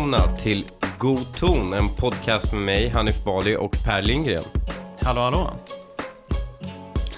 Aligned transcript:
välkomna 0.00 0.36
till 0.36 0.64
God 0.98 1.36
ton, 1.36 1.72
en 1.72 1.88
podcast 1.88 2.52
med 2.52 2.64
mig, 2.64 2.88
Hanif 2.88 3.24
Bali 3.24 3.56
och 3.56 3.76
Per 3.86 4.02
Lindgren. 4.02 4.42
Hallå, 5.00 5.20
hallå. 5.20 5.52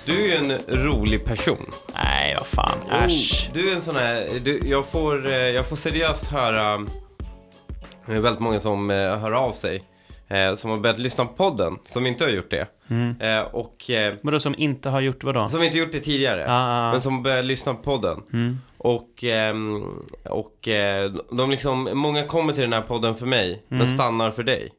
Du 0.06 0.24
är 0.24 0.26
ju 0.26 0.34
en 0.34 0.58
rolig 0.68 1.24
person. 1.24 1.70
Nej, 1.94 2.34
vad 2.38 2.46
fan. 2.46 2.78
Äsch. 2.90 3.48
Oh, 3.48 3.54
du 3.54 3.70
är 3.70 3.76
en 3.76 3.82
sån 3.82 3.96
här, 3.96 4.28
du, 4.44 4.60
jag, 4.64 4.86
får, 4.86 5.26
eh, 5.26 5.32
jag 5.32 5.66
får 5.66 5.76
seriöst 5.76 6.26
höra, 6.26 6.86
det 8.06 8.12
är 8.12 8.20
väldigt 8.20 8.40
många 8.40 8.60
som 8.60 8.90
eh, 8.90 8.96
hör 9.18 9.32
av 9.32 9.52
sig. 9.52 9.82
Eh, 10.28 10.54
som 10.54 10.70
har 10.70 10.78
börjat 10.78 10.98
lyssna 10.98 11.24
på 11.24 11.32
podden, 11.32 11.78
som 11.88 12.06
inte 12.06 12.24
har 12.24 12.30
gjort 12.30 12.50
det. 12.50 12.66
Mm. 12.90 13.20
Eh, 13.20 13.40
och 13.40 13.90
eh, 13.90 14.14
Vadå 14.22 14.40
som 14.40 14.54
inte 14.58 14.90
har 14.90 15.00
gjort 15.00 15.24
vadå? 15.24 15.48
som 15.48 15.62
inte 15.62 15.78
gjort 15.78 15.92
det 15.92 16.00
tidigare. 16.00 16.44
Ah, 16.48 16.88
ah. 16.88 16.90
Men 16.92 17.00
som 17.00 17.22
börjar 17.22 17.42
lyssna 17.42 17.74
på 17.74 17.82
podden. 17.82 18.22
Mm. 18.32 18.58
Och, 18.84 19.24
ehm, 19.24 19.82
och 20.24 20.68
eh, 20.68 21.12
de 21.30 21.50
liksom, 21.50 21.90
många 21.94 22.24
kommer 22.24 22.52
till 22.52 22.62
den 22.62 22.72
här 22.72 22.80
podden 22.80 23.16
för 23.16 23.26
mig, 23.26 23.62
men 23.68 23.80
Mm. 23.80 23.94
stannar 23.94 24.30
för 24.30 24.42
dig. 24.42 24.70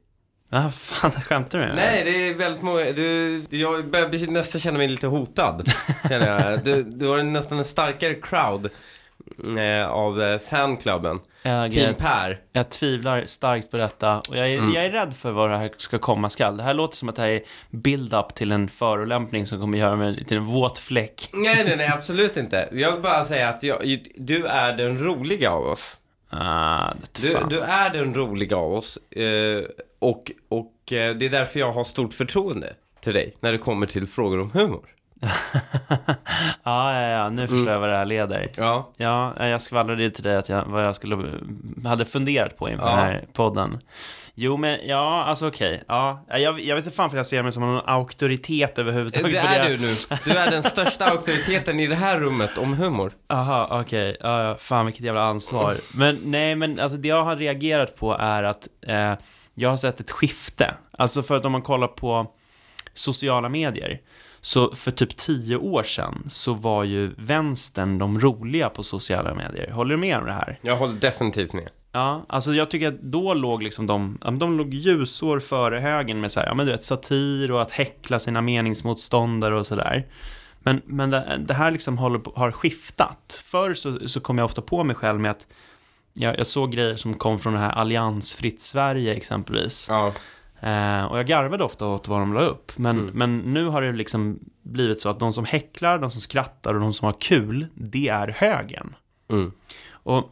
Ah, 0.51 0.69
fan, 0.69 1.11
skämtar 1.21 1.59
du 1.59 1.65
med 1.65 1.75
mig? 1.75 1.85
Nej, 1.85 2.03
det 2.13 2.27
är 2.29 2.33
väldigt 2.33 2.61
många, 2.61 2.83
du, 2.91 3.41
jag 3.49 3.89
börjar 3.91 4.31
nästan 4.31 4.61
känna 4.61 4.77
mig 4.77 4.87
lite 4.87 5.07
hotad, 5.07 5.71
känner 6.09 6.49
jag. 6.51 6.59
Du, 6.63 6.83
du 6.83 7.07
har 7.07 7.23
nästan 7.23 7.57
en 7.57 7.65
starkare 7.65 8.13
crowd 8.15 8.69
eh, 9.57 9.87
av 9.89 10.21
eh, 10.21 10.39
fanklubben. 10.39 11.19
Jag, 11.43 11.71
Team 11.71 11.95
Per. 11.95 12.39
jag 12.51 12.69
tvivlar 12.69 13.23
starkt 13.25 13.71
på 13.71 13.77
detta 13.77 14.19
och 14.19 14.37
jag 14.37 14.49
är, 14.49 14.57
Mm. 14.57 14.73
jag 14.73 14.85
är 14.85 14.89
rädd 14.91 15.13
för 15.13 15.31
vad 15.31 15.49
det 15.49 15.57
här 15.57 15.71
ska 15.77 15.99
komma 15.99 16.29
skall. 16.29 16.57
Det 16.57 16.63
här 16.63 16.73
låter 16.73 16.95
som 16.97 17.09
att 17.09 17.15
det 17.15 17.21
här 17.21 17.29
är 17.29 17.41
build-up 17.69 18.35
till 18.35 18.51
en 18.51 18.67
förolämpning 18.67 19.45
som 19.45 19.59
kommer 19.59 19.77
göra 19.77 19.95
mig 19.95 20.25
till 20.25 20.37
en 20.37 20.45
våt 20.45 20.79
fläck. 20.79 21.29
Nej, 21.33 21.63
nej, 21.65 21.77
nej, 21.77 21.87
absolut 21.93 22.37
inte. 22.37 22.69
Jag 22.71 22.91
vill 22.91 23.01
bara 23.01 23.25
säga 23.25 23.49
att 23.49 23.63
jag, 23.63 24.05
du 24.15 24.45
är 24.45 24.77
den 24.77 24.97
roliga 25.03 25.51
av 25.51 25.65
oss. 25.67 25.97
Ah, 26.29 26.93
Du, 27.21 27.37
du 27.49 27.59
är 27.61 27.89
den 27.89 28.13
roliga 28.13 28.57
av 28.57 28.73
oss. 28.73 28.97
Eh, 29.11 29.63
och 29.99 30.31
och 30.49 30.91
eh, 30.93 31.15
det 31.15 31.25
är 31.25 31.29
därför 31.29 31.59
jag 31.59 31.71
har 31.73 31.83
stort 31.83 32.13
förtroende 32.13 32.73
till 33.01 33.13
dig 33.13 33.35
när 33.39 33.51
det 33.51 33.57
kommer 33.57 33.85
till 33.87 34.07
frågor 34.07 34.39
om 34.41 34.51
humor. 34.51 34.85
ja, 36.63 37.01
ja, 37.01 37.07
ja, 37.09 37.29
nu 37.29 37.47
förstår 37.47 37.69
jag 37.71 37.79
vad 37.79 37.89
det 37.89 37.95
här 37.97 38.05
leder. 38.05 38.49
Ja. 38.57 38.91
Ja, 38.97 39.47
jag 39.47 39.61
skvallrade 39.61 40.03
ju 40.03 40.09
till 40.09 40.23
dig 40.23 40.35
att 40.35 40.49
jag, 40.49 40.65
vad 40.65 40.85
jag 40.85 40.95
skulle, 40.95 41.17
hade 41.85 42.05
funderat 42.05 42.57
på 42.57 42.69
inför 42.69 42.89
Ja. 42.89 42.95
den 42.95 42.99
här 42.99 43.23
podden. 43.33 43.79
Jo, 44.35 44.57
men 44.57 44.79
ja, 44.87 45.23
alltså 45.23 45.47
okej. 45.47 45.83
Ja, 45.87 46.25
jag, 46.27 46.59
jag 46.59 46.75
vet 46.75 46.85
inte 46.85 46.95
fan 46.97 47.09
för 47.09 47.17
jag 47.17 47.25
ser 47.25 47.43
mig 47.43 47.51
som 47.51 47.61
någon 47.63 47.81
auktoritet 47.85 48.77
överhuvudtaget. 48.77 49.31
Det 49.31 49.37
är 49.39 49.69
du 49.69 49.77
nu. 49.77 49.95
Du 50.25 50.31
är 50.31 50.51
den 50.51 50.63
största 50.63 51.05
auktoriteten 51.11 51.79
i 51.79 51.87
det 51.87 51.95
här 51.95 52.19
rummet 52.19 52.57
om 52.57 52.73
humor. 52.73 53.11
Aha, 53.29 53.67
okej. 53.81 54.17
Ja, 54.19 54.43
ja, 54.43 54.55
fan 54.59 54.85
vilket 54.85 55.05
jävla 55.05 55.21
ansvar. 55.21 55.75
Men 55.95 56.19
nej, 56.23 56.55
men 56.55 56.79
alltså 56.79 56.97
det 56.97 57.07
jag 57.07 57.23
har 57.23 57.35
reagerat 57.35 57.95
på 57.95 58.13
är 58.19 58.43
att 58.43 58.67
eh, 58.87 59.13
jag 59.53 59.69
har 59.69 59.77
sett 59.77 59.99
ett 59.99 60.11
skifte. 60.11 60.73
Alltså 60.97 61.23
för 61.23 61.37
att 61.37 61.45
om 61.45 61.51
man 61.51 61.61
kollar 61.61 61.87
på 61.87 62.27
sociala 62.93 63.49
medier, 63.49 63.99
så 64.45 64.75
för 64.75 64.91
typ 64.91 65.17
tio 65.17 65.57
år 65.57 65.83
sedan 65.83 66.23
så 66.29 66.53
var 66.53 66.83
ju 66.83 67.13
vänstern 67.17 67.97
de 67.97 68.19
roliga 68.19 68.69
på 68.69 68.83
sociala 68.83 69.33
medier. 69.35 69.71
Håller 69.71 69.95
du 69.95 70.01
med 70.01 70.17
om 70.17 70.25
det 70.25 70.33
här? 70.33 70.59
Jag 70.61 70.77
håller 70.77 70.93
definitivt 70.93 71.53
med. 71.53 71.69
Ja, 71.91 72.25
alltså 72.29 72.53
jag 72.53 72.71
tycker 72.71 72.87
att 72.87 73.01
då 73.01 73.33
låg 73.33 73.63
liksom 73.63 73.87
de, 73.87 74.17
de 74.39 74.57
låg 74.57 74.73
ljusår 74.73 75.39
före 75.39 75.79
högen 75.79 76.21
med 76.21 76.31
så 76.31 76.39
här, 76.39 76.47
ja 76.47 76.53
men 76.53 76.65
du 76.65 76.71
vet, 76.71 76.83
satir 76.83 77.51
och 77.51 77.61
att 77.61 77.71
häckla 77.71 78.19
sina 78.19 78.41
meningsmotståndare 78.41 79.59
och 79.59 79.67
sådär. 79.67 80.07
Men, 80.59 80.81
men 80.85 81.09
det, 81.09 81.39
det 81.47 81.53
här 81.53 81.71
liksom 81.71 81.97
håller 81.97 82.21
har 82.35 82.51
skiftat. 82.51 83.43
Förr 83.45 83.73
så, 83.73 84.07
så 84.07 84.19
kom 84.19 84.37
jag 84.37 84.45
ofta 84.45 84.61
på 84.61 84.83
mig 84.83 84.95
själv 84.95 85.19
med 85.19 85.31
att 85.31 85.47
jag, 86.13 86.39
jag 86.39 86.47
såg 86.47 86.71
grejer 86.71 86.95
som 86.95 87.13
kom 87.13 87.39
från 87.39 87.53
det 87.53 87.59
här 87.59 87.71
alliansfritt 87.71 88.61
Sverige 88.61 89.13
exempelvis. 89.13 89.87
Ja. 89.89 90.13
Eh, 90.63 91.05
och 91.05 91.17
jag 91.19 91.27
garvade 91.27 91.63
ofta 91.63 91.87
åt 91.87 92.07
vad 92.07 92.19
de 92.19 92.33
la 92.33 92.41
upp. 92.41 92.71
Men, 92.77 92.99
Mm. 92.99 93.11
men 93.13 93.37
nu 93.53 93.65
har 93.65 93.81
det 93.81 93.91
liksom 93.91 94.39
blivit 94.61 94.99
så 94.99 95.09
att 95.09 95.19
de 95.19 95.33
som 95.33 95.45
häcklar, 95.45 95.97
de 95.99 96.11
som 96.11 96.21
skrattar 96.21 96.73
och 96.73 96.79
de 96.79 96.93
som 96.93 97.05
har 97.05 97.15
kul, 97.19 97.67
det 97.73 98.07
är 98.07 98.27
högen. 98.27 98.95
Mm. 99.29 99.51
Och, 99.89 100.31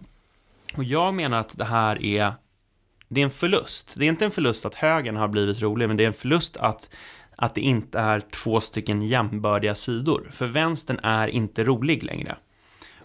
och 0.77 0.83
jag 0.83 1.13
menar 1.13 1.39
att 1.39 1.57
det 1.57 1.65
här 1.65 2.03
är, 2.05 2.33
det 3.07 3.21
är 3.21 3.25
en 3.25 3.31
förlust. 3.31 3.93
Det 3.97 4.05
är 4.05 4.09
inte 4.09 4.25
en 4.25 4.31
förlust 4.31 4.65
att 4.65 4.75
högern 4.75 5.15
har 5.15 5.27
blivit 5.27 5.61
rolig, 5.61 5.87
men 5.87 5.97
det 5.97 6.03
är 6.03 6.07
en 6.07 6.13
förlust 6.13 6.57
att, 6.57 6.89
att 7.35 7.55
det 7.55 7.61
inte 7.61 7.99
är 7.99 8.19
två 8.19 8.61
stycken 8.61 9.01
jämbördiga 9.01 9.75
sidor. 9.75 10.29
För 10.31 10.45
vänstern 10.47 10.99
är 11.03 11.27
inte 11.27 11.63
rolig 11.63 12.03
längre. 12.03 12.35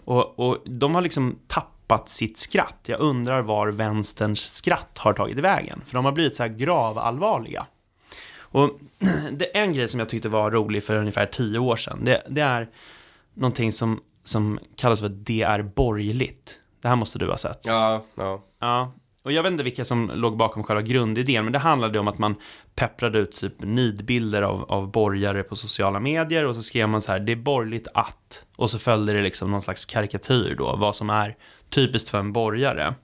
Och, 0.05 0.39
och 0.39 0.57
de 0.65 0.95
har 0.95 1.01
liksom 1.01 1.39
tappat 1.47 1.73
sitt 2.05 2.37
skratt. 2.37 2.79
Jag 2.85 2.99
undrar 2.99 3.41
var 3.41 3.67
vänsterns 3.67 4.53
skratt 4.53 4.97
har 4.97 5.13
tagit 5.13 5.37
vägen. 5.37 5.81
För 5.85 5.93
de 5.93 6.05
har 6.05 6.11
blivit 6.11 6.35
så 6.35 6.43
här 6.43 6.49
gravallvarliga. 6.49 7.65
Och 8.39 8.71
det 9.31 9.57
är 9.57 9.63
en 9.63 9.73
grej 9.73 9.87
som 9.87 9.99
jag 9.99 10.09
tyckte 10.09 10.29
var 10.29 10.51
rolig 10.51 10.83
för 10.83 10.95
ungefär 10.95 11.25
tio 11.25 11.59
år 11.59 11.77
sedan. 11.77 11.99
Det, 12.03 12.23
det 12.29 12.41
är 12.41 12.69
någonting 13.33 13.71
som, 13.71 13.99
som 14.23 14.59
kallas 14.75 14.99
för 14.99 15.09
det 15.09 15.41
är 15.41 15.61
borgerligt. 15.61 16.61
Det 16.81 16.87
här 16.87 16.95
måste 16.95 17.19
du 17.19 17.27
ha 17.27 17.37
sett. 17.37 17.65
Ja, 17.65 18.05
ja. 18.15 18.43
Ja, 18.59 18.91
och 19.23 19.31
jag 19.31 19.43
vet 19.43 19.51
inte 19.51 19.63
vilka 19.63 19.85
som 19.85 20.11
låg 20.13 20.37
bakom 20.37 20.63
själva 20.63 20.81
grundidén, 20.81 21.43
men 21.43 21.53
det 21.53 21.59
handlade 21.59 21.99
om 21.99 22.07
att 22.07 22.17
man 22.17 22.35
pepprade 22.77 23.19
ut 23.19 23.31
typ 23.31 23.53
nidbilder 23.59 24.41
av, 24.41 24.63
av 24.71 24.91
borgare 24.91 25.43
på 25.43 25.55
sociala 25.55 25.99
medier 25.99 26.45
och 26.45 26.55
så 26.55 26.63
skrev 26.63 26.89
man 26.89 27.01
så 27.01 27.11
här, 27.11 27.19
det 27.19 27.31
är 27.31 27.35
borgerligt 27.35 27.87
att, 27.93 28.45
och 28.55 28.69
så 28.69 28.79
följde 28.79 29.13
det 29.13 29.21
liksom 29.21 29.51
någon 29.51 29.61
slags 29.61 29.85
karikatyr 29.85 30.55
då, 30.57 30.75
vad 30.75 30.95
som 30.95 31.09
är 31.09 31.35
typiskt 31.69 32.09
för 32.09 32.17
en 32.17 32.33
borgare. 32.33 32.95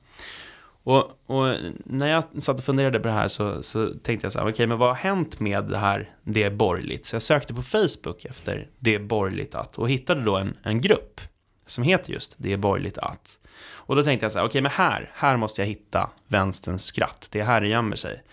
Och, 0.83 1.03
och 1.25 1.55
när 1.85 2.07
jag 2.07 2.43
satt 2.43 2.57
och 2.57 2.65
funderade 2.65 2.99
på 2.99 3.07
det 3.07 3.13
här 3.13 3.27
så, 3.27 3.63
så 3.63 3.89
tänkte 4.03 4.25
jag 4.25 4.31
så 4.31 4.39
här, 4.39 4.49
okej, 4.49 4.67
men 4.67 4.77
vad 4.77 4.89
har 4.89 4.95
hänt 4.95 5.39
med 5.39 5.63
det 5.63 5.77
här, 5.77 6.09
det 6.23 6.43
är 6.43 6.51
borgerligt? 6.51 7.05
Så 7.05 7.15
jag 7.15 7.21
sökte 7.21 7.53
på 7.53 7.61
Facebook 7.61 8.25
efter 8.25 8.67
det 8.79 8.95
är 8.95 8.99
borgerligt 8.99 9.55
att 9.55 9.77
och 9.77 9.89
hittade 9.89 10.21
då 10.21 10.37
en, 10.37 10.57
en 10.63 10.81
grupp 10.81 11.21
som 11.65 11.83
heter 11.83 12.13
just 12.13 12.35
det 12.37 12.53
är 12.53 12.57
borgerligt 12.57 12.97
att. 12.97 13.37
Och 13.85 13.95
då 13.95 14.03
tänkte 14.03 14.25
jag 14.25 14.31
så 14.31 14.39
här, 14.39 14.45
okej, 14.45 14.61
men 14.61 14.71
här, 14.71 15.11
här 15.13 15.37
måste 15.37 15.61
jag 15.61 15.67
hitta 15.67 16.09
vänsterns 16.27 16.85
skratt. 16.85 17.27
Det 17.31 17.39
är 17.39 17.45
här 17.45 17.61
det 17.61 17.67
gömmer 17.67 17.95
sig. 17.95 18.23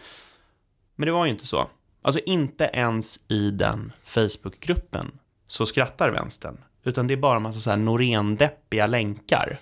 Men 1.00 1.06
det 1.06 1.12
var 1.12 1.24
ju 1.24 1.30
inte 1.30 1.46
så. 1.46 1.70
Alltså 2.02 2.20
inte 2.26 2.70
ens 2.72 3.20
i 3.28 3.50
den 3.50 3.92
Facebookgruppen 4.04 5.10
så 5.46 5.66
skrattar 5.66 6.10
vänstern. 6.10 6.58
Utan 6.84 7.06
det 7.06 7.14
är 7.14 7.16
bara 7.16 7.36
en 7.36 7.42
massa 7.42 7.60
så 7.60 7.70
här 7.70 7.76
Norén-deppiga 7.76 8.86
länkar. 8.86 9.58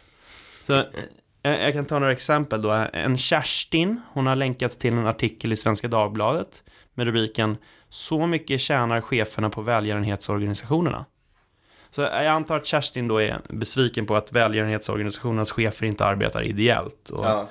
Så 0.66 0.74
eh, 0.74 0.84
jag 1.42 1.72
kan 1.72 1.84
ta 1.84 1.98
några 1.98 2.12
exempel 2.12 2.62
då. 2.62 2.70
En 2.92 3.18
Kerstin, 3.18 4.00
hon 4.12 4.26
har 4.26 4.36
länkat 4.36 4.78
till 4.78 4.92
en 4.92 5.06
artikel 5.06 5.52
i 5.52 5.56
Svenska 5.56 5.88
Dagbladet 5.88 6.62
med 6.94 7.06
rubriken 7.06 7.56
Så 7.88 8.26
mycket 8.26 8.60
tjänar 8.60 9.00
cheferna 9.00 9.50
på 9.50 9.62
välgörenhetsorganisationerna. 9.62 11.04
Så 11.90 12.00
jag 12.00 12.26
antar 12.26 12.56
att 12.56 12.66
Kerstin 12.66 13.08
då 13.08 13.18
är 13.18 13.40
besviken 13.48 14.06
på 14.06 14.16
att 14.16 14.32
välgörenhetsorganisationernas 14.32 15.50
chefer 15.50 15.86
inte 15.86 16.04
arbetar 16.04 16.42
ideellt. 16.42 17.10
Och, 17.10 17.24
ja 17.24 17.48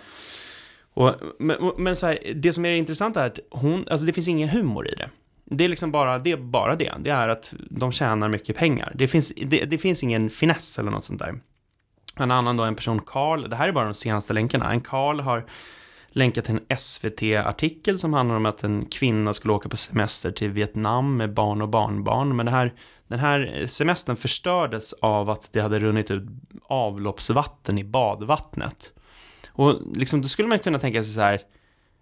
och, 0.98 1.16
men 1.40 1.72
men 1.78 1.96
så 1.96 2.08
här, 2.08 2.20
det 2.36 2.54
som 2.54 2.66
är 2.66 2.72
intressant 2.72 3.18
är 3.18 3.26
att 3.26 3.40
hon, 3.52 3.86
alltså 3.90 4.06
det 4.06 4.14
finns 4.14 4.28
ingen 4.28 4.50
humor 4.50 4.88
i 4.88 4.96
det. 4.96 5.10
Det 5.46 5.64
är 5.64 5.70
liksom 5.70 5.92
bara 5.92 6.20
det, 6.20 6.32
är 6.32 6.38
bara 6.38 6.76
det. 6.76 6.94
Det 7.00 7.10
är 7.10 7.30
att 7.30 7.54
de 7.70 7.92
tjänar 7.92 8.30
mycket 8.30 8.56
pengar. 8.56 8.92
Det 8.96 9.08
finns, 9.08 9.34
det, 9.46 9.66
det 9.66 9.78
finns 9.78 10.04
ingen 10.04 10.30
finess 10.30 10.80
eller 10.80 10.92
något 10.92 11.06
sånt 11.06 11.20
där. 11.20 11.40
En 12.16 12.32
annan 12.32 12.58
då, 12.58 12.64
en 12.64 12.76
person, 12.76 13.00
Karl, 13.06 13.50
det 13.50 13.56
här 13.56 13.68
är 13.68 13.72
bara 13.72 13.86
de 13.86 13.94
senaste 13.94 14.34
länkarna. 14.34 14.72
En 14.72 14.82
Karl 14.82 15.20
har 15.20 15.46
länkat 16.08 16.46
till 16.46 16.60
en 16.68 16.78
SVT-artikel 16.78 18.00
som 18.00 18.14
handlar 18.14 18.36
om 18.36 18.46
att 18.46 18.64
en 18.64 18.86
kvinna 18.86 19.34
skulle 19.34 19.54
åka 19.54 19.70
på 19.70 19.78
semester 19.78 20.32
till 20.32 20.50
Vietnam 20.50 21.18
med 21.18 21.34
barn 21.34 21.62
och 21.62 21.70
barnbarn. 21.70 22.36
Men 22.36 22.46
det 22.46 22.52
här, 22.52 22.74
den 23.08 23.20
här 23.20 23.66
semestern 23.68 24.16
förstördes 24.16 24.94
av 24.94 25.30
att 25.30 25.50
det 25.54 25.62
hade 25.62 25.80
runnit 25.80 26.12
ut 26.12 26.24
avloppsvatten 26.68 27.78
i 27.78 27.84
badvattnet. 27.84 28.94
Och 29.58 29.76
liksom, 29.96 30.22
då 30.22 30.28
skulle 30.28 30.48
man 30.48 30.60
kunna 30.60 30.80
tänka 30.80 31.04
sig 31.04 31.14
så 31.14 31.22
här, 31.22 31.40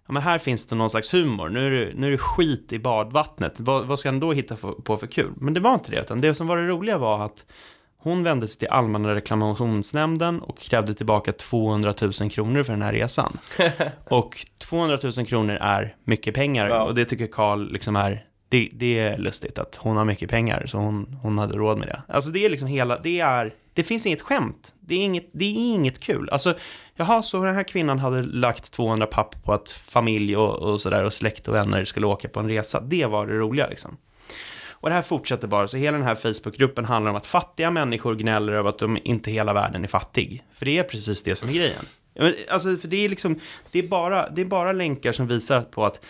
ja 0.06 0.12
men 0.12 0.22
här 0.22 0.38
finns 0.38 0.66
det 0.66 0.74
någon 0.76 0.90
slags 0.90 1.14
humor, 1.14 1.48
nu 1.48 1.66
är 1.66 1.70
det, 1.86 1.92
nu 1.94 2.06
är 2.06 2.10
det 2.10 2.18
skit 2.18 2.72
i 2.72 2.78
badvattnet, 2.78 3.60
vad, 3.60 3.86
vad 3.86 3.98
ska 3.98 4.08
han 4.08 4.20
då 4.20 4.32
hitta 4.32 4.56
för, 4.56 4.72
på 4.72 4.96
för 4.96 5.06
kul? 5.06 5.32
Men 5.36 5.54
det 5.54 5.60
var 5.60 5.74
inte 5.74 5.90
det, 5.90 6.00
utan 6.00 6.20
det 6.20 6.34
som 6.34 6.46
var 6.46 6.56
det 6.56 6.66
roliga 6.66 6.98
var 6.98 7.24
att 7.24 7.44
hon 7.98 8.22
vände 8.22 8.48
sig 8.48 8.58
till 8.58 8.68
Allmänna 8.68 9.14
reklamationsnämnden 9.14 10.40
och 10.40 10.58
krävde 10.58 10.94
tillbaka 10.94 11.32
200 11.32 11.94
000 12.20 12.30
kronor 12.30 12.62
för 12.62 12.72
den 12.72 12.82
här 12.82 12.92
resan. 12.92 13.38
och 14.04 14.46
200 14.60 14.98
000 15.16 15.26
kronor 15.26 15.54
är 15.60 15.96
mycket 16.04 16.34
pengar 16.34 16.68
Ja. 16.68 16.82
och 16.82 16.94
det 16.94 17.04
tycker 17.04 17.26
Karl 17.26 17.72
liksom 17.72 17.96
är 17.96 18.24
det, 18.48 18.68
det 18.72 18.98
är 18.98 19.18
lustigt 19.18 19.58
att 19.58 19.76
hon 19.76 19.96
har 19.96 20.04
mycket 20.04 20.30
pengar 20.30 20.66
så 20.66 20.78
hon, 20.78 21.18
hon 21.22 21.38
hade 21.38 21.56
råd 21.56 21.78
med 21.78 21.86
det. 21.86 22.02
Alltså 22.08 22.30
det 22.30 22.44
är 22.44 22.48
liksom 22.48 22.68
hela, 22.68 22.98
det 22.98 23.20
är, 23.20 23.54
det 23.74 23.82
finns 23.82 24.06
inget 24.06 24.22
skämt. 24.22 24.74
Det 24.80 24.94
är 24.94 24.98
inget, 24.98 25.28
det 25.32 25.44
är 25.44 25.74
inget 25.74 26.00
kul. 26.00 26.28
Alltså, 26.32 26.54
jaha, 26.94 27.22
så 27.22 27.44
den 27.44 27.54
här 27.54 27.62
kvinnan 27.62 27.98
hade 27.98 28.22
lagt 28.22 28.72
200 28.72 29.06
papp 29.06 29.44
på 29.44 29.52
att 29.52 29.70
familj 29.70 30.36
och, 30.36 30.62
och 30.62 30.80
sådär 30.80 31.04
och 31.04 31.12
släkt 31.12 31.48
och 31.48 31.54
vänner 31.54 31.84
skulle 31.84 32.06
åka 32.06 32.28
på 32.28 32.40
en 32.40 32.48
resa. 32.48 32.80
Det 32.80 33.06
var 33.06 33.26
det 33.26 33.34
roliga 33.34 33.66
liksom. 33.66 33.96
Och 34.70 34.88
det 34.88 34.94
här 34.94 35.02
fortsätter 35.02 35.48
bara, 35.48 35.68
så 35.68 35.76
hela 35.76 35.98
den 35.98 36.06
här 36.06 36.14
Facebookgruppen 36.14 36.84
handlar 36.84 37.10
om 37.10 37.16
att 37.16 37.26
fattiga 37.26 37.70
människor 37.70 38.14
gnäller 38.14 38.52
över 38.52 38.70
att 38.70 38.78
de 38.78 38.98
inte 39.04 39.30
hela 39.30 39.52
världen 39.52 39.84
är 39.84 39.88
fattig. 39.88 40.44
För 40.54 40.64
det 40.64 40.78
är 40.78 40.82
precis 40.82 41.22
det 41.22 41.36
som 41.36 41.48
är 41.48 41.52
grejen. 41.52 41.84
Alltså, 42.48 42.76
för 42.76 42.88
det 42.88 43.04
är 43.04 43.08
liksom, 43.08 43.40
det 43.70 43.78
är, 43.78 43.88
bara, 43.88 44.30
det 44.30 44.40
är 44.40 44.44
bara 44.44 44.72
länkar 44.72 45.12
som 45.12 45.26
visar 45.26 45.60
på 45.62 45.84
att 45.84 46.00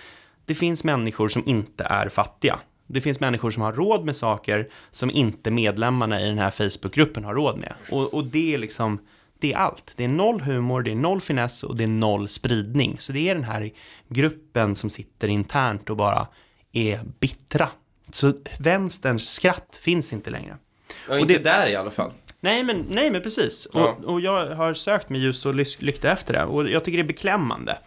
det 0.46 0.54
finns 0.54 0.84
människor 0.84 1.28
som 1.28 1.42
inte 1.46 1.84
är 1.84 2.08
fattiga. 2.08 2.58
Det 2.86 3.00
finns 3.00 3.20
människor 3.20 3.50
som 3.50 3.62
har 3.62 3.72
råd 3.72 4.04
med 4.04 4.16
saker 4.16 4.68
som 4.90 5.10
inte 5.10 5.50
medlemmarna 5.50 6.20
i 6.20 6.24
den 6.24 6.38
här 6.38 6.50
Facebookgruppen 6.50 7.24
har 7.24 7.34
råd 7.34 7.58
med. 7.58 7.74
Och, 7.90 8.14
och 8.14 8.24
det 8.24 8.54
är 8.54 8.58
liksom, 8.58 8.98
det 9.38 9.52
är 9.52 9.56
allt. 9.56 9.92
Det 9.96 10.04
är 10.04 10.08
noll 10.08 10.40
humor, 10.40 10.82
det 10.82 10.90
är 10.90 10.94
noll 10.94 11.20
finess 11.20 11.62
och 11.62 11.76
det 11.76 11.84
är 11.84 11.88
noll 11.88 12.28
spridning. 12.28 12.96
Så 12.98 13.12
det 13.12 13.28
är 13.28 13.34
den 13.34 13.44
här 13.44 13.70
gruppen 14.08 14.76
som 14.76 14.90
sitter 14.90 15.28
internt 15.28 15.90
och 15.90 15.96
bara 15.96 16.26
är 16.72 17.00
bittra. 17.20 17.68
Så 18.10 18.32
vänsterns 18.58 19.28
skratt 19.28 19.80
finns 19.82 20.12
inte 20.12 20.30
längre. 20.30 20.56
Och 21.08 21.18
inte 21.18 21.38
där 21.38 21.66
i 21.68 21.76
alla 21.76 21.90
fall. 21.90 22.10
Nej 22.40 22.62
men, 22.62 22.86
nej, 22.90 23.10
men 23.10 23.22
precis. 23.22 23.68
Ja. 23.72 23.96
Och, 23.98 24.04
och 24.04 24.20
jag 24.20 24.54
har 24.54 24.74
sökt 24.74 25.08
med 25.08 25.20
ljus 25.20 25.46
och 25.46 25.54
lykta 25.54 26.12
efter 26.12 26.32
det. 26.32 26.44
Och 26.44 26.70
jag 26.70 26.84
tycker 26.84 26.98
det 26.98 27.04
är 27.04 27.08
beklämmande. 27.08 27.78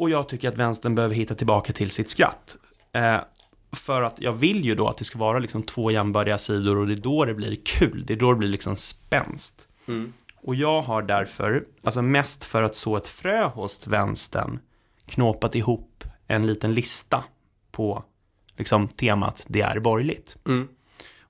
Och 0.00 0.10
jag 0.10 0.28
tycker 0.28 0.48
att 0.48 0.56
vänstern 0.56 0.94
behöver 0.94 1.14
hitta 1.14 1.34
tillbaka 1.34 1.72
till 1.72 1.90
sitt 1.90 2.08
skratt. 2.08 2.56
Eh, 2.92 3.20
för 3.72 4.02
att 4.02 4.20
jag 4.20 4.32
vill 4.32 4.64
ju 4.64 4.74
då 4.74 4.88
att 4.88 4.96
det 4.96 5.04
ska 5.04 5.18
vara 5.18 5.38
liksom 5.38 5.62
två 5.62 5.90
jämbördiga 5.90 6.38
sidor 6.38 6.78
och 6.78 6.86
det 6.86 6.92
är 6.92 6.96
då 6.96 7.24
det 7.24 7.34
blir 7.34 7.56
kul. 7.64 8.04
Det 8.06 8.12
är 8.12 8.16
då 8.16 8.32
det 8.32 8.38
blir 8.38 8.48
liksom 8.48 8.76
spänst. 8.76 9.68
Mm. 9.88 10.12
Och 10.36 10.54
jag 10.54 10.82
har 10.82 11.02
därför, 11.02 11.64
alltså 11.82 12.02
mest 12.02 12.44
för 12.44 12.62
att 12.62 12.74
så 12.74 12.96
ett 12.96 13.08
frö 13.08 13.44
hos 13.44 13.86
vänstern, 13.86 14.58
knåpat 15.06 15.54
ihop 15.54 16.04
en 16.26 16.46
liten 16.46 16.74
lista 16.74 17.24
på 17.70 18.04
liksom 18.56 18.88
temat 18.88 19.46
det 19.48 19.60
är 19.60 19.80
borgerligt. 19.80 20.36
Mm. 20.46 20.68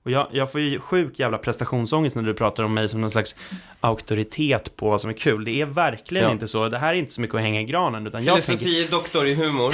Och 0.03 0.11
jag, 0.11 0.27
jag 0.31 0.51
får 0.51 0.61
ju 0.61 0.79
sjuk 0.79 1.19
jävla 1.19 1.37
prestationsångest 1.37 2.15
när 2.15 2.23
du 2.23 2.33
pratar 2.33 2.63
om 2.63 2.73
mig 2.73 2.89
som 2.89 3.01
någon 3.01 3.11
slags 3.11 3.35
auktoritet 3.81 4.75
på 4.75 4.89
vad 4.89 5.01
som 5.01 5.09
är 5.09 5.13
kul. 5.13 5.45
Det 5.45 5.61
är 5.61 5.65
verkligen 5.65 6.25
Ja. 6.25 6.31
inte 6.31 6.47
så. 6.47 6.69
Det 6.69 6.77
här 6.77 6.93
är 6.93 6.97
inte 6.97 7.11
så 7.13 7.21
mycket 7.21 7.35
att 7.35 7.41
hänga 7.41 7.61
i 7.61 7.63
granen. 7.63 8.07
Utan 8.07 8.23
jag 8.23 8.43
tänker, 8.43 8.65
Filosofie 8.65 8.87
doktor 8.91 9.25
i 9.27 9.33
humor. 9.35 9.73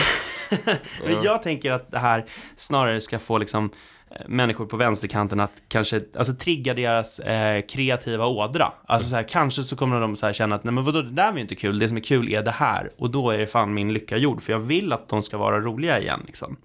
men 1.06 1.24
jag 1.24 1.44
tänker 1.44 1.72
att 1.72 1.92
det 1.92 2.00
här 2.00 2.26
snarare 2.56 3.02
ska 3.02 3.20
få 3.20 3.38
liksom 3.38 3.70
eh, 4.12 4.22
människor 4.28 4.66
på 4.66 4.78
vänsterkanten 4.78 5.40
att 5.40 5.62
kanske, 5.68 6.02
alltså 6.18 6.34
trigga 6.34 6.74
deras 6.74 7.20
eh, 7.20 7.62
kreativa 7.62 8.26
ådra. 8.26 8.72
Alltså 8.86 9.10
så 9.10 9.16
här, 9.16 9.24
kanske 9.24 9.64
så 9.64 9.76
kommer 9.76 10.02
de 10.02 10.16
så 10.16 10.26
här 10.26 10.34
känna 10.34 10.56
att 10.56 10.64
nej 10.64 10.74
men 10.74 10.84
vadå, 10.84 11.02
det 11.02 11.12
där 11.12 11.28
var 11.28 11.36
ju 11.36 11.42
inte 11.42 11.56
kul, 11.56 11.80
det 11.80 11.88
som 11.88 11.98
är 11.98 12.02
kul 12.02 12.30
är 12.34 12.42
det 12.44 12.52
här. 12.52 12.92
Och 12.98 13.10
då 13.12 13.30
är 13.32 13.38
det 13.38 13.48
fan 13.48 13.74
min 13.74 13.94
lycka 13.94 14.18
gjord, 14.18 14.42
för 14.42 14.54
jag 14.54 14.60
vill 14.60 14.94
att 14.94 15.10
de 15.10 15.24
ska 15.24 15.38
vara 15.38 15.60
roliga 15.60 16.00
igen 16.00 16.24
liksom. 16.26 16.58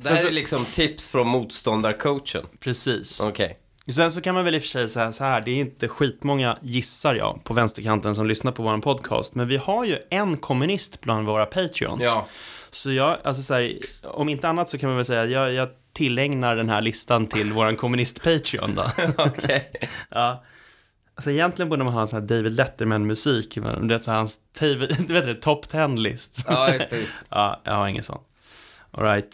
Det 0.00 0.08
här 0.08 0.16
så- 0.16 0.26
är 0.26 0.30
liksom 0.30 0.64
tips 0.64 1.08
från 1.08 1.28
motståndarcoachen. 1.28 2.46
Precis. 2.60 3.20
Okej. 3.24 3.58
Sen 3.94 4.10
så 4.12 4.20
kan 4.20 4.34
man 4.34 4.44
väl 4.44 4.54
i 4.54 4.58
och 4.58 4.62
för 4.62 4.68
sig 4.68 4.88
säga 4.88 5.12
så 5.12 5.24
här, 5.24 5.40
det 5.40 5.50
är 5.50 5.54
inte 5.54 5.88
skitmånga, 5.88 6.58
gissar 6.62 7.14
jag, 7.14 7.40
på 7.44 7.54
vänsterkanten 7.54 8.14
som 8.14 8.26
lyssnar 8.26 8.52
på 8.52 8.62
vår 8.62 8.78
podcast, 8.78 9.34
men 9.34 9.48
vi 9.48 9.56
har 9.56 9.84
ju 9.84 9.98
en 10.10 10.36
kommunist 10.36 11.00
bland 11.00 11.26
våra 11.26 11.46
patreons. 11.46 12.04
Ja. 12.04 12.26
Så 12.70 12.92
jag, 12.92 13.18
alltså 13.24 13.42
så 13.42 13.54
här, 13.54 13.78
om 14.04 14.28
inte 14.28 14.48
annat 14.48 14.70
så 14.70 14.78
kan 14.78 14.88
man 14.88 14.96
väl 14.96 15.04
säga, 15.06 15.24
jag, 15.26 15.52
jag 15.52 15.68
tillägnar 15.92 16.56
den 16.56 16.68
här 16.68 16.80
listan 16.80 17.26
till 17.26 17.52
våran 17.52 17.76
kommunist-patreon 17.76 18.74
då. 18.74 18.84
Okej. 19.24 19.70
ja. 20.10 20.44
Alltså 21.14 21.30
egentligen 21.30 21.68
borde 21.68 21.84
man 21.84 21.92
ha 21.92 22.00
en 22.00 22.08
sån 22.08 22.20
här 22.20 22.26
David 22.26 22.52
Letterman-musik, 22.52 23.56
men 23.56 23.88
det 23.88 23.94
är 23.94 23.98
så 23.98 24.10
här 24.10 24.18
hans, 24.18 24.38
du 24.60 24.76
vet 25.14 25.24
det, 25.24 25.34
top 25.34 25.66
10-list. 25.66 26.40
Ja, 26.48 26.72
just 26.72 26.90
det. 26.90 27.06
Ja, 27.28 27.60
jag 27.64 27.72
har 27.74 27.88
ingen 27.88 28.02
sån. 28.02 28.20
Alright. 28.90 29.28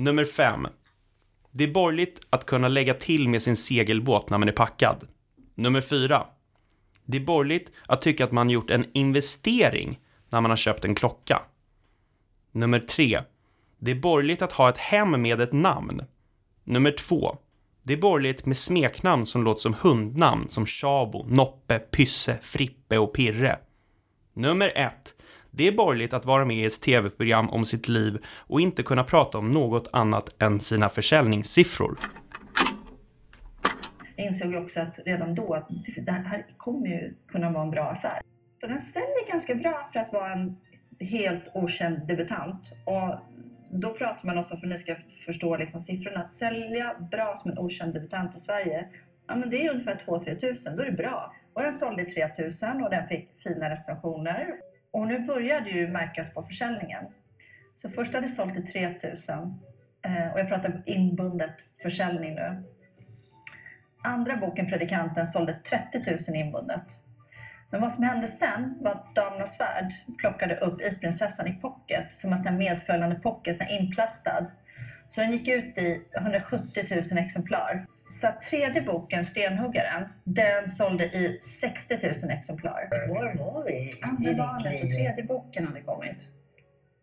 Nummer 0.00 0.24
fem. 0.24 0.66
Det 1.50 1.64
är 1.64 1.72
borgerligt 1.72 2.20
att 2.30 2.46
kunna 2.46 2.68
lägga 2.68 2.94
till 2.94 3.28
med 3.28 3.42
sin 3.42 3.56
segelbåt 3.56 4.30
när 4.30 4.38
man 4.38 4.48
är 4.48 4.52
packad. 4.52 5.08
Nummer 5.54 5.80
fyra. 5.80 6.26
Det 7.04 7.16
är 7.16 7.24
borgerligt 7.24 7.72
att 7.86 8.02
tycka 8.02 8.24
att 8.24 8.32
man 8.32 8.50
gjort 8.50 8.70
en 8.70 8.86
investering 8.92 9.98
när 10.28 10.40
man 10.40 10.50
har 10.50 10.56
köpt 10.56 10.84
en 10.84 10.94
klocka. 10.94 11.42
Nummer 12.52 12.78
tre. 12.78 13.20
Det 13.78 13.90
är 13.90 13.94
borgerligt 13.94 14.42
att 14.42 14.52
ha 14.52 14.68
ett 14.68 14.78
hem 14.78 15.22
med 15.22 15.40
ett 15.40 15.52
namn. 15.52 16.02
Nummer 16.64 16.92
två. 16.92 17.36
Det 17.82 17.92
är 17.92 17.98
borgerligt 17.98 18.46
med 18.46 18.56
smeknamn 18.56 19.26
som 19.26 19.44
låter 19.44 19.60
som 19.60 19.74
hundnamn 19.74 20.48
som 20.50 20.66
Tjabo, 20.66 21.26
Noppe, 21.28 21.78
Pysse, 21.78 22.38
Frippe 22.42 22.98
och 22.98 23.14
Pirre. 23.14 23.58
Nummer 24.34 24.72
ett. 24.74 25.14
Det 25.50 25.68
är 25.68 25.72
borgerligt 25.72 26.12
att 26.12 26.24
vara 26.24 26.44
med 26.44 26.56
i 26.56 26.64
ett 26.64 26.80
tv-program 26.80 27.50
om 27.50 27.64
sitt 27.64 27.88
liv 27.88 28.18
och 28.26 28.60
inte 28.60 28.82
kunna 28.82 29.04
prata 29.04 29.38
om 29.38 29.52
något 29.52 29.88
annat 29.92 30.42
än 30.42 30.60
sina 30.60 30.88
försäljningssiffror. 30.88 31.98
Jag 34.16 34.26
insåg 34.26 34.52
ju 34.52 34.58
också 34.58 34.80
att 34.80 34.98
redan 35.06 35.34
då 35.34 35.54
att 35.54 35.68
det 35.96 36.12
här 36.12 36.46
kommer 36.56 36.86
ju 36.86 37.14
kunna 37.28 37.50
vara 37.50 37.62
en 37.62 37.70
bra 37.70 37.84
affär. 37.84 38.20
Och 38.62 38.68
den 38.68 38.80
säljer 38.80 39.30
ganska 39.30 39.54
bra 39.54 39.88
för 39.92 40.00
att 40.00 40.12
vara 40.12 40.32
en 40.32 40.56
helt 41.00 41.50
okänd 41.54 42.06
debutant. 42.06 42.72
Och 42.84 43.18
då 43.70 43.92
pratar 43.92 44.26
man 44.26 44.38
också, 44.38 44.56
för 44.56 44.66
att 44.66 44.72
ni 44.72 44.78
ska 44.78 44.96
förstå 45.26 45.56
liksom 45.56 45.80
siffrorna, 45.80 46.20
att 46.20 46.32
sälja 46.32 46.96
bra 47.10 47.34
som 47.36 47.50
en 47.50 47.58
okänd 47.58 47.94
debutant 47.94 48.36
i 48.36 48.38
Sverige, 48.38 48.88
ja 49.26 49.36
men 49.36 49.50
det 49.50 49.66
är 49.66 49.70
ungefär 49.70 50.00
2-3 50.06 50.34
tusen, 50.34 50.76
då 50.76 50.82
är 50.82 50.86
det 50.86 50.96
bra. 50.96 51.32
Och 51.52 51.62
den 51.62 51.72
sålde 51.72 52.02
i 52.02 52.04
3 52.04 52.28
tusen 52.28 52.84
och 52.84 52.90
den 52.90 53.06
fick 53.06 53.28
fina 53.42 53.70
recensioner. 53.70 54.46
Och 54.90 55.06
nu 55.06 55.18
börjar 55.18 55.60
det 55.60 55.70
ju 55.70 55.88
märkas 55.88 56.34
på 56.34 56.42
försäljningen. 56.42 57.04
Så 57.74 57.90
först 57.90 58.14
hade 58.14 58.26
det 58.26 58.32
sålt 58.32 58.56
i 58.56 58.62
3 58.62 58.84
eh, 58.84 60.32
och 60.32 60.40
jag 60.40 60.48
pratar 60.48 60.82
inbundet 60.86 61.54
försäljning 61.82 62.34
nu. 62.34 62.62
Andra 64.04 64.36
boken, 64.36 64.66
Predikanten, 64.66 65.26
sålde 65.26 65.54
30 65.54 66.10
000 66.28 66.36
inbundet. 66.36 66.84
Men 67.70 67.80
vad 67.80 67.92
som 67.92 68.04
hände 68.04 68.26
sen 68.26 68.78
var 68.80 68.90
att 68.90 69.14
Damernas 69.14 69.60
Värld 69.60 69.86
plockade 70.18 70.56
upp 70.56 70.80
Isprinsessan 70.80 71.46
i 71.46 71.52
pocket, 71.52 72.12
som 72.12 72.32
en 72.32 72.38
sån 72.38 72.56
medföljande 72.56 73.16
pocket, 73.16 73.56
sån 73.56 73.68
inplastad. 73.68 74.46
Så 75.10 75.20
den 75.20 75.32
gick 75.32 75.48
ut 75.48 75.78
i 75.78 76.02
170 76.16 76.84
000 77.12 77.24
exemplar. 77.24 77.86
Så 78.10 78.28
tredje 78.50 78.82
boken, 78.82 79.24
Stenhuggaren, 79.24 80.08
den 80.24 80.68
sålde 80.68 81.04
i 81.04 81.38
60 81.42 81.98
000 82.02 82.30
exemplar. 82.30 82.88
Var 83.08 83.34
var 83.38 83.64
vi 83.64 83.90
Andra 84.02 84.50
och 84.54 84.90
tredje 84.90 85.24
boken 85.24 85.66
hade 85.66 85.80
kommit. 85.80 86.16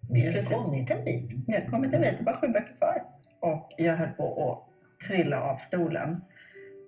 Vi 0.10 0.26
har 0.26 0.32
Precis. 0.34 0.50
kommit 0.50 0.92
en 0.92 1.06
bit. 1.06 1.32
Vi 1.48 1.54
hade 1.54 1.68
kommit 1.68 1.94
en 1.94 2.02
bit, 2.02 2.18
det 2.18 2.24
var 2.24 2.34
sju 2.34 2.48
böcker 2.48 2.78
kvar. 2.78 3.04
Och 3.40 3.74
jag 3.78 3.98
höll 3.98 4.10
på 4.10 4.52
att 4.52 5.08
trilla 5.08 5.42
av 5.42 5.56
stolen. 5.58 6.22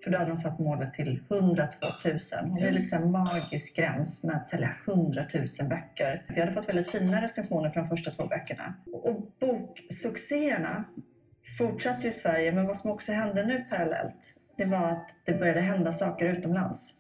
För 0.04 0.12
då 0.12 0.18
hade 0.18 0.30
de 0.30 0.38
satt 0.38 0.60
målet 0.60 0.94
till 0.94 1.24
102 1.30 1.88
000. 2.06 2.16
Och 2.52 2.60
det 2.60 2.68
är 2.68 2.72
liksom 2.72 3.04
en 3.04 3.12
magisk 3.12 3.76
gräns 3.76 4.24
med 4.24 4.36
att 4.36 4.48
sälja 4.48 4.76
100 4.88 5.24
000 5.34 5.70
böcker. 5.70 6.26
Vi 6.30 6.40
hade 6.40 6.54
fått 6.54 6.70
väldigt 6.70 6.92
fina 6.92 7.22
recensioner 7.22 7.70
från 7.70 7.84
de 7.84 7.90
första 7.90 8.12
två 8.12 8.26
böckerna. 8.26 8.74
Och 8.94 9.32
boksuccéerna 9.40 10.86
fortsatte 11.58 12.04
ju 12.04 12.10
i 12.10 12.12
Sverige, 12.12 12.52
men 12.52 12.68
vad 12.68 12.78
som 12.78 12.92
också 12.92 13.12
hände 13.12 13.46
nu 13.46 13.66
parallellt, 13.70 14.34
det 14.58 14.66
var 14.66 14.88
att 14.88 15.16
det 15.26 15.34
började 15.34 15.62
hända 15.62 15.92
saker 15.92 16.26
utomlands. 16.26 16.94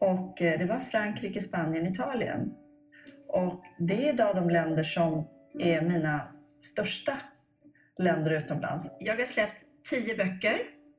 Och 0.00 0.42
eh, 0.42 0.58
det 0.58 0.64
var 0.64 0.80
Frankrike, 0.80 1.40
Spanien, 1.40 1.86
Italien. 1.86 2.54
Och 3.28 3.64
det 3.78 4.08
är 4.08 4.12
idag 4.12 4.36
de 4.36 4.50
länder 4.50 4.82
som 4.82 5.28
är 5.58 5.82
mina 5.82 6.20
största 6.60 7.18
länder 7.98 8.30
utomlands. 8.30 8.96
Jag 9.00 9.16
har 9.16 9.24
släppt 9.24 9.64
10 9.90 10.16
böcker 10.16 10.58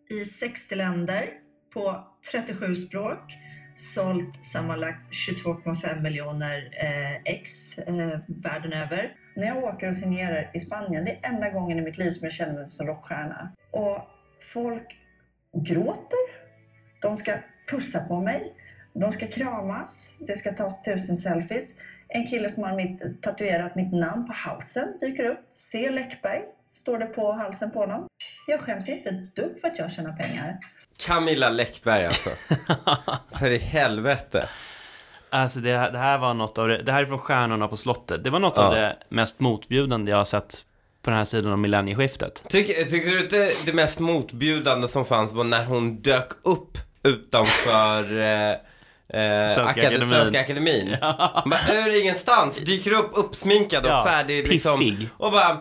i 0.10 0.26
60 0.26 0.76
länder 0.76 1.30
på 1.74 2.08
37 2.32 2.76
språk. 2.76 3.34
Sålt 3.76 4.46
sammanlagt 4.46 5.14
22,5 5.46 6.02
miljoner 6.02 6.70
eh, 6.84 7.16
ex 7.16 7.78
eh, 7.78 8.20
världen 8.28 8.74
över. 8.74 9.16
När 9.40 9.48
jag 9.48 9.64
åker 9.64 9.90
och 9.90 9.96
signerar 9.96 10.52
i 10.54 10.60
Spanien, 10.60 11.06
det 11.06 11.12
är 11.12 11.30
enda 11.30 11.50
gången 11.50 11.80
i 11.80 11.82
mitt 11.82 11.98
liv 11.98 12.12
som 12.12 12.24
jag 12.24 12.34
känner 12.34 12.54
mig 12.54 12.72
som 12.72 12.88
rockstjärna. 12.88 13.52
Och 13.72 13.98
folk 14.54 14.98
gråter. 15.54 16.20
De 17.02 17.18
ska 17.18 17.36
pussa 17.70 18.00
på 18.00 18.22
mig. 18.22 18.54
De 18.94 19.12
ska 19.12 19.28
kramas. 19.28 20.18
Det 20.20 20.36
ska 20.36 20.54
tas 20.54 20.84
tusen 20.84 21.16
selfies. 21.16 21.74
En 22.08 22.28
kille 22.28 22.50
som 22.50 22.64
har 22.64 22.76
mitt, 22.76 23.22
tatuerat 23.22 23.76
mitt 23.76 23.94
namn 23.94 24.28
på 24.28 24.34
halsen 24.34 24.98
dyker 25.02 25.26
upp. 25.26 25.40
C. 25.56 25.90
Läckberg 25.90 26.42
står 26.74 26.98
det 26.98 27.06
på 27.06 27.32
halsen 27.32 27.72
på 27.72 27.80
honom. 27.80 28.08
Jag 28.48 28.62
skäms 28.62 28.90
inte 28.90 29.10
ett 29.10 29.36
dugg 29.36 29.62
för 29.62 29.68
att 29.68 29.80
jag 29.80 29.92
tjänar 29.92 30.14
pengar. 30.14 30.58
Camilla 31.08 31.50
Läckberg 31.50 32.06
alltså. 32.06 32.30
För 33.40 33.50
i 33.50 33.58
helvete. 33.58 34.50
Alltså 35.32 35.60
det, 35.60 35.72
det 35.72 35.98
här 35.98 36.18
var 36.18 36.34
något 36.34 36.58
av 36.58 36.68
det, 36.68 36.82
det 36.82 36.92
här 36.92 37.02
är 37.02 37.06
från 37.06 37.20
Stjärnorna 37.20 37.68
på 37.68 37.78
slottet. 37.78 38.24
Det 38.24 38.30
var 38.30 38.40
något 38.40 38.58
av 38.58 38.74
Ja. 38.76 38.80
det 38.82 38.98
mest 39.10 39.40
motbjudande 39.40 40.12
jag 40.12 40.18
har 40.18 40.26
sett 40.26 40.66
på 41.02 41.10
den 41.10 41.18
här 41.18 41.26
sidan 41.26 41.54
om 41.54 41.62
millennieskiftet. 41.62 42.44
Tycker, 42.50 42.84
tycker 42.84 43.10
du 43.12 43.20
inte 43.24 43.52
det 43.66 43.74
mest 43.74 44.00
motbjudande 44.00 44.88
som 44.88 45.06
fanns 45.06 45.32
var 45.32 45.44
när 45.44 45.66
hon 45.66 46.02
dök 46.02 46.30
upp 46.44 46.78
utanför 47.04 48.20
eh, 48.20 48.52
eh, 48.52 48.58
Svenska 49.54 49.64
akad- 49.82 49.88
Akademin. 49.88 50.10
Svenska 50.10 50.40
Akademin? 50.42 50.98
Bara 51.46 51.86
ur 51.88 52.02
ingenstans, 52.02 52.58
dyker 52.58 52.92
upp 52.92 53.10
uppsminkad 53.14 53.84
och 53.86 53.92
Ja, 53.92 54.04
färdig 54.08 54.48
liksom. 54.48 54.80
piffig. 54.80 55.10
Och 55.18 55.32
bara 55.32 55.58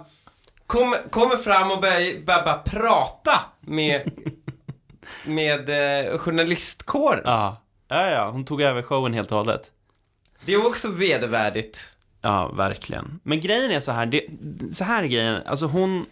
kom, 0.67 0.95
kommer 1.11 1.37
fram 1.37 1.71
och 1.71 1.81
börjar 1.81 2.25
bara, 2.27 2.43
bara 2.45 2.59
prata 2.59 3.41
med, 3.61 4.11
med 5.27 5.71
eh, 6.11 6.19
journalistkåren. 6.19 7.23
Ja. 7.25 7.63
Ja, 7.89 8.11
ja, 8.11 8.31
hon 8.31 8.45
tog 8.45 8.63
över 8.63 8.83
showen 8.83 9.15
helt 9.15 9.33
och 9.33 9.39
hållet. 9.39 9.71
Det 10.45 10.55
är 10.55 10.67
också 10.67 10.91
vedervärdigt. 10.91 11.95
Ja, 12.21 12.49
verkligen. 12.49 13.21
Men 13.23 13.41
grejen 13.41 13.71
är 13.71 13.81
så 13.81 13.93
här, 13.93 14.07
det, 14.07 14.23
så 14.73 14.85
här 14.85 15.03
är 15.03 15.07
grejen, 15.07 15.43
alltså 15.47 15.67
hon, 15.67 16.07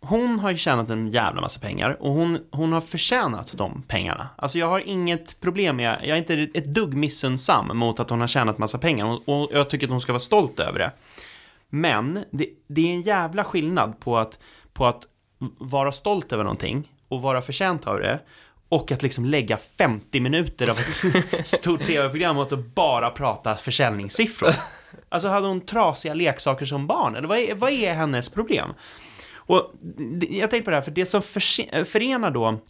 hon 0.00 0.38
har 0.40 0.50
ju 0.50 0.56
tjänat 0.56 0.90
en 0.90 1.10
jävla 1.10 1.40
massa 1.40 1.60
pengar 1.60 1.96
och 2.00 2.12
hon, 2.12 2.38
hon 2.50 2.72
har 2.72 2.80
förtjänat 2.80 3.52
de 3.56 3.82
pengarna. 3.88 4.28
Alltså 4.36 4.58
jag 4.58 4.68
har 4.68 4.80
inget 4.80 5.40
problem 5.40 5.76
med, 5.76 6.00
jag 6.02 6.10
är 6.10 6.16
inte 6.16 6.58
ett 6.58 6.74
dugg 6.74 6.94
missunnsam 6.94 7.78
mot 7.78 8.00
att 8.00 8.10
hon 8.10 8.20
har 8.20 8.28
tjänat 8.28 8.58
massa 8.58 8.78
pengar 8.78 9.06
och, 9.06 9.28
och 9.28 9.50
jag 9.52 9.70
tycker 9.70 9.86
att 9.86 9.90
hon 9.90 10.00
ska 10.00 10.12
vara 10.12 10.20
stolt 10.20 10.60
över 10.60 10.78
det. 10.78 10.92
Men 11.68 12.24
det, 12.30 12.48
det 12.66 12.80
är 12.80 12.94
en 12.94 13.02
jävla 13.02 13.44
skillnad 13.44 14.00
på 14.00 14.18
att, 14.18 14.38
på 14.72 14.86
att 14.86 15.06
vara 15.58 15.92
stolt 15.92 16.32
över 16.32 16.44
någonting 16.44 16.92
och 17.08 17.22
vara 17.22 17.42
förtjänt 17.42 17.86
av 17.86 17.98
det 17.98 18.20
och 18.70 18.92
att 18.92 19.02
liksom 19.02 19.24
lägga 19.24 19.56
50 19.56 20.20
minuter 20.20 20.68
av 20.68 20.78
ett 20.78 21.46
stort 21.48 21.80
tv-program 21.80 22.38
åt 22.38 22.52
att 22.52 22.74
bara 22.74 23.10
prata 23.10 23.56
försäljningssiffror. 23.56 24.54
Alltså 25.08 25.28
hade 25.28 25.46
hon 25.46 25.60
trasiga 25.60 26.14
leksaker 26.14 26.64
som 26.64 26.86
barn? 26.86 27.16
Eller 27.16 27.28
vad 27.28 27.38
är, 27.38 27.54
vad 27.54 27.72
är 27.72 27.94
hennes 27.94 28.28
problem? 28.28 28.68
Och 29.34 29.72
jag 30.30 30.50
tänkte 30.50 30.64
på 30.64 30.70
det 30.70 30.76
här, 30.76 30.82
för 30.82 30.90
det 30.90 31.06
som 31.06 31.22
förenar 31.84 32.30
då 32.30 32.60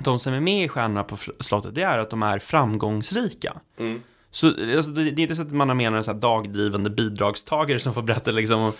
de 0.00 0.18
som 0.18 0.34
är 0.34 0.40
med 0.40 0.64
i 0.64 0.68
Stjärnorna 0.68 1.04
på 1.04 1.16
slottet, 1.40 1.74
det 1.74 1.82
är 1.82 1.98
att 1.98 2.10
de 2.10 2.22
är 2.22 2.38
framgångsrika. 2.38 3.56
Så 4.36 4.46
alltså, 4.76 4.90
det 4.90 5.02
är 5.02 5.20
inte 5.20 5.36
så 5.36 5.42
att 5.42 5.52
man 5.52 5.68
några 5.68 6.02
så 6.02 6.12
här 6.12 6.20
dagdrivande 6.20 6.90
bidragstagare 6.90 7.80
som 7.80 7.94
får 7.94 8.02
berätta 8.02 8.30
liksom 8.30 8.60
om, 8.60 8.72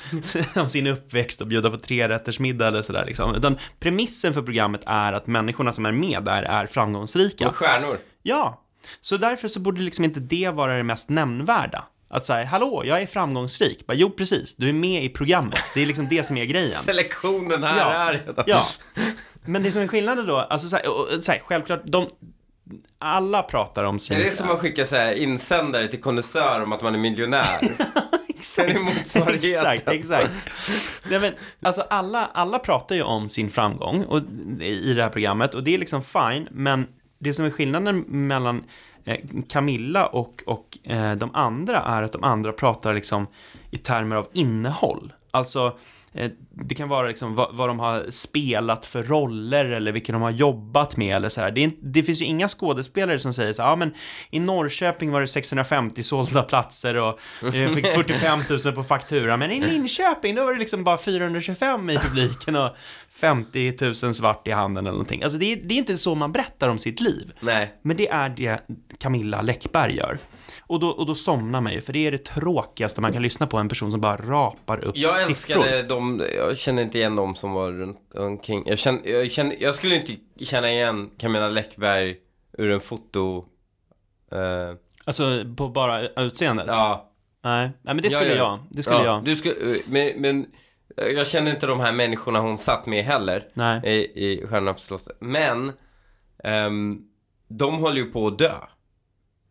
om 0.63 0.69
sin 0.69 0.87
uppväxt 0.87 1.41
och 1.41 1.47
bjuda 1.47 1.71
på 1.71 1.79
trerättersmiddag 1.79 2.69
eller 2.69 2.83
sådär 2.83 3.05
liksom. 3.07 3.35
Utan 3.35 3.59
premissen 3.81 4.35
för 4.35 4.43
programmet 4.43 4.81
är 4.87 5.13
att 5.13 5.27
människorna 5.27 5.73
som 5.73 5.87
är 5.87 5.93
med 5.93 6.23
där 6.25 6.43
är 6.43 6.67
framgångsrika. 6.67 7.49
Och 7.49 7.57
stjärnor. 7.57 7.99
Ja, 8.23 8.63
så 9.01 9.17
därför 9.17 9.49
så 9.49 9.61
borde 9.61 9.81
liksom 9.81 10.05
inte 10.05 10.21
det 10.21 10.51
vara 10.51 10.77
det 10.77 10.83
mest 10.83 11.09
nämnvärda. 11.09 11.85
Att 12.09 12.25
säga, 12.25 12.47
hallå, 12.47 12.83
jag 12.87 13.03
är 13.03 13.07
framgångsrik. 13.07 13.87
Bara, 13.87 13.95
jo, 13.95 14.11
precis, 14.11 14.57
du 14.57 14.69
är 14.69 14.73
med 14.73 15.05
i 15.05 15.09
programmet. 15.09 15.61
Det 15.75 15.83
är 15.83 15.87
liksom 15.87 16.09
det 16.09 16.27
som 16.27 16.37
är 16.37 16.45
grejen. 16.45 16.71
Selektionen 16.85 17.63
här 17.63 17.79
Ja. 17.79 17.93
är 17.93 18.13
redan. 18.13 18.45
Ja, 18.47 18.63
men 19.45 19.63
det 19.63 19.73
som 19.73 19.83
är 19.83 19.89
skillnaden 19.89 20.27
då, 20.27 20.37
alltså 20.37 20.69
så 20.69 20.77
här, 20.77 20.89
och, 20.89 21.25
så 21.25 21.33
här, 21.33 21.43
självklart, 21.45 21.83
de, 21.85 22.07
alla 22.99 23.43
pratar 23.43 23.85
om 23.85 23.99
sin... 23.99 24.17
Är 24.17 24.25
det 24.25 24.31
som 24.31 24.51
att 24.51 24.59
skicka 24.59 24.87
så 24.87 24.97
här 24.97 25.13
insändare 25.13 25.89
till 25.89 26.01
konnässör 26.01 26.63
om 26.63 26.73
att 26.73 26.83
man 26.83 26.95
är 26.95 26.99
miljonär? 26.99 27.59
exakt, 28.29 28.71
är 28.71 28.79
motsvarigheten? 28.79 29.51
exakt, 29.51 29.89
exakt. 29.89 30.31
Nej, 31.11 31.21
men, 31.21 31.33
alltså 31.63 31.83
alla, 31.91 32.31
alla 32.35 32.59
pratar 32.59 32.95
ju 32.95 33.03
om 33.03 33.29
sin 33.29 33.51
framgång 33.51 34.05
och, 34.05 34.21
i 34.61 34.95
det 34.95 35.03
här 35.03 35.11
programmet 35.11 35.55
och 35.55 35.65
det 35.65 35.75
är 35.75 35.79
liksom 35.79 36.03
fine, 36.03 36.49
men 36.51 36.87
det 37.19 37.35
som 37.35 37.45
är 37.45 37.51
skillnaden 37.51 38.05
mellan 38.09 38.65
eh, 39.05 39.17
Camilla 39.49 40.07
och, 40.07 40.43
och 40.47 40.79
eh, 40.85 41.15
de 41.15 41.35
andra 41.35 41.81
är 41.81 42.03
att 42.03 42.13
de 42.13 42.25
andra 42.25 42.53
pratar 42.53 42.95
liksom 42.95 43.27
i 43.71 43.79
termer 43.79 44.17
av 44.17 44.29
innehåll. 44.33 45.13
Alltså, 45.31 45.79
det 46.51 46.75
kan 46.75 46.89
vara 46.89 47.09
liksom 47.09 47.35
vad, 47.35 47.57
vad 47.57 47.69
de 47.69 47.79
har 47.79 48.07
spelat 48.11 48.87
för 48.87 49.03
roller 49.03 49.65
eller 49.65 49.93
vilka 49.93 50.13
de 50.13 50.23
har 50.23 50.31
jobbat 50.31 50.97
med 50.97 51.17
eller 51.17 51.29
så 51.29 51.41
här. 51.41 51.51
Det, 51.51 51.65
är, 51.65 51.73
det 51.81 52.03
finns 52.03 52.23
ju 52.23 52.25
inga 52.25 52.49
skådespelare 52.49 53.19
som 53.19 53.35
säger 53.35 53.53
så 53.53 53.63
ja 53.63 53.77
men 53.77 53.95
i 54.31 54.41
Norrköping 54.41 55.11
var 55.11 55.21
det 55.21 55.27
650 55.27 56.03
sålda 56.03 56.43
platser 56.43 56.95
och 56.97 57.21
jag 57.41 57.75
fick 57.75 57.87
45 57.95 58.41
000 58.65 58.75
på 58.75 58.85
faktura, 58.85 59.37
men 59.37 59.51
i 59.53 59.61
Linköping 59.61 60.35
då 60.35 60.45
var 60.45 60.53
det 60.53 60.59
liksom 60.59 60.85
bara 60.85 60.99
425 60.99 61.91
i 61.91 61.99
publiken 61.99 62.57
och 62.57 62.77
50 63.21 63.73
000 63.81 63.95
svart 64.15 64.49
i 64.49 64.51
handen 64.51 64.85
eller 64.87 64.93
någonting. 64.93 65.23
Alltså 65.23 65.39
det 65.39 65.53
är, 65.53 65.57
det 65.57 65.75
är 65.75 65.79
inte 65.79 65.99
så 65.99 66.15
man 66.15 66.33
berättar 66.33 66.69
om 66.69 66.79
sitt 66.79 67.01
liv. 67.01 67.33
Nej. 67.41 67.75
Men 67.83 67.97
det 67.97 68.09
är 68.09 68.29
det 68.29 68.61
Camilla 68.99 69.43
Läckberg 69.43 69.97
gör. 69.97 70.19
Och 70.61 70.81
då, 70.81 70.89
och 70.89 71.07
då 71.07 71.15
somnar 71.15 71.61
man 71.61 71.73
ju, 71.73 71.81
för 71.81 71.93
det 71.93 72.07
är 72.07 72.11
det 72.13 72.25
tråkigaste 72.25 73.01
man 73.01 73.13
kan 73.13 73.23
lyssna 73.23 73.47
på, 73.47 73.59
en 73.59 73.69
person 73.69 73.91
som 73.91 74.01
bara 74.01 74.17
rapar 74.17 74.85
upp 74.85 74.97
Jag 74.97 75.17
siffror. 75.17 75.57
älskade 75.57 75.83
dem, 75.83 76.23
jag 76.37 76.59
kände 76.59 76.83
inte 76.83 76.99
igen 76.99 77.17
dem 77.17 77.35
som 77.35 77.53
var 77.53 77.73
runt 77.73 78.15
omkring. 78.15 78.63
Jag, 78.67 78.79
kände, 78.79 79.11
jag, 79.11 79.31
kände, 79.31 79.57
jag 79.59 79.75
skulle 79.75 79.95
inte 79.97 80.13
känna 80.45 80.71
igen 80.73 81.11
Camilla 81.19 81.49
Läckberg 81.49 82.17
ur 82.59 82.71
en 82.71 82.81
foto... 82.81 83.45
eh, 84.33 84.77
Alltså 85.05 85.45
på 85.57 85.69
bara 85.69 86.09
utseendet? 86.09 86.67
ja. 86.69 87.13
Nej. 87.45 87.71
Nej, 87.83 87.95
men 87.95 88.03
det 88.03 88.11
skulle 88.11 88.29
Ja, 88.31 88.35
ja. 88.37 88.43
jag. 88.51 88.59
Det 88.71 88.83
skulle 88.83 88.99
ja, 88.99 89.05
jag. 89.05 89.25
Du 89.25 89.37
skulle, 89.37 89.55
men, 89.87 90.11
men 90.17 90.47
jag 90.97 91.27
kände 91.27 91.51
inte 91.51 91.67
de 91.67 91.81
här 91.81 91.93
människorna 91.93 92.41
hon 92.41 92.59
satt 92.59 92.87
med 92.87 93.05
heller. 93.05 93.49
Nej. 93.55 93.81
I, 93.85 94.25
i 94.25 94.47
Stjärnorna 94.47 94.73
på 94.73 94.81
slottet. 94.81 95.17
Men, 95.21 95.73
ehm, 96.45 96.99
de 97.49 97.75
håller 97.75 97.97
ju 97.97 98.05
på 98.05 98.27
att 98.27 98.39
dö. 98.39 98.55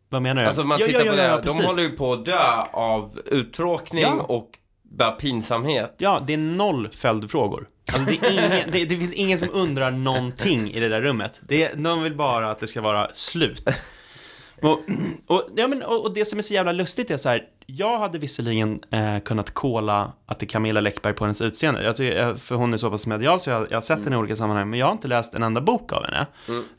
Vad 0.08 0.22
menar 0.22 0.42
du? 0.42 0.48
Alltså 0.48 0.64
man 0.64 0.78
ja, 0.80 0.86
tittar 0.86 1.04
ja, 1.04 1.12
på 1.12 1.18
ja, 1.18 1.22
det, 1.22 1.28
ja, 1.28 1.36
de 1.36 1.42
precis. 1.42 1.66
håller 1.66 1.82
ju 1.82 1.90
på 1.90 2.12
att 2.12 2.24
dö 2.24 2.62
av 2.72 3.20
uttråkning 3.26 4.02
Ja. 4.02 4.20
och 4.28 4.58
bara 4.82 5.10
pinsamhet. 5.10 5.94
Ja, 5.98 6.22
det 6.26 6.32
är 6.32 6.38
noll 6.38 6.88
följdfrågor. 6.92 7.68
Alltså 7.92 8.10
det, 8.10 8.26
är 8.26 8.32
ingen, 8.32 8.70
det, 8.72 8.84
det 8.84 8.96
finns 8.96 9.12
ingen 9.12 9.38
som 9.38 9.48
undrar 9.52 9.90
någonting 9.90 10.70
i 10.70 10.80
det 10.80 10.88
där 10.88 11.02
rummet. 11.02 11.40
Det, 11.48 11.72
de 11.74 12.02
vill 12.02 12.16
bara 12.16 12.50
att 12.50 12.60
det 12.60 12.66
ska 12.66 12.80
vara 12.80 13.08
slut. 13.14 13.68
Och, 14.62 14.80
och, 15.26 15.48
ja, 15.56 15.68
men, 15.68 15.82
och, 15.82 16.04
och 16.04 16.14
det 16.14 16.24
som 16.24 16.38
är 16.38 16.42
så 16.42 16.54
jävla 16.54 16.72
lustigt 16.72 17.10
är 17.10 17.16
så 17.16 17.28
här, 17.28 17.42
jag 17.66 17.98
hade 17.98 18.18
visserligen 18.18 18.80
eh, 18.90 19.18
kunnat 19.18 19.54
kolla 19.54 20.12
att 20.26 20.38
det 20.38 20.44
är 20.44 20.48
Camilla 20.48 20.80
Läckberg 20.80 21.12
på 21.12 21.24
hennes 21.24 21.40
utseende, 21.40 21.84
jag 21.84 21.96
tycker, 21.96 22.28
eh, 22.28 22.34
för 22.34 22.54
hon 22.54 22.74
är 22.74 22.78
så 22.78 22.90
pass 22.90 23.06
medial 23.06 23.40
så 23.40 23.50
jag, 23.50 23.66
jag 23.70 23.76
har 23.76 23.82
sett 23.82 24.04
henne 24.04 24.16
i 24.16 24.18
olika 24.18 24.36
sammanhang, 24.36 24.70
men 24.70 24.78
jag 24.78 24.86
har 24.86 24.92
inte 24.92 25.08
läst 25.08 25.34
en 25.34 25.42
enda 25.42 25.60
bok 25.60 25.92
av 25.92 26.04
henne. 26.04 26.26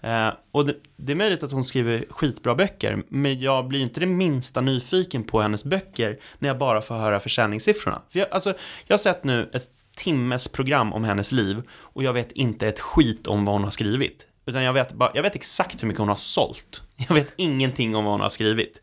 Eh, 0.02 0.34
och 0.52 0.66
det, 0.66 0.76
det 0.96 1.12
är 1.12 1.16
möjligt 1.16 1.44
att 1.44 1.52
hon 1.52 1.64
skriver 1.64 2.06
skitbra 2.10 2.56
böcker, 2.56 3.04
men 3.10 3.40
jag 3.40 3.68
blir 3.68 3.82
inte 3.82 4.00
det 4.00 4.06
minsta 4.06 4.62
nyfiken 4.62 5.24
på 5.24 5.42
hennes 5.42 5.66
böcker 5.66 6.20
när 6.40 6.50
jag 6.50 6.58
bara 6.58 6.82
får 6.82 6.96
höra 6.96 7.20
försäljningssiffrorna. 7.20 8.02
För 8.10 8.20
jag, 8.20 8.28
alltså, 8.32 8.54
jag 8.88 8.94
har 8.94 9.00
sett 9.00 9.24
nu 9.24 9.50
ett 9.54 9.70
timmes 9.98 10.48
program 10.48 10.94
om 10.94 11.04
hennes 11.04 11.32
liv 11.32 11.62
och 11.70 12.04
jag 12.04 12.14
vet 12.14 12.32
inte 12.32 12.68
ett 12.68 12.80
skit 12.80 13.28
om 13.28 13.46
vad 13.46 13.56
hon 13.56 13.64
har 13.64 13.72
skrivit. 13.72 14.26
Utan 14.46 14.64
jag 14.64 14.74
vet, 14.74 14.94
bara, 14.94 15.12
jag 15.14 15.24
vet 15.24 15.36
exakt 15.36 15.84
hur 15.84 15.88
mycket 15.88 16.00
hon 16.00 16.10
har 16.10 16.16
sålt. 16.16 16.82
Jag 17.08 17.16
vet 17.16 17.34
ingenting 17.36 17.96
om 17.96 18.04
vad 18.04 18.14
hon 18.14 18.22
har 18.22 18.30
skrivit. 18.30 18.82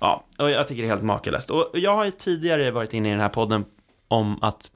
Ja, 0.00 0.24
och 0.38 0.50
jag 0.50 0.68
tycker 0.68 0.82
det 0.82 0.88
är 0.88 0.90
helt 0.90 1.02
makalöst. 1.02 1.50
Och 1.50 1.70
jag 1.74 1.96
har 1.96 2.04
ju 2.04 2.10
tidigare 2.10 2.70
varit 2.70 2.94
inne 2.94 3.08
i 3.08 3.12
den 3.12 3.20
här 3.20 3.28
podden 3.28 3.64
om 4.08 4.42
att 4.42 4.70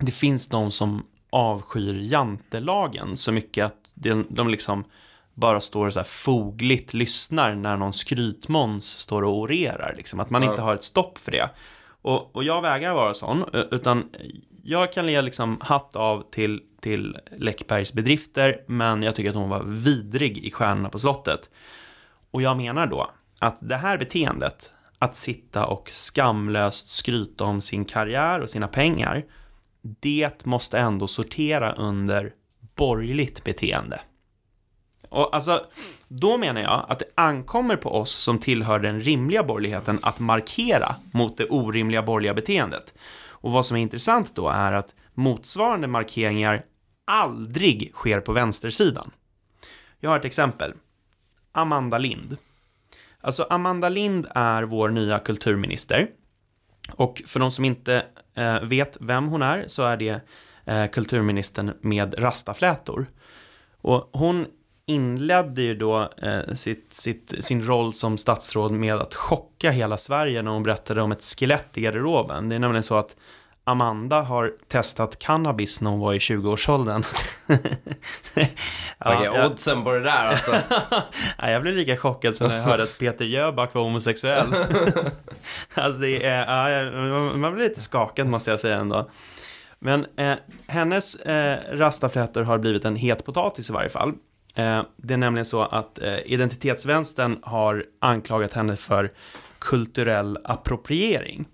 det 0.00 0.12
finns 0.12 0.48
de 0.48 0.70
som 0.70 1.06
avskyr 1.30 1.94
jantelagen 2.02 3.16
så 3.16 3.32
mycket 3.32 3.64
att 3.66 3.76
de, 3.94 4.26
de 4.30 4.48
liksom 4.48 4.84
bara 5.34 5.60
står 5.60 5.86
och 5.86 5.92
så 5.92 5.98
här 5.98 6.04
fogligt 6.04 6.94
lyssnar 6.94 7.54
när 7.54 7.76
någon 7.76 7.92
skrytmåns 7.92 8.86
står 8.98 9.22
och 9.22 9.38
orerar. 9.38 9.94
Liksom. 9.96 10.20
Att 10.20 10.30
man 10.30 10.42
Ja. 10.42 10.50
inte 10.50 10.62
har 10.62 10.74
ett 10.74 10.84
stopp 10.84 11.18
för 11.18 11.32
det. 11.32 11.50
Och, 12.02 12.36
och 12.36 12.44
jag 12.44 12.62
vägrar 12.62 12.94
vara 12.94 13.14
sån, 13.14 13.44
utan 13.70 14.10
jag 14.64 14.92
kan 14.92 15.08
ge 15.08 15.22
liksom 15.22 15.58
hatt 15.60 15.96
av 15.96 16.24
till, 16.30 16.62
till 16.80 17.16
Läckbergs 17.36 17.92
bedrifter, 17.92 18.60
men 18.66 19.02
jag 19.02 19.14
tycker 19.14 19.30
att 19.30 19.36
hon 19.36 19.48
var 19.48 19.62
vidrig 19.62 20.38
i 20.38 20.50
Stjärnorna 20.50 20.88
på 20.88 20.98
slottet. 20.98 21.50
Och 22.30 22.42
jag 22.42 22.56
menar 22.56 22.86
då 22.86 23.10
att 23.38 23.58
det 23.60 23.76
här 23.76 23.98
beteendet, 23.98 24.70
att 24.98 25.16
sitta 25.16 25.66
och 25.66 25.90
skamlöst 25.90 26.88
skryta 26.88 27.44
om 27.44 27.60
sin 27.60 27.84
karriär 27.84 28.40
och 28.40 28.50
sina 28.50 28.68
pengar, 28.68 29.24
det 29.82 30.44
måste 30.44 30.78
ändå 30.78 31.08
sortera 31.08 31.72
under 31.72 32.32
borgerligt 32.74 33.44
beteende. 33.44 34.00
Och 35.08 35.34
alltså, 35.34 35.66
då 36.08 36.38
menar 36.38 36.60
jag 36.60 36.86
att 36.88 36.98
det 36.98 37.10
ankommer 37.14 37.76
på 37.76 37.90
oss 37.90 38.10
som 38.10 38.38
tillhör 38.38 38.78
den 38.78 39.00
rimliga 39.00 39.42
borgerligheten 39.42 39.98
att 40.02 40.18
markera 40.18 40.94
mot 41.12 41.36
det 41.36 41.48
orimliga 41.48 42.02
borgerliga 42.02 42.34
beteendet. 42.34 42.94
Och 43.28 43.52
vad 43.52 43.66
som 43.66 43.76
är 43.76 43.80
intressant 43.80 44.34
då 44.34 44.48
är 44.48 44.72
att 44.72 44.94
motsvarande 45.14 45.86
markeringar 45.86 46.64
aldrig 47.04 47.92
sker 47.94 48.20
på 48.20 48.32
vänstersidan. 48.32 49.10
Jag 50.00 50.10
har 50.10 50.18
ett 50.18 50.24
exempel. 50.24 50.72
Amanda 51.52 51.98
Lind. 51.98 52.36
Alltså 53.20 53.46
Amanda 53.50 53.88
Lind 53.88 54.26
är 54.34 54.62
vår 54.62 54.88
nya 54.88 55.18
kulturminister. 55.18 56.08
Och 56.92 57.22
för 57.26 57.40
de 57.40 57.50
som 57.50 57.64
inte 57.64 58.06
eh, 58.34 58.60
vet 58.60 58.96
vem 59.00 59.28
hon 59.28 59.42
är 59.42 59.64
så 59.66 59.82
är 59.82 59.96
det 59.96 60.20
eh, 60.64 60.86
kulturministern 60.86 61.72
med 61.80 62.14
rastaflätor. 62.18 63.06
Och 63.80 64.10
hon 64.12 64.46
inledde 64.86 65.62
ju 65.62 65.74
då 65.74 66.10
eh, 66.22 66.54
sitt, 66.54 66.92
sitt, 66.92 67.44
sin 67.44 67.62
roll 67.62 67.92
som 67.92 68.18
statsråd 68.18 68.72
med 68.72 68.94
att 68.94 69.14
chocka 69.14 69.70
hela 69.70 69.96
Sverige 69.96 70.42
när 70.42 70.50
hon 70.50 70.62
berättade 70.62 71.02
om 71.02 71.12
ett 71.12 71.24
skelett 71.24 71.78
i 71.78 71.80
garderoben. 71.80 72.48
Det 72.48 72.54
är 72.54 72.58
nämligen 72.58 72.82
så 72.82 72.96
att 72.96 73.16
Amanda 73.68 74.22
har 74.22 74.52
testat 74.68 75.18
cannabis 75.18 75.80
när 75.80 75.90
hon 75.90 76.00
var 76.00 76.14
i 76.14 76.18
20-årsåldern. 76.18 77.04
Okej, 78.34 78.54
jag- 78.98 79.46
oddsen 79.50 79.84
på 79.84 79.92
det 79.92 80.00
där 80.00 80.26
alltså. 80.26 80.50
Nej, 81.42 81.52
jag 81.52 81.62
blev 81.62 81.74
lika 81.74 81.96
chockad 81.96 82.36
som 82.36 82.48
när 82.48 82.56
jag 82.56 82.64
hörde 82.64 82.82
att 82.82 82.98
Peter 82.98 83.24
Jöback 83.24 83.74
var 83.74 83.82
homosexuell. 83.82 84.46
alltså 85.74 86.00
det 86.00 86.24
är, 86.26 86.46
ja, 86.74 87.36
man 87.36 87.54
blir 87.54 87.68
lite 87.68 87.80
skakad 87.80 88.26
måste 88.26 88.50
jag 88.50 88.60
säga 88.60 88.76
ändå. 88.76 89.10
Men 89.78 90.06
eh, 90.16 90.34
hennes 90.66 91.14
eh, 91.14 91.58
rastaflätor 91.76 92.42
har 92.42 92.58
blivit 92.58 92.84
en 92.84 92.96
het 92.96 93.24
potatis 93.24 93.70
i 93.70 93.72
varje 93.72 93.88
fall. 93.88 94.12
Eh, 94.54 94.82
det 94.96 95.14
är 95.14 95.18
nämligen 95.18 95.44
så 95.46 95.62
att 95.62 96.02
eh, 96.02 96.18
identitetsvänstern 96.24 97.38
har 97.42 97.84
anklagat 98.00 98.52
henne 98.52 98.76
för 98.76 99.12
kulturell 99.58 100.38
appropriering. 100.44 101.44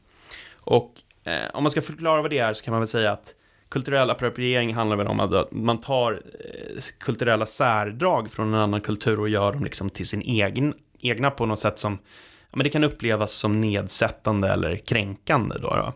Och 0.65 0.93
eh, 1.25 1.33
om 1.55 1.63
man 1.63 1.71
ska 1.71 1.83
förklara 1.83 2.23
vad 2.23 2.31
det 2.31 2.39
är 2.39 2.55
så 2.55 2.65
kan 2.65 2.73
man 2.73 2.81
väl 2.81 2.89
säga 2.89 3.13
att 3.13 3.35
kulturell 3.69 4.11
appropriering 4.11 4.75
handlar 4.75 4.97
väl 4.97 5.07
om 5.07 5.21
att 5.21 5.53
man 5.53 5.81
tar 5.81 6.13
eh, 6.13 6.83
kulturella 7.01 7.47
särdrag 7.47 8.31
från 8.31 8.55
en 8.55 8.61
annan 8.61 8.81
kultur 8.81 9.21
och 9.21 9.29
gör 9.29 9.53
dem 9.53 9.65
liksom 9.65 9.91
till 9.91 10.09
sin 10.09 10.21
egen, 10.23 10.75
egna 11.01 11.31
på 11.31 11.47
något 11.47 11.61
sätt 11.61 11.79
som 11.79 11.99
ja, 12.51 12.57
men 12.57 12.65
det 12.65 12.71
kan 12.71 12.85
upplevas 12.85 13.33
som 13.33 13.61
nedsättande 13.61 14.49
eller 14.49 14.77
kränkande 14.77 15.59
då. 15.59 15.69
då. 15.69 15.93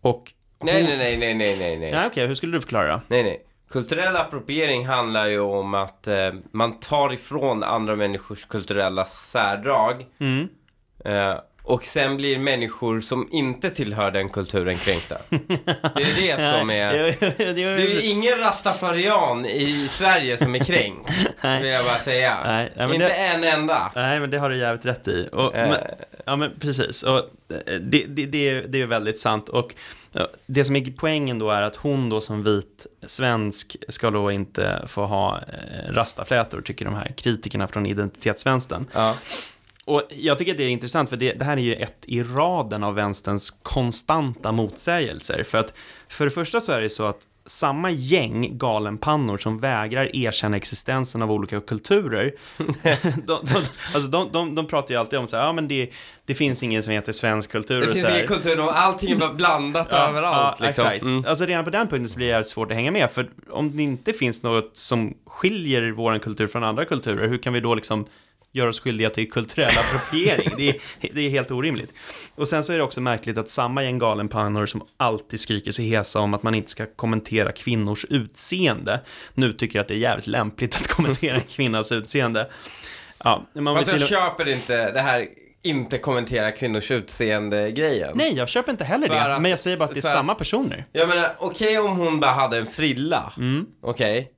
Och 0.00 0.32
Nej, 0.64 0.82
nej, 0.82 0.96
nej, 0.98 1.16
nej, 1.16 1.34
nej, 1.34 1.58
nej, 1.58 1.78
nej. 1.78 1.90
Ja, 1.90 2.06
okej, 2.06 2.26
hur 2.26 2.34
skulle 2.34 2.52
du 2.56 2.60
förklara 2.60 2.86
det? 2.88 3.00
Nej, 3.08 3.22
nej. 3.22 3.46
Kulturell 3.70 4.16
appropriering 4.16 4.86
handlar 4.86 5.26
ju 5.26 5.40
om 5.40 5.74
att 5.74 6.06
eh, 6.06 6.30
man 6.52 6.80
tar 6.80 7.12
ifrån 7.12 7.62
andra 7.64 7.96
människors 7.96 8.44
kulturella 8.44 9.04
särdrag 9.04 10.06
Mm. 10.20 10.48
eh, 11.04 11.34
och 11.66 11.84
sen 11.84 12.16
blir 12.16 12.38
människor 12.38 13.00
som 13.00 13.28
inte 13.32 13.70
tillhör 13.70 14.10
den 14.10 14.28
kulturen 14.28 14.78
kränkta. 14.78 15.18
Det 15.28 16.02
är 16.02 16.36
det 16.36 16.58
som 16.60 16.70
är... 16.70 16.92
Det 17.54 17.62
är 17.62 17.78
ju 17.78 18.00
ingen 18.10 18.38
rastafarian 18.38 19.46
i 19.46 19.86
Sverige 19.90 20.38
som 20.38 20.54
är 20.54 20.58
kränkt, 20.64 21.10
vill 21.60 21.70
jag 21.70 21.84
bara 21.84 21.98
säga. 21.98 22.38
Nej, 22.44 22.72
nej, 22.76 22.86
inte 22.94 23.08
det- 23.08 23.14
en 23.14 23.44
enda. 23.44 23.92
Nej, 23.94 24.20
men 24.20 24.30
det 24.30 24.38
har 24.38 24.50
du 24.50 24.56
jävligt 24.58 24.86
rätt 24.86 25.08
i. 25.08 25.28
Och, 25.32 25.54
Eh. 25.56 25.68
men, 25.70 25.78
ja, 26.26 26.36
men 26.36 26.50
precis. 26.60 27.02
Och, 27.02 27.16
eh, 27.18 27.74
det, 27.80 28.04
det, 28.08 28.26
det, 28.26 28.48
är, 28.48 28.64
det 28.68 28.82
är 28.82 28.86
väldigt 28.86 29.18
sant. 29.18 29.48
Och 29.48 29.74
ja, 30.12 30.28
det 30.46 30.64
som 30.64 30.76
är 30.76 30.92
poängen 30.96 31.38
då 31.38 31.50
är 31.50 31.62
att 31.62 31.76
hon 31.76 32.08
då 32.08 32.20
som 32.20 32.42
vit 32.44 32.86
svensk 33.06 33.76
ska 33.88 34.10
då 34.10 34.32
inte 34.32 34.84
få 34.88 35.06
ha 35.06 35.36
eh, 35.38 35.92
rastaflätor, 35.92 36.60
tycker 36.60 36.84
de 36.84 36.94
här 36.94 37.12
kritikerna 37.16 37.68
från 37.68 37.86
identitetsvänstern. 37.86 38.86
Ja. 38.92 39.16
Och 39.84 40.02
jag 40.08 40.38
tycker 40.38 40.52
att 40.52 40.58
det 40.58 40.64
är 40.64 40.68
intressant, 40.68 41.10
för 41.10 41.16
det, 41.16 41.32
det 41.32 41.44
här 41.44 41.56
är 41.56 41.62
ju 41.62 41.74
ett 41.74 42.04
i 42.06 42.22
raden 42.22 42.84
av 42.84 42.94
vänsterns 42.94 43.50
konstanta 43.62 44.52
motsägelser. 44.52 45.42
För 45.42 45.58
att 45.58 45.74
för 46.08 46.24
det 46.24 46.30
första 46.30 46.60
så 46.60 46.72
är 46.72 46.80
det 46.80 46.90
så 46.90 47.04
att 47.04 47.20
samma 47.46 47.90
gäng 47.90 48.58
galenpannor 48.58 49.38
som 49.38 49.58
vägrar 49.60 50.16
erkänna 50.16 50.56
existensen 50.56 51.22
av 51.22 51.32
olika 51.32 51.60
kulturer, 51.60 52.34
de, 52.56 53.22
de, 53.26 53.54
alltså 53.94 54.08
de, 54.10 54.28
de, 54.32 54.54
de 54.54 54.66
pratar 54.66 54.94
ju 54.94 55.00
alltid 55.00 55.18
om 55.18 55.28
så 55.28 55.36
här, 55.36 55.44
ja 55.44 55.52
men 55.52 55.68
det, 55.68 55.90
det 56.24 56.34
finns 56.34 56.62
ingen 56.62 56.82
som 56.82 56.92
heter 56.92 57.12
svensk 57.12 57.50
kultur 57.50 57.80
Det 57.80 57.86
och 57.86 57.92
finns 57.92 58.08
ingen 58.08 58.26
kultur 58.26 58.60
och 58.60 58.78
allting 58.78 59.10
är 59.10 59.16
bara 59.16 59.34
blandat 59.34 59.92
överallt. 59.92 60.56
Ja, 60.60 60.66
liksom. 60.66 60.86
exakt. 60.86 61.02
Mm. 61.02 61.24
Alltså 61.28 61.46
redan 61.46 61.64
på 61.64 61.70
den 61.70 61.88
punkten 61.88 62.08
så 62.08 62.16
blir 62.16 62.38
det 62.38 62.44
svårt 62.44 62.70
att 62.70 62.76
hänga 62.76 62.90
med, 62.90 63.10
för 63.12 63.30
om 63.50 63.76
det 63.76 63.82
inte 63.82 64.12
finns 64.12 64.42
något 64.42 64.70
som 64.76 65.14
skiljer 65.26 65.90
vår 65.90 66.18
kultur 66.18 66.46
från 66.46 66.64
andra 66.64 66.84
kulturer, 66.84 67.28
hur 67.28 67.38
kan 67.38 67.52
vi 67.52 67.60
då 67.60 67.74
liksom 67.74 68.06
göra 68.54 68.68
oss 68.68 68.80
skyldiga 68.80 69.10
till 69.10 69.30
kulturell 69.30 69.72
appropriering? 69.78 70.50
det, 70.56 70.68
är, 70.68 70.76
det 71.14 71.20
är 71.26 71.30
helt 71.30 71.50
orimligt. 71.50 71.90
Och 72.34 72.48
sen 72.48 72.64
så 72.64 72.72
är 72.72 72.76
det 72.78 72.84
också 72.84 73.00
märkligt 73.00 73.38
att 73.38 73.48
samma 73.48 73.84
gäng 73.84 73.98
galenpannor 73.98 74.66
som 74.66 74.82
alltid 74.96 75.40
skriker 75.40 75.70
sig 75.70 75.88
hesa 75.88 76.20
om 76.20 76.34
att 76.34 76.42
man 76.42 76.54
inte 76.54 76.70
ska 76.70 76.86
kommentera 76.86 77.52
kvinnors 77.52 78.04
utseende, 78.04 79.00
nu 79.34 79.52
tycker 79.52 79.80
att 79.80 79.88
det 79.88 79.94
är 79.94 79.98
jävligt 79.98 80.26
lämpligt 80.26 80.74
att 80.76 80.86
kommentera 80.88 81.36
en 81.36 81.42
kvinnas 81.42 81.92
utseende. 81.92 82.50
Ja, 83.24 83.46
man 83.54 83.76
Fast 83.76 83.88
jag 83.88 83.98
till... 83.98 84.08
köper 84.08 84.48
inte 84.48 84.92
det 84.92 85.00
här 85.00 85.26
inte 85.62 85.98
kommentera 85.98 86.50
kvinnors 86.52 86.90
utseende-grejen. 86.90 88.10
Nej, 88.14 88.34
jag 88.36 88.48
köper 88.48 88.70
inte 88.72 88.84
heller 88.84 89.08
För 89.08 89.14
det, 89.14 89.34
att- 89.34 89.42
men 89.42 89.50
jag 89.50 89.60
säger 89.60 89.76
bara 89.76 89.84
att 89.84 89.90
det 89.94 89.96
är 90.04 90.06
att- 90.08 90.12
samma 90.12 90.34
personer. 90.34 90.84
Jag 90.92 91.08
menar, 91.08 91.30
okej 91.38 91.78
om 91.78 91.96
hon 91.96 92.20
bara 92.20 92.30
hade 92.32 92.58
en 92.58 92.66
frilla. 92.66 93.32
Mm. 93.36 93.66
Okej? 93.82 94.30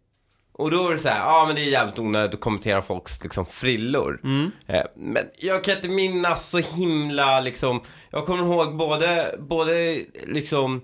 Och 0.59 0.71
då 0.71 0.89
är 0.89 0.93
det 0.93 0.99
så 0.99 1.09
här, 1.09 1.19
ja 1.19 1.45
men 1.47 1.55
det 1.57 1.61
är 1.63 1.71
jävligt 1.71 1.99
onödigt 1.99 2.35
att 2.35 2.41
kommentera 2.41 2.83
folks 2.83 3.23
liksom 3.23 3.47
frillor. 3.47 4.21
Mm. 4.25 4.51
Eh, 4.67 4.83
Men 4.97 5.23
jag 5.39 5.65
kan 5.65 5.75
inte 5.77 5.89
minnas 5.89 6.49
så 6.49 6.59
himla 6.59 7.41
liksom, 7.41 7.81
jag 8.11 8.27
kommer 8.27 8.45
ihåg 8.45 8.77
både, 8.77 9.35
både 9.39 9.99
liksom 10.27 10.81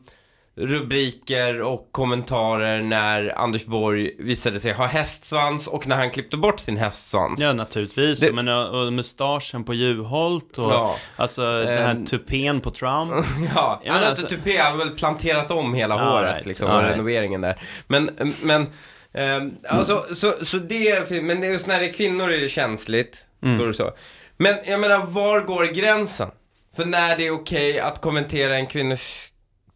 rubriker 0.54 1.60
och 1.62 1.88
kommentarer 1.92 2.82
när 2.82 3.38
Anders 3.38 3.64
Borg 3.66 4.10
visade 4.18 4.60
sig 4.60 4.72
ha 4.72 4.86
hästsvans 4.86 5.66
och 5.66 5.86
när 5.86 5.96
han 5.96 6.10
klippte 6.10 6.36
bort 6.36 6.60
sin 6.60 6.76
hästsvans. 6.76 7.40
Ja, 7.40 7.52
naturligtvis. 7.52 8.20
Det- 8.20 8.32
Men, 8.32 8.48
och, 8.48 8.92
mustaschen 8.92 9.64
på 9.64 9.74
Juholt 9.74 10.58
och 10.58 10.72
Ja. 10.72 10.96
alltså 11.16 11.42
den 11.42 11.68
här 11.68 11.90
Ehm. 11.94 12.04
tupén 12.04 12.60
på 12.60 12.70
Trump. 12.70 13.10
Ja, 13.54 13.80
Ja, 13.84 13.92
han 13.92 14.02
har 14.02 14.08
alltså- 14.08 14.24
inte 14.24 14.36
tupé, 14.36 14.56
han 14.58 14.72
har 14.72 14.78
väl 14.84 14.90
planterat 14.96 15.50
om 15.50 15.74
hela 15.74 15.94
All 15.94 16.12
håret 16.12 16.34
right, 16.34 16.46
liksom, 16.46 16.66
all 16.70 16.76
och 16.76 16.82
right. 16.82 16.92
renoveringen 16.94 17.40
där. 17.40 17.60
Men, 17.86 18.10
men, 18.42 18.66
ehm, 19.14 19.54
alltså, 19.68 20.14
så, 20.14 20.44
så 20.44 20.56
det, 20.56 21.10
men 21.22 21.40
det 21.40 21.46
är 21.46 21.50
just 21.50 21.66
när 21.66 21.80
det 21.80 21.86
är 21.88 21.92
kvinnor 21.92 22.30
är 22.32 22.38
det 22.40 22.48
känsligt, 22.48 23.26
Mm. 23.42 23.58
då 23.58 23.64
är 23.64 23.68
det 23.68 23.74
så. 23.74 23.92
Men 24.36 24.54
jag 24.66 24.80
menar, 24.80 24.98
var 25.06 25.40
går 25.40 25.64
gränsen? 25.64 26.30
För 26.76 26.84
när 26.84 27.16
det 27.16 27.26
är 27.26 27.30
okej 27.30 27.80
att 27.80 28.00
kommentera 28.00 28.56
en 28.56 28.66
kvinnors, 28.66 29.28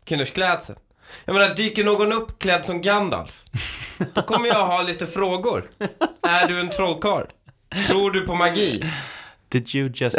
kvinnors 0.05 0.31
klädsel? 0.31 0.77
Jag 1.25 1.35
menar, 1.35 1.55
dyker 1.55 1.85
någon 1.85 2.13
upp 2.13 2.39
klädd 2.39 2.65
som 2.65 2.83
Gandalf? 2.83 3.43
Då 4.15 4.23
kommer 4.23 4.49
jag 4.49 4.67
ha 4.67 4.83
lite 4.83 5.07
frågor. 5.07 5.65
Är 6.23 6.49
du 6.49 6.61
en 6.61 6.69
trollkarl? 6.71 7.25
Tror 7.89 8.11
du 8.11 8.21
på 8.21 8.35
magi? 8.35 8.85
Did 9.49 9.75
you 9.75 9.91
just 9.95 10.19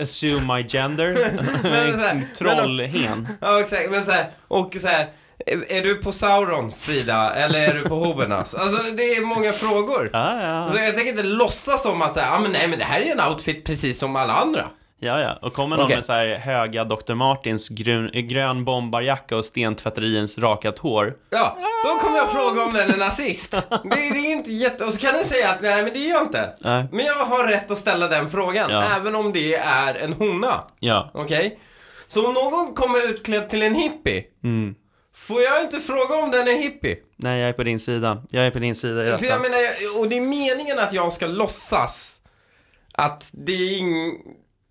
assume 0.00 0.54
my 0.56 0.62
gender? 0.68 1.14
Men 1.62 1.92
så 1.92 1.98
här, 1.98 2.22
Trollhen. 2.38 3.28
Ja, 3.40 3.60
exakt. 3.60 3.90
Men 3.90 4.04
så 4.04 4.10
här, 4.12 4.30
och 4.48 4.76
så 4.80 4.86
här, 4.88 5.08
är, 5.46 5.72
är 5.72 5.82
du 5.82 5.94
på 5.94 6.12
Saurons 6.12 6.80
sida 6.82 7.34
eller 7.34 7.60
är 7.68 7.74
du 7.74 7.82
på 7.82 7.94
Hobernas? 7.94 8.54
Alltså, 8.54 8.94
det 8.94 9.02
är 9.02 9.20
många 9.26 9.52
frågor. 9.52 10.10
Ja, 10.12 10.42
ja. 10.42 10.48
Alltså, 10.48 10.80
jag 10.80 10.94
tänker 10.94 11.10
inte 11.10 11.22
låtsas 11.22 11.82
som 11.82 12.02
att 12.02 12.16
här, 12.16 12.32
ja 12.32 12.38
men 12.40 12.52
nej 12.52 12.68
men 12.68 12.78
det 12.78 12.84
här 12.84 13.00
är 13.00 13.04
ju 13.04 13.10
en 13.10 13.20
outfit 13.30 13.64
precis 13.64 13.98
som 13.98 14.16
alla 14.16 14.32
andra. 14.32 14.64
ja, 15.00 15.20
ja. 15.20 15.38
Och 15.42 15.52
kommer 15.52 15.76
någon 15.76 15.84
Okej. 15.84 15.96
med 15.96 16.04
så 16.04 16.12
här 16.12 16.26
höga 16.34 16.84
Dr. 16.84 17.14
Martins 17.14 17.68
grön, 17.68 18.10
grön 18.14 18.64
bombarjacka 18.64 19.36
och 19.36 19.44
stentvätteriens 19.44 20.38
rakat 20.38 20.78
hår. 20.78 21.14
Ja, 21.30 21.56
då 21.84 21.90
kommer 21.98 22.16
jag 22.16 22.30
fråga 22.30 22.62
om 22.64 22.72
den 22.72 22.90
är 22.90 22.96
nazist. 22.98 23.50
Det, 23.50 23.68
det 23.90 23.96
är 24.18 24.32
inte 24.32 24.50
jätte... 24.52 24.84
Och 24.84 24.92
så 24.92 24.98
kan 25.00 25.14
den 25.14 25.24
säga 25.24 25.50
att 25.50 25.62
nej 25.62 25.82
men 25.84 25.92
det 25.92 25.98
är 26.06 26.10
jag 26.10 26.22
inte. 26.22 26.50
Nej. 26.60 26.84
Men 26.92 27.04
jag 27.06 27.14
har 27.26 27.44
rätt 27.48 27.70
att 27.70 27.78
ställa 27.78 28.08
den 28.08 28.30
frågan, 28.30 28.70
Ja. 28.70 28.82
även 28.96 29.14
om 29.14 29.32
det 29.32 29.54
är 29.54 29.94
en 29.94 30.12
hona. 30.12 30.64
Ja. 30.80 31.10
Okej? 31.14 31.58
Så 32.08 32.26
om 32.28 32.34
någon 32.34 32.74
kommer 32.74 33.10
utklädd 33.10 33.48
till 33.50 33.62
en 33.62 33.74
hippie, 33.74 34.24
Mm. 34.44 34.74
Får 35.26 35.42
jag 35.42 35.62
inte 35.62 35.80
fråga 35.80 36.14
om 36.24 36.30
den 36.30 36.48
är 36.48 36.62
hippie? 36.62 36.96
Nej, 37.16 37.40
jag 37.40 37.48
är 37.48 37.52
på 37.52 37.62
din 37.64 37.80
sida. 37.80 38.22
Jag 38.30 38.46
är 38.46 38.50
på 38.50 38.58
din 38.58 38.74
sida 38.74 39.02
i 39.02 39.04
För 39.04 39.10
jag 39.10 39.20
detta. 39.20 39.38
menar, 39.38 39.58
och 40.00 40.08
det 40.08 40.16
är 40.16 40.20
meningen 40.20 40.78
att 40.78 40.92
jag 40.92 41.12
ska 41.12 41.26
låtsas 41.26 42.22
att 42.92 43.30
det 43.32 43.52
är 43.52 43.78
ing... 43.78 44.14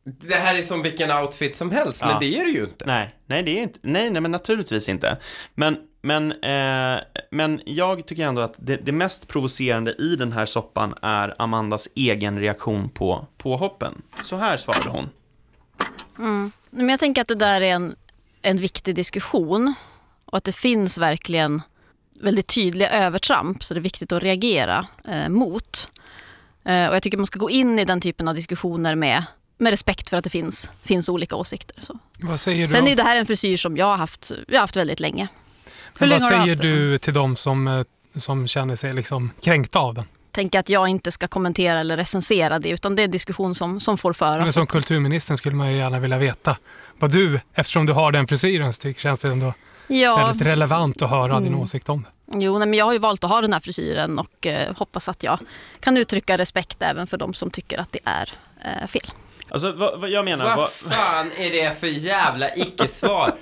Det 0.05 0.35
här 0.35 0.57
är 0.57 0.61
som 0.63 0.81
vilken 0.81 1.11
outfit 1.11 1.55
som 1.55 1.71
helst, 1.71 2.01
Ja. 2.01 2.07
men 2.07 2.19
det 2.19 2.39
är 2.39 2.45
det 2.45 2.51
ju 2.51 2.63
inte. 2.63 2.85
Nej, 2.85 3.15
nej, 3.25 3.43
det 3.43 3.59
är 3.59 3.63
inte, 3.63 3.79
nej, 3.81 4.09
nej, 4.09 4.21
men 4.21 4.31
naturligtvis 4.31 4.89
inte. 4.89 5.17
Men, 5.55 5.77
men, 6.01 6.31
eh, 6.31 7.01
men 7.31 7.61
jag 7.65 8.07
tycker 8.07 8.25
ändå 8.25 8.41
att 8.41 8.55
det, 8.57 8.75
det 8.75 8.91
mest 8.91 9.27
provocerande 9.27 9.91
i 9.91 10.15
den 10.15 10.31
här 10.31 10.45
soppan 10.45 10.93
är 11.01 11.35
Amandas 11.39 11.87
egen 11.95 12.39
reaktion 12.39 12.89
på 12.89 13.27
påhoppen. 13.37 14.01
Så 14.23 14.35
här 14.37 14.57
svarade 14.57 14.89
hon. 14.89 15.09
Men 16.69 16.89
jag 16.89 16.99
tänker 16.99 17.21
att 17.21 17.27
det 17.27 17.35
där 17.35 17.61
är 17.61 17.71
en, 17.73 17.95
en 18.41 18.57
viktig 18.57 18.95
diskussion 18.95 19.73
och 20.33 20.37
att 20.37 20.43
det 20.43 20.55
finns 20.55 20.97
verkligen 20.97 21.61
väldigt 22.21 22.47
tydliga 22.47 22.89
övertramp 22.89 23.63
så 23.63 23.73
det 23.73 23.79
är 23.79 23.81
viktigt 23.81 24.11
att 24.11 24.23
reagera 24.23 24.87
eh, 25.07 25.29
mot. 25.29 25.89
Eh, 26.65 26.87
och 26.87 26.95
jag 26.95 27.03
tycker 27.03 27.17
man 27.17 27.25
ska 27.25 27.39
gå 27.39 27.49
in 27.49 27.79
i 27.79 27.85
den 27.85 28.01
typen 28.01 28.27
av 28.27 28.35
diskussioner 28.35 28.95
med, 28.95 29.23
med 29.57 29.69
respekt 29.69 30.09
för 30.09 30.17
att 30.17 30.23
det 30.23 30.29
finns, 30.29 30.71
finns 30.83 31.09
olika 31.09 31.35
åsikter. 31.35 31.75
Så. 31.81 31.99
Vad 32.19 32.39
säger 32.39 32.61
du, 32.61 32.67
Sen 32.67 32.77
är 32.77 32.81
om- 32.83 32.87
ju 32.89 32.95
det 32.95 33.03
här 33.03 33.15
en 33.15 33.25
frisyr 33.25 33.57
som 33.57 33.77
jag 33.77 33.85
har 33.85 33.97
haft, 33.97 34.31
jag 34.47 34.55
har 34.55 34.61
haft 34.61 34.75
väldigt 34.75 34.99
länge. 34.99 35.27
Hur 35.65 35.71
men 35.99 36.09
länge 36.09 36.21
vad 36.21 36.31
du 36.31 36.35
säger 36.35 36.49
haft 36.51 36.61
den? 36.61 36.71
du 36.71 36.97
till 36.97 37.13
de 37.13 37.35
som, 37.35 37.67
eh, 37.67 37.83
som 38.15 38.47
känner 38.47 38.75
sig 38.75 38.93
liksom 38.93 39.31
kränkta 39.41 39.79
av 39.79 39.93
den? 39.93 40.05
Tänker 40.31 40.59
att 40.59 40.69
jag 40.69 40.87
inte 40.87 41.11
ska 41.11 41.27
kommentera 41.27 41.79
eller 41.79 41.97
recensera 41.97 42.59
det 42.59 42.69
utan 42.69 42.95
det 42.95 43.01
är 43.01 43.05
en 43.05 43.11
diskussion 43.11 43.55
som, 43.55 43.79
som 43.79 43.97
får 43.97 44.09
Men 44.09 44.13
föras. 44.13 44.53
som 44.53 44.67
kulturministern 44.67 45.37
skulle 45.37 45.55
man 45.55 45.71
ju 45.71 45.77
gärna 45.77 45.99
vilja 45.99 46.17
veta 46.17 46.57
vad 46.99 47.11
du, 47.11 47.39
eftersom 47.53 47.85
du 47.85 47.93
har 47.93 48.11
den 48.11 48.27
frisyren, 48.27 48.73
känns 48.97 49.19
det 49.21 49.31
ändå 49.31 49.53
Ja, 49.87 50.15
väldigt 50.27 50.47
relevant 50.47 51.01
att 51.01 51.09
höra 51.09 51.39
din 51.39 51.47
Mm. 51.47 51.59
åsikt 51.59 51.89
om 51.89 52.01
det. 52.01 52.37
Jo, 52.39 52.59
nej, 52.59 52.67
men 52.67 52.79
jag 52.79 52.85
har 52.85 52.93
ju 52.93 52.99
valt 52.99 53.23
att 53.23 53.29
ha 53.29 53.41
den 53.41 53.53
här 53.53 53.59
frisyren 53.59 54.19
och 54.19 54.47
eh, 54.47 54.75
hoppas 54.77 55.09
att 55.09 55.23
jag 55.23 55.39
kan 55.79 55.97
uttrycka 55.97 56.37
respekt 56.37 56.81
även 56.83 57.07
för 57.07 57.17
de 57.17 57.33
som 57.33 57.51
tycker 57.51 57.77
att 57.79 57.91
det 57.91 57.99
är 58.05 58.29
eh, 58.65 58.87
fel. 58.87 59.11
Alltså, 59.49 59.71
vad, 59.71 59.99
vad 60.01 60.09
jag 60.09 60.25
menar, 60.25 60.45
Vad 60.45 60.57
vad, 60.57 60.69
fan 60.69 61.27
är 61.39 61.49
det 61.51 61.79
för 61.79 61.87
jävla 61.87 62.55
icke-svar? 62.55 63.35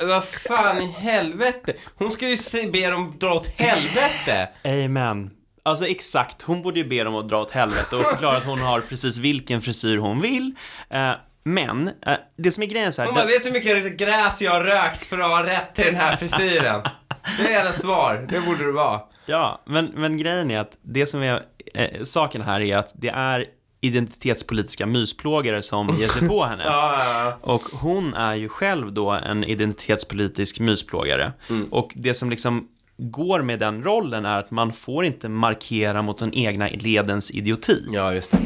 Vad 0.00 0.24
fan 0.24 0.82
i 0.82 0.86
helvete? 0.86 1.72
Hon 1.94 2.12
ska 2.12 2.28
ju 2.28 2.36
se, 2.36 2.70
be 2.70 2.90
dem 2.90 3.14
dra 3.20 3.34
åt 3.34 3.46
helvete. 3.56 4.48
Amen. 4.64 5.30
Alltså 5.62 5.86
exakt, 5.86 6.42
hon 6.42 6.62
borde 6.62 6.78
ju 6.80 6.88
be 6.88 7.04
dem 7.04 7.14
att 7.16 7.28
dra 7.28 7.42
åt 7.42 7.50
helvete 7.50 7.96
och 7.96 8.04
förklara 8.04 8.36
att 8.36 8.44
hon 8.44 8.58
har 8.58 8.80
precis 8.80 9.18
vilken 9.18 9.62
frisyr 9.62 9.96
hon 9.96 10.20
vill. 10.20 10.54
Eh, 10.90 11.10
men, 11.46 11.88
eh, 11.88 12.14
det 12.36 12.52
som 12.52 12.62
är 12.62 12.66
grejen 12.66 12.88
är 12.88 12.90
så 12.90 13.02
här, 13.02 13.26
vet 13.26 13.44
du 13.44 13.50
hur 13.50 13.82
mycket 13.82 13.98
gräs 13.98 14.42
jag 14.42 14.52
har 14.52 14.64
rökt 14.64 15.04
för 15.04 15.18
att 15.18 15.30
ha 15.30 15.46
rätt 15.46 15.74
till 15.74 15.84
den 15.84 15.96
här 15.96 16.16
frisyren? 16.16 16.82
Det 17.38 17.54
är 17.54 17.58
hennes 17.58 17.80
svar, 17.80 18.26
det 18.28 18.40
borde 18.40 18.66
det 18.66 18.72
vara. 18.72 19.00
Ja, 19.26 19.62
men, 19.64 19.92
men 19.94 20.16
grejen 20.16 20.50
är 20.50 20.58
att 20.58 20.76
det 20.82 21.06
som 21.06 21.22
är 21.22 21.42
eh, 21.74 22.02
saken 22.04 22.42
här 22.42 22.60
är 22.60 22.76
att 22.76 22.92
det 22.94 23.08
är 23.08 23.44
identitetspolitiska 23.80 24.86
mysplågare 24.86 25.62
som 25.62 25.96
ger 26.00 26.08
sig 26.08 26.28
på 26.28 26.44
henne. 26.44 26.62
Ja, 26.66 26.96
ja, 26.98 27.24
ja. 27.24 27.52
Och 27.52 27.62
hon 27.62 28.14
är 28.14 28.34
ju 28.34 28.48
själv 28.48 28.92
då 28.92 29.10
en 29.10 29.44
identitetspolitisk 29.44 30.60
mysplågare. 30.60 31.32
Mm. 31.50 31.68
Och 31.70 31.92
det 31.94 32.14
som 32.14 32.30
liksom 32.30 32.68
går 32.98 33.42
med 33.42 33.58
den 33.58 33.84
rollen 33.84 34.26
är 34.26 34.38
att 34.38 34.50
man 34.50 34.72
får 34.72 35.04
inte 35.04 35.28
markera 35.28 36.02
mot 36.02 36.18
den 36.18 36.34
egna 36.34 36.68
ledens 36.68 37.30
idioti. 37.30 37.86
ja 37.92 38.14
just 38.14 38.30
det. 38.30 38.38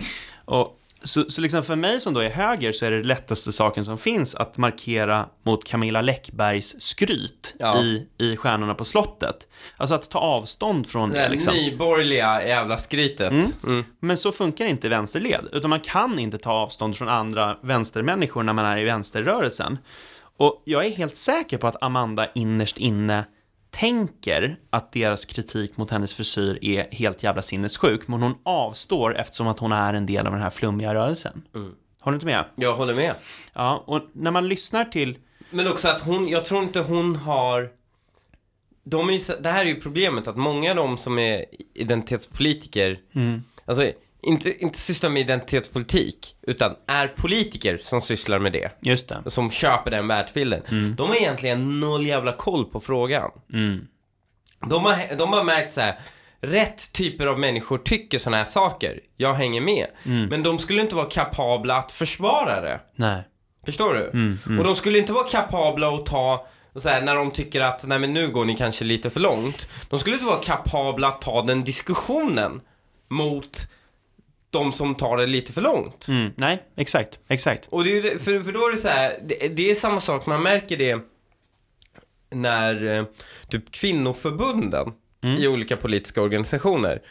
Och 0.45 0.80
så, 1.03 1.25
så 1.31 1.41
liksom 1.41 1.63
för 1.63 1.77
mig 1.77 2.01
som 2.01 2.15
då 2.15 2.21
är 2.21 2.31
höger 2.31 2.73
så 2.73 2.87
är 2.87 2.91
det 2.91 3.03
lättaste 3.03 3.53
saken 3.53 3.85
som 3.85 3.99
finns 3.99 4.35
att 4.35 4.57
markera 4.57 5.27
mot 5.43 5.65
Camilla 5.65 6.01
Läckbergs 6.01 6.81
skryt 6.81 7.55
Ja. 7.59 7.79
i, 7.83 8.07
i 8.19 8.37
Stjärnorna 8.37 8.75
på 8.75 8.85
slottet. 8.85 9.37
Alltså 9.77 9.95
att 9.95 10.11
ta 10.11 10.19
avstånd 10.19 10.87
från 10.87 11.11
Det 11.11 11.19
det 11.19 11.29
liksom. 11.29 11.55
nyborgerliga 11.55 12.47
jävla 12.47 12.79
skrytet. 12.79 13.31
Mm. 13.33 13.47
Mm. 13.67 13.85
Men 14.01 14.17
så 14.17 14.33
funkar 14.33 14.67
inte 14.67 14.89
vänsterled, 14.89 15.49
utan 15.53 15.71
man 15.71 15.81
kan 15.81 16.19
inte 16.19 16.39
ta 16.39 16.53
avstånd 16.53 16.97
från 16.97 17.09
andra 17.09 17.57
vänstermänniskor 17.63 18.43
när 18.43 18.53
man 18.53 18.65
är 18.65 18.79
i 18.79 18.85
vänsterrörelsen. 18.85 19.79
Och 20.37 20.63
jag 20.65 20.87
är 20.87 20.91
helt 20.91 21.17
säker 21.17 21.59
på 21.59 21.67
att 21.67 21.83
Amanda 21.83 22.27
innerst 22.35 22.79
inne 22.79 23.25
tänker 23.71 24.57
att 24.71 24.93
deras 24.93 25.25
kritik 25.25 25.77
mot 25.77 25.91
hennes 25.91 26.15
frisyr 26.15 26.59
är 26.63 26.89
helt 26.93 27.23
jävla 27.23 27.43
sinnessjuk, 27.43 28.09
men 28.09 28.23
hon 28.23 28.35
avstår 28.43 29.17
eftersom 29.17 29.47
att 29.47 29.59
hon 29.59 29.73
är 29.73 29.95
en 29.95 30.07
del 30.07 30.27
av 30.27 30.33
den 30.33 30.43
här 30.43 30.51
flummiga 30.51 30.95
rörelsen. 30.95 31.43
Har 32.01 32.13
du 32.13 32.17
inte 32.17 32.27
med? 32.27 32.45
Jag 32.55 32.75
håller 32.75 32.95
med. 32.95 33.15
Ja, 33.53 33.85
och 33.87 34.03
när 34.13 34.31
man 34.31 34.49
lyssnar 34.49 34.85
till... 34.85 35.19
Men 35.51 35.69
också 35.69 35.89
att 35.89 36.01
hon, 36.01 36.29
jag 36.29 36.45
tror 36.45 36.63
inte 36.63 36.81
hon 36.81 37.17
har 37.17 37.71
de 38.85 39.09
är 39.09 39.13
ju, 39.13 39.21
det 39.41 39.49
här 39.49 39.67
är 39.67 39.69
ju 39.69 39.81
problemet 39.81 40.29
att 40.29 40.37
många 40.37 40.71
av 40.71 40.77
de 40.77 40.99
som 40.99 41.19
är 41.19 41.45
identitetspolitiker 41.75 43.01
Alltså 43.65 43.93
inte, 44.23 44.63
inte 44.63 44.79
sysslar 44.79 45.11
med 45.11 45.21
identitetspolitik 45.21 46.37
utan 46.43 46.77
är 46.87 47.09
politiker 47.09 47.79
som 47.83 48.01
sysslar 48.01 48.39
med 48.39 48.53
det 48.53 48.71
Just 48.81 49.09
det. 49.09 49.31
Som 49.31 49.51
köper 49.51 49.91
den 49.91 50.09
världsbilden 50.09 50.63
De 50.97 51.09
har 51.09 51.17
egentligen 51.17 51.81
noll 51.81 52.07
jävla 52.07 52.33
koll 52.33 52.65
på 52.65 52.81
frågan 52.81 53.31
Mm. 53.53 53.87
De 54.69 54.85
har, 54.85 55.17
de 55.17 55.33
har 55.33 55.45
märkt 55.45 55.73
så 55.73 55.81
här. 55.81 55.99
Rätt 56.41 56.93
typer 56.93 57.27
av 57.27 57.39
människor 57.39 57.79
tycker 57.79 58.19
såna 58.19 58.37
här 58.37 58.45
saker 58.45 59.01
Jag 59.17 59.35
hänger 59.35 59.61
med 59.61 59.87
Men 60.31 60.43
de 60.43 60.59
skulle 60.59 60.81
inte 60.81 60.95
vara 60.95 61.07
kapabla 61.07 61.77
att 61.77 61.93
försvara 61.93 62.61
det 62.61 62.81
Nej. 62.95 63.23
Förstår 63.67 63.95
du? 63.95 64.05
Mm, 64.05 64.39
mm. 64.47 64.59
Och 64.59 64.65
de 64.65 64.77
skulle 64.77 64.99
inte 64.99 65.13
vara 65.13 65.29
kapabla 65.29 65.89
att 65.89 66.07
ta, 66.07 66.47
så 66.77 66.89
här, 66.89 67.03
när 67.03 67.15
de 67.15 67.31
tycker 67.31 67.61
att 67.61 67.87
nej 67.87 67.99
men 67.99 68.15
nu 68.15 68.29
går 68.29 68.45
ni 68.45 68.57
kanske 68.57 68.85
lite 68.85 69.11
för 69.11 69.21
långt. 69.21 69.69
De 69.91 70.01
skulle 70.01 70.15
inte 70.15 70.27
vara 70.27 70.41
kapabla 70.43 71.09
att 71.09 71.21
ta 71.21 71.43
den 71.43 71.65
diskussionen 71.65 72.61
mot 73.09 73.69
de 74.51 74.73
som 74.73 74.95
tar 74.95 75.17
det 75.17 75.27
lite 75.27 75.53
för 75.53 75.61
långt. 75.61 76.09
Mm. 76.09 76.33
Nej, 76.37 76.63
exakt, 76.77 77.19
exakt. 77.29 77.67
Och 77.71 77.85
det 77.85 77.99
är 77.99 78.03
för, 78.19 78.45
för 78.45 78.53
då 78.53 78.59
är 78.69 78.73
det 78.73 78.79
så 78.81 78.89
här, 78.89 79.19
det, 79.23 79.49
det 79.49 79.71
är 79.71 79.75
samma 79.75 80.01
sak, 80.01 80.27
man 80.27 80.43
märker 80.43 80.77
det 80.77 80.99
när 82.31 82.99
eh, 82.99 83.05
typ 83.49 83.71
kvinnoförbunden 83.73 84.93
i 85.39 85.49
olika 85.49 85.77
politiska 85.77 86.23
organisationer 86.23 87.03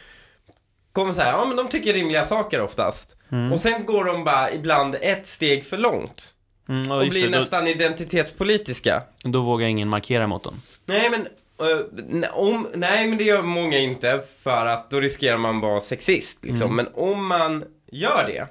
kommer 0.92 1.12
så 1.14 1.20
här, 1.20 1.32
ja 1.32 1.44
men 1.44 1.56
de 1.56 1.68
tycker 1.68 1.92
rimliga 1.92 2.24
saker 2.24 2.60
oftast. 2.60 3.16
Och 3.52 3.60
sen 3.60 3.86
går 3.86 4.04
de 4.04 4.24
bara 4.24 4.52
ibland 4.52 4.96
ett 5.00 5.26
steg 5.26 5.64
för 5.64 5.78
långt. 5.78 6.34
Mm, 6.68 6.92
Och 6.92 7.04
just 7.04 7.10
blir 7.10 7.28
det, 7.30 7.38
nästan 7.38 7.66
identitetspolitiska. 7.66 9.02
då, 9.22 9.30
då 9.30 9.40
vågar 9.40 9.66
ingen 9.66 9.88
markera 9.88 10.26
mot 10.26 10.44
dem. 10.44 10.62
Nej 10.86 11.10
men, 11.10 11.26
eh, 11.60 12.30
om, 12.32 12.68
nej 12.74 13.06
men 13.06 13.18
det 13.18 13.24
gör 13.24 13.42
många 13.42 13.78
inte 13.78 14.22
för 14.42 14.66
att 14.66 14.90
då 14.90 15.00
riskerar 15.00 15.38
man 15.38 15.60
vara 15.60 15.80
sexist 15.80 16.44
liksom. 16.44 16.76
Men 16.76 16.88
om 16.94 17.26
man 17.26 17.64
gör 17.92 18.24
det, 18.26 18.48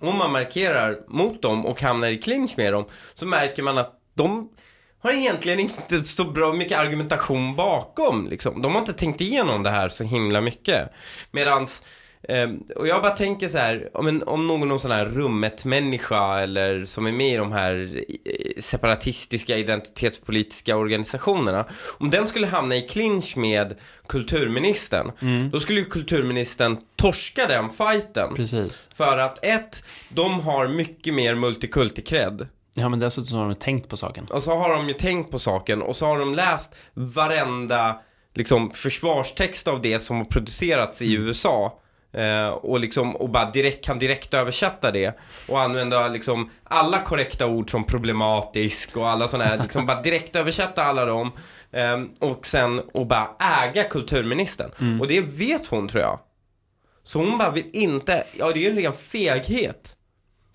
om 0.00 0.18
man 0.18 0.32
markerar 0.32 0.98
mot 1.08 1.42
dem 1.42 1.66
och 1.66 1.82
hamnar 1.82 2.08
i 2.08 2.16
clinch 2.16 2.54
med 2.56 2.72
dem, 2.72 2.84
så 3.14 3.26
märker 3.26 3.62
man 3.62 3.78
att 3.78 3.92
de 4.14 4.48
har 5.02 5.12
egentligen 5.12 5.60
inte 5.60 6.04
så 6.04 6.24
bra 6.24 6.52
mycket 6.52 6.78
argumentation 6.78 7.56
bakom 7.56 8.28
liksom. 8.28 8.62
De 8.62 8.72
har 8.72 8.78
inte 8.78 8.92
tänkt 8.92 9.20
igenom 9.20 9.62
det 9.62 9.70
här 9.70 9.88
så 9.88 10.04
himla 10.04 10.40
mycket. 10.40 10.90
Medans 11.30 11.82
Ehm, 12.28 12.62
och 12.76 12.88
jag 12.88 13.02
bara 13.02 13.16
tänker 13.16 13.48
så 13.48 13.58
här, 13.58 13.90
om, 13.94 14.06
en, 14.06 14.22
om 14.22 14.46
någon 14.46 14.80
sån 14.80 14.90
här 14.90 15.06
rummet-människa 15.06 16.40
eller 16.40 16.86
som 16.86 17.06
är 17.06 17.12
med 17.12 17.32
i 17.32 17.36
de 17.36 17.52
här 17.52 18.04
eh, 18.08 18.62
separatistiska 18.62 19.56
identitetspolitiska 19.56 20.76
organisationerna, 20.76 21.64
om 21.98 22.10
den 22.10 22.28
skulle 22.28 22.46
hamna 22.46 22.76
i 22.76 22.82
clinch 22.82 23.36
med 23.36 23.74
kulturministern, 24.08 25.12
då 25.50 25.60
skulle 25.60 25.80
ju 25.80 25.86
kulturministern 25.86 26.76
torska 26.96 27.46
den 27.46 27.70
fighten. 27.70 28.34
Precis. 28.34 28.88
För 28.94 29.18
att 29.18 29.44
ett, 29.44 29.84
de 30.08 30.40
har 30.40 30.68
mycket 30.68 31.14
mer 31.14 31.34
multikulti-cred. 31.34 32.46
Ja, 32.74 32.88
men 32.88 32.98
dessutom 32.98 33.26
så 33.26 33.36
har 33.36 33.48
de 33.48 33.54
tänkt 33.54 33.88
på 33.88 33.96
saken. 33.96 34.26
Och 34.30 34.42
så 34.42 34.56
har 34.56 34.76
de 34.76 34.88
ju 34.88 34.94
tänkt 34.94 35.30
på 35.30 35.38
saken 35.38 35.82
och 35.82 35.96
så 35.96 36.06
har 36.06 36.18
de 36.18 36.34
läst 36.34 36.74
varenda 36.94 38.00
liksom 38.34 38.70
försvarstext 38.70 39.68
av 39.68 39.82
det 39.82 40.00
som 40.00 40.16
har 40.16 40.24
producerats 40.24 41.02
i 41.02 41.12
USA. 41.12 41.80
Eh, 42.12 42.48
och 42.48 42.80
liksom, 42.80 43.16
och 43.16 43.28
bara 43.28 43.50
direkt, 43.50 43.84
kan 43.84 43.98
direkt 43.98 44.34
översätta 44.34 44.90
det 44.90 45.18
och 45.48 45.60
använda 45.60 46.08
liksom 46.08 46.50
alla 46.64 47.02
korrekta 47.02 47.46
ord 47.46 47.70
som 47.70 47.84
problematisk 47.84 48.96
och 48.96 49.08
alla 49.08 49.28
sådana 49.28 49.44
här, 49.50 49.58
liksom 49.62 49.86
bara 49.86 50.02
direkt 50.02 50.36
översätta 50.36 50.82
alla 50.82 51.04
dem. 51.04 51.32
Eh, 51.72 52.28
och 52.28 52.46
sen, 52.46 52.80
och 52.80 53.06
bara 53.06 53.28
äga 53.64 53.84
kulturministern. 53.84 55.00
Och 55.00 55.06
det 55.06 55.20
vet 55.20 55.66
hon 55.66 55.88
tror 55.88 56.02
jag. 56.02 56.18
Så 57.04 57.18
hon 57.18 57.38
bara 57.38 57.50
vill 57.50 57.70
inte, 57.72 58.24
ja 58.38 58.52
det 58.52 58.58
är 58.58 58.62
ju 58.62 58.70
en 58.70 58.76
ren 58.76 58.92
feghet. 58.92 59.95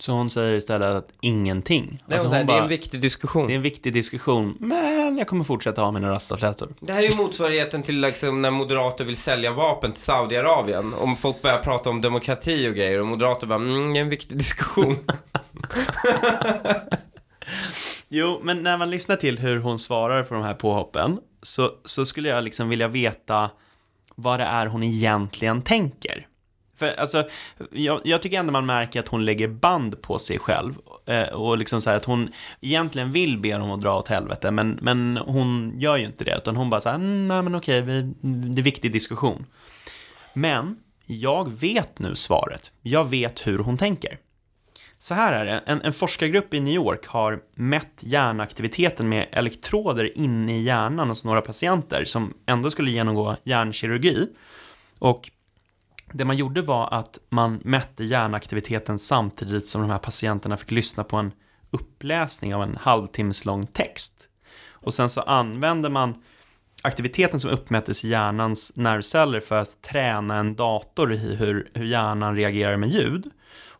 Så 0.01 0.11
hon 0.11 0.29
säger 0.29 0.53
istället 0.53 0.95
att 0.95 1.13
ingenting. 1.21 2.03
Nej, 2.05 2.17
Alltså 2.17 2.27
hon, 2.27 2.37
hon 2.37 2.47
det 2.47 2.53
är 2.53 2.57
bara, 2.57 2.63
en 2.63 2.69
viktig 2.69 3.01
diskussion. 3.01 3.47
det 3.47 3.53
är 3.53 3.55
en 3.55 3.61
viktig 3.61 3.93
diskussion, 3.93 4.57
men 4.59 5.17
jag 5.17 5.27
kommer 5.27 5.43
fortsätta 5.43 5.81
ha 5.81 5.91
mina 5.91 6.09
rastaflätor. 6.09 6.69
Det 6.79 6.93
här 6.93 7.03
är 7.03 7.07
ju 7.07 7.15
motsvarigheten 7.15 7.83
till 7.83 8.01
liksom, 8.01 8.41
när 8.41 8.51
moderater 8.51 9.05
vill 9.05 9.17
sälja 9.17 9.51
vapen 9.51 9.91
till 9.91 10.01
Saudiarabien. 10.01 10.93
Om 10.93 11.17
folk 11.17 11.41
börjar 11.41 11.59
prata 11.59 11.89
om 11.89 12.01
demokrati 12.01 12.69
och 12.69 12.75
grejer 12.75 12.99
och 12.99 13.07
moderater 13.07 13.47
bara, 13.47 13.55
mm, 13.55 13.93
det 13.93 13.99
är 13.99 14.01
en 14.01 14.09
viktig 14.09 14.37
diskussion. 14.37 14.95
Jo, 18.13 18.39
men 18.43 18.63
när 18.63 18.77
man 18.77 18.89
lyssnar 18.89 19.15
till 19.15 19.39
hur 19.39 19.59
hon 19.59 19.79
svarar 19.79 20.23
på 20.23 20.33
de 20.33 20.43
här 20.43 20.53
påhoppen 20.53 21.19
så, 21.41 21.71
så 21.85 22.05
skulle 22.05 22.29
jag 22.29 22.43
liksom 22.43 22.69
vilja 22.69 22.87
veta 22.87 23.49
vad 24.15 24.39
det 24.39 24.45
är 24.45 24.65
hon 24.65 24.83
egentligen 24.83 25.61
tänker. 25.61 26.27
För 26.81 26.99
alltså, 26.99 27.27
jag, 27.71 28.01
jag 28.03 28.21
tycker 28.21 28.39
ändå 28.39 28.51
man 28.51 28.65
märker 28.65 28.99
att 28.99 29.07
hon 29.07 29.25
lägger 29.25 29.47
band 29.47 30.01
på 30.01 30.19
sig 30.19 30.39
själv 30.39 30.73
eh, 31.05 31.27
och 31.27 31.57
liksom 31.57 31.81
så 31.81 31.89
här 31.89 31.97
att 31.97 32.05
hon 32.05 32.29
egentligen 32.61 33.11
vill 33.11 33.37
be 33.37 33.57
dem 33.57 33.71
att 33.71 33.81
dra 33.81 33.97
åt 33.97 34.07
helvete, 34.07 34.51
men, 34.51 34.79
men 34.81 35.17
hon 35.17 35.79
gör 35.79 35.97
ju 35.97 36.05
inte 36.05 36.23
det, 36.23 36.37
utan 36.37 36.55
hon 36.55 36.69
bara 36.69 36.81
så 36.81 36.89
här, 36.89 36.95
mm, 36.95 37.27
nej 37.27 37.43
men 37.43 37.55
okej, 37.55 37.81
vi, 37.81 38.13
det 38.21 38.61
är 38.61 38.63
viktig 38.63 38.91
diskussion. 38.91 39.45
Men 40.33 40.77
jag 41.05 41.51
vet 41.59 41.99
nu 41.99 42.15
svaret. 42.15 42.71
Jag 42.81 43.09
vet 43.09 43.47
hur 43.47 43.59
hon 43.59 43.77
tänker. 43.77 44.17
Så 44.99 45.13
här 45.13 45.33
är 45.33 45.45
det, 45.45 45.63
en, 45.65 45.81
en 45.81 45.93
forskargrupp 45.93 46.53
i 46.53 46.59
New 46.59 46.73
York 46.73 47.07
har 47.07 47.39
mätt 47.55 47.99
hjärnaktiviteten 47.99 49.09
med 49.09 49.27
elektroder 49.31 50.17
inne 50.17 50.57
i 50.57 50.61
hjärnan 50.61 51.09
hos 51.09 51.23
några 51.23 51.41
patienter 51.41 52.05
som 52.05 52.33
ändå 52.45 52.71
skulle 52.71 52.91
genomgå 52.91 53.35
hjärnkirurgi. 53.43 54.27
Och 54.99 55.31
det 56.13 56.25
man 56.25 56.37
gjorde 56.37 56.61
var 56.61 56.93
att 56.93 57.19
man 57.29 57.61
mätte 57.63 58.03
hjärnaktiviteten 58.03 58.99
samtidigt 58.99 59.67
som 59.67 59.81
de 59.81 59.89
här 59.89 59.97
patienterna 59.97 60.57
fick 60.57 60.71
lyssna 60.71 61.03
på 61.03 61.17
en 61.17 61.31
uppläsning 61.71 62.55
av 62.55 62.63
en 62.63 62.77
halvtimmeslång 62.81 63.67
text. 63.67 64.29
Och 64.69 64.93
sen 64.93 65.09
så 65.09 65.21
använde 65.21 65.89
man 65.89 66.23
aktiviteten 66.81 67.39
som 67.39 67.49
uppmättes 67.49 68.05
i 68.05 68.09
hjärnans 68.09 68.71
nervceller 68.75 69.39
för 69.39 69.57
att 69.57 69.81
träna 69.81 70.35
en 70.35 70.55
dator 70.55 71.13
i 71.13 71.35
hur, 71.35 71.71
hur 71.73 71.85
hjärnan 71.85 72.35
reagerar 72.35 72.77
med 72.77 72.89
ljud. 72.89 73.29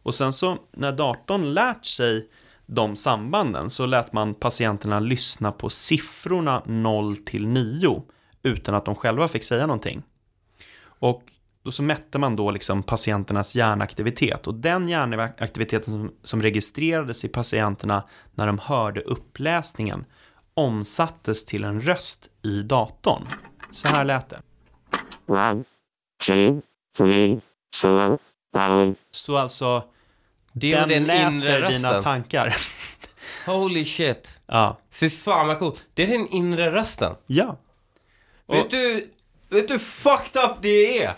Och 0.03 0.15
sen 0.15 0.33
så 0.33 0.57
när 0.71 0.91
datorn 0.91 1.53
lärt 1.53 1.85
sig 1.85 2.29
de 2.65 2.95
sambanden 2.95 3.69
så 3.69 3.85
lät 3.85 4.13
man 4.13 4.33
patienterna 4.33 4.99
lyssna 4.99 5.51
på 5.51 5.69
siffrorna 5.69 6.63
0 6.65 7.17
till 7.17 7.47
9 7.47 8.03
utan 8.43 8.75
att 8.75 8.85
de 8.85 8.95
själva 8.95 9.27
fick 9.27 9.43
säga 9.43 9.67
någonting. 9.67 10.03
Och 10.83 11.23
då 11.63 11.71
så 11.71 11.83
mätte 11.83 12.17
man 12.19 12.35
då 12.35 12.51
liksom 12.51 12.83
patienternas 12.83 13.55
hjärnaktivitet 13.55 14.47
och 14.47 14.53
den 14.55 14.89
hjärnaktiviteten 14.89 15.93
som, 15.93 16.11
som 16.23 16.41
registrerades 16.41 17.25
i 17.25 17.27
patienterna 17.27 18.03
när 18.35 18.47
de 18.47 18.59
hörde 18.59 19.01
uppläsningen 19.01 20.05
omsattes 20.53 21.45
till 21.45 21.63
en 21.63 21.81
röst 21.81 22.29
i 22.43 22.61
datorn. 22.61 23.27
Så 23.71 23.87
här 23.87 24.05
lät 24.05 24.29
det. 24.29 24.41
One, 25.25 25.63
two, 26.27 26.61
three, 26.97 27.39
four, 27.81 28.17
five. 28.53 28.95
Så 29.11 29.37
alltså, 29.37 29.83
Det 30.53 30.75
den 30.75 30.89
den 30.89 30.97
inre 31.03 31.07
läser 31.15 31.55
dina 31.61 31.69
rösten. 31.69 32.03
tankar. 32.03 32.55
Holy 33.45 33.85
shit. 33.85 34.39
ja. 34.45 34.77
Fy 34.91 35.09
fan 35.09 35.47
vad 35.47 35.59
coolt. 35.59 35.85
Det 35.93 36.03
är 36.03 36.07
den 36.07 36.27
inre 36.27 36.71
rösten. 36.71 37.15
Ja. 37.27 37.57
Och- 38.45 38.55
Vet 38.55 38.71
du, 38.71 39.09
vet 39.49 39.67
du 39.67 39.79
fucked 39.79 40.41
up 40.43 40.57
det 40.61 41.03
är? 41.03 41.13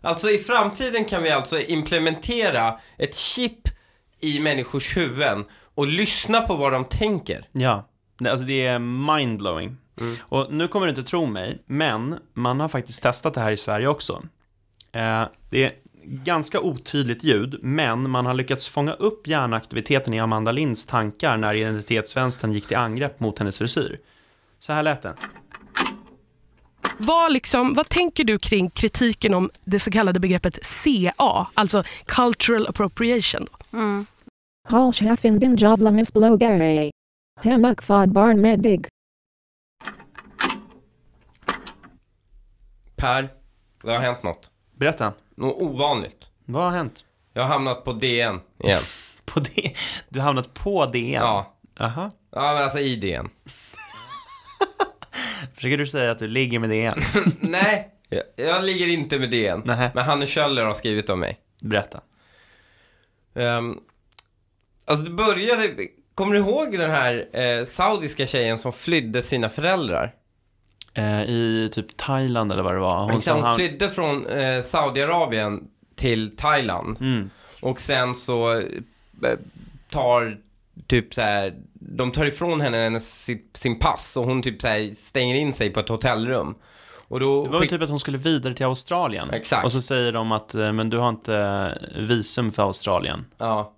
Alltså 0.00 0.30
i 0.30 0.38
framtiden 0.38 1.04
kan 1.04 1.22
vi 1.22 1.30
alltså 1.30 1.60
implementera 1.60 2.78
ett 2.98 3.16
chip 3.16 3.68
i 4.20 4.40
människors 4.40 4.96
huvuden 4.96 5.44
och 5.74 5.86
lyssna 5.86 6.40
på 6.40 6.56
vad 6.56 6.72
de 6.72 6.84
tänker. 6.84 7.48
Ja, 7.52 7.88
alltså 8.28 8.46
det 8.46 8.66
är 8.66 8.78
mindblowing. 8.78 9.76
Och 10.20 10.52
nu 10.52 10.68
kommer 10.68 10.86
du 10.86 10.90
inte 10.90 11.02
tro 11.02 11.26
mig, 11.26 11.62
men 11.66 12.18
man 12.34 12.60
har 12.60 12.68
faktiskt 12.68 13.02
testat 13.02 13.34
det 13.34 13.40
här 13.40 13.52
i 13.52 13.56
Sverige 13.56 13.88
också. 13.88 14.22
Eh, 14.92 15.24
det 15.50 15.64
är 15.64 15.72
ganska 16.04 16.60
otydligt 16.60 17.24
ljud, 17.24 17.58
men 17.62 18.10
man 18.10 18.26
har 18.26 18.34
lyckats 18.34 18.68
fånga 18.68 18.92
upp 18.92 19.26
hjärnaktiviteten 19.26 20.14
i 20.14 20.20
Amanda 20.20 20.52
Linds 20.52 20.86
tankar 20.86 21.36
när 21.36 21.54
identitetsvänstern 21.54 22.52
gick 22.52 22.66
till 22.66 22.76
angrepp 22.76 23.20
mot 23.20 23.38
hennes 23.38 23.58
frisyr. 23.58 24.00
Så 24.58 24.72
här 24.72 24.82
lät 24.82 25.02
det. 25.02 25.14
Vad, 26.98 27.32
liksom, 27.32 27.74
vad 27.74 27.88
tänker 27.88 28.24
du 28.24 28.38
kring 28.38 28.70
kritiken 28.70 29.34
om 29.34 29.50
det 29.64 29.80
så 29.80 29.90
kallade 29.90 30.20
begreppet 30.20 30.58
CA, 30.64 31.46
alltså 31.54 31.82
cultural 32.06 32.66
appropriation? 32.66 33.46
Då? 33.70 34.04
Hal 34.68 34.92
Schaffen 34.92 35.40
den 35.40 35.56
Javlamis 35.56 36.12
Blogare. 36.12 36.90
Hemak 37.40 37.82
Fod 37.82 38.12
Barn 38.12 38.40
Medig. 38.40 38.86
Per, 42.96 43.28
det 43.82 43.90
har 43.92 43.98
hänt 43.98 44.22
något. 44.22 44.50
Berätta, 44.76 45.12
Något 45.36 45.62
ovanligt. 45.62 46.26
vad 46.44 46.62
har 46.64 46.70
hänt? 46.70 47.04
Jag 47.32 47.42
har 47.42 47.48
hamnat 47.48 47.84
på 47.84 47.92
DN 47.92 48.40
igen. 48.64 48.82
På 49.24 49.40
det? 49.40 49.74
Du 50.08 50.20
har 50.20 50.26
hamnat 50.26 50.54
på 50.54 50.86
DN? 50.86 51.12
Ja. 51.22 51.56
Aha. 51.80 52.10
Ja, 52.30 52.52
men 52.54 52.62
alltså 52.64 52.78
i 52.78 52.96
DN. 52.96 53.28
Försöker 55.58 55.78
du 55.78 55.86
säga 55.86 56.10
att 56.10 56.18
du 56.18 56.28
ligger 56.28 56.58
med 56.58 56.70
DN? 56.70 56.94
Nej, 57.40 57.88
jag, 58.08 58.22
jag 58.36 58.64
ligger 58.64 58.88
inte 58.88 59.18
med 59.18 59.30
DN. 59.30 59.62
Nähä. 59.64 59.90
Men 59.94 60.04
Hanne 60.04 60.26
Kjöller 60.26 60.64
har 60.64 60.74
skrivit 60.74 61.10
om 61.10 61.20
mig. 61.20 61.38
Berätta. 61.60 62.00
Um, 63.34 63.80
alltså 64.84 65.04
det 65.04 65.10
började, 65.10 65.68
kommer 66.14 66.34
du 66.34 66.38
ihåg 66.38 66.78
den 66.78 66.90
här 66.90 67.26
eh, 67.32 67.64
saudiska 67.64 68.26
tjejen 68.26 68.58
som 68.58 68.72
flydde 68.72 69.22
sina 69.22 69.48
föräldrar? 69.48 70.14
Eh, 70.94 71.22
I 71.22 71.70
typ 71.72 71.96
Thailand 71.96 72.52
eller 72.52 72.62
vad 72.62 72.74
det 72.74 72.80
var. 72.80 73.12
Hon, 73.12 73.22
Hon 73.26 73.42
han... 73.42 73.56
flydde 73.56 73.90
från 73.90 74.26
eh, 74.26 74.62
Saudiarabien 74.62 75.64
till 75.96 76.36
Thailand. 76.36 77.00
Mm. 77.00 77.30
Och 77.60 77.80
sen 77.80 78.14
så 78.14 78.54
eh, 78.54 78.62
tar 79.90 80.38
typ 80.86 81.14
så 81.14 81.20
här, 81.20 81.54
de 81.74 82.12
tar 82.12 82.24
ifrån 82.24 82.60
henne 82.60 82.76
hennes, 82.76 83.30
sin 83.54 83.78
pass 83.78 84.16
och 84.16 84.24
hon 84.24 84.42
typ 84.42 84.60
så 84.62 84.68
här 84.68 84.94
stänger 84.94 85.34
in 85.34 85.52
sig 85.52 85.70
på 85.70 85.80
ett 85.80 85.88
hotellrum. 85.88 86.54
Och 87.10 87.20
då 87.20 87.44
Det 87.44 87.50
var 87.50 87.58
väl 87.58 87.68
typ 87.68 87.82
att 87.82 87.90
hon 87.90 88.00
skulle 88.00 88.18
vidare 88.18 88.54
till 88.54 88.66
Australien. 88.66 89.30
Exakt. 89.30 89.64
Och 89.64 89.72
så 89.72 89.82
säger 89.82 90.12
de 90.12 90.32
att, 90.32 90.54
eh, 90.54 90.72
men 90.72 90.90
du 90.90 90.98
har 90.98 91.08
inte 91.08 91.78
visum 91.96 92.52
för 92.52 92.62
Australien. 92.62 93.24
Ja. 93.38 93.72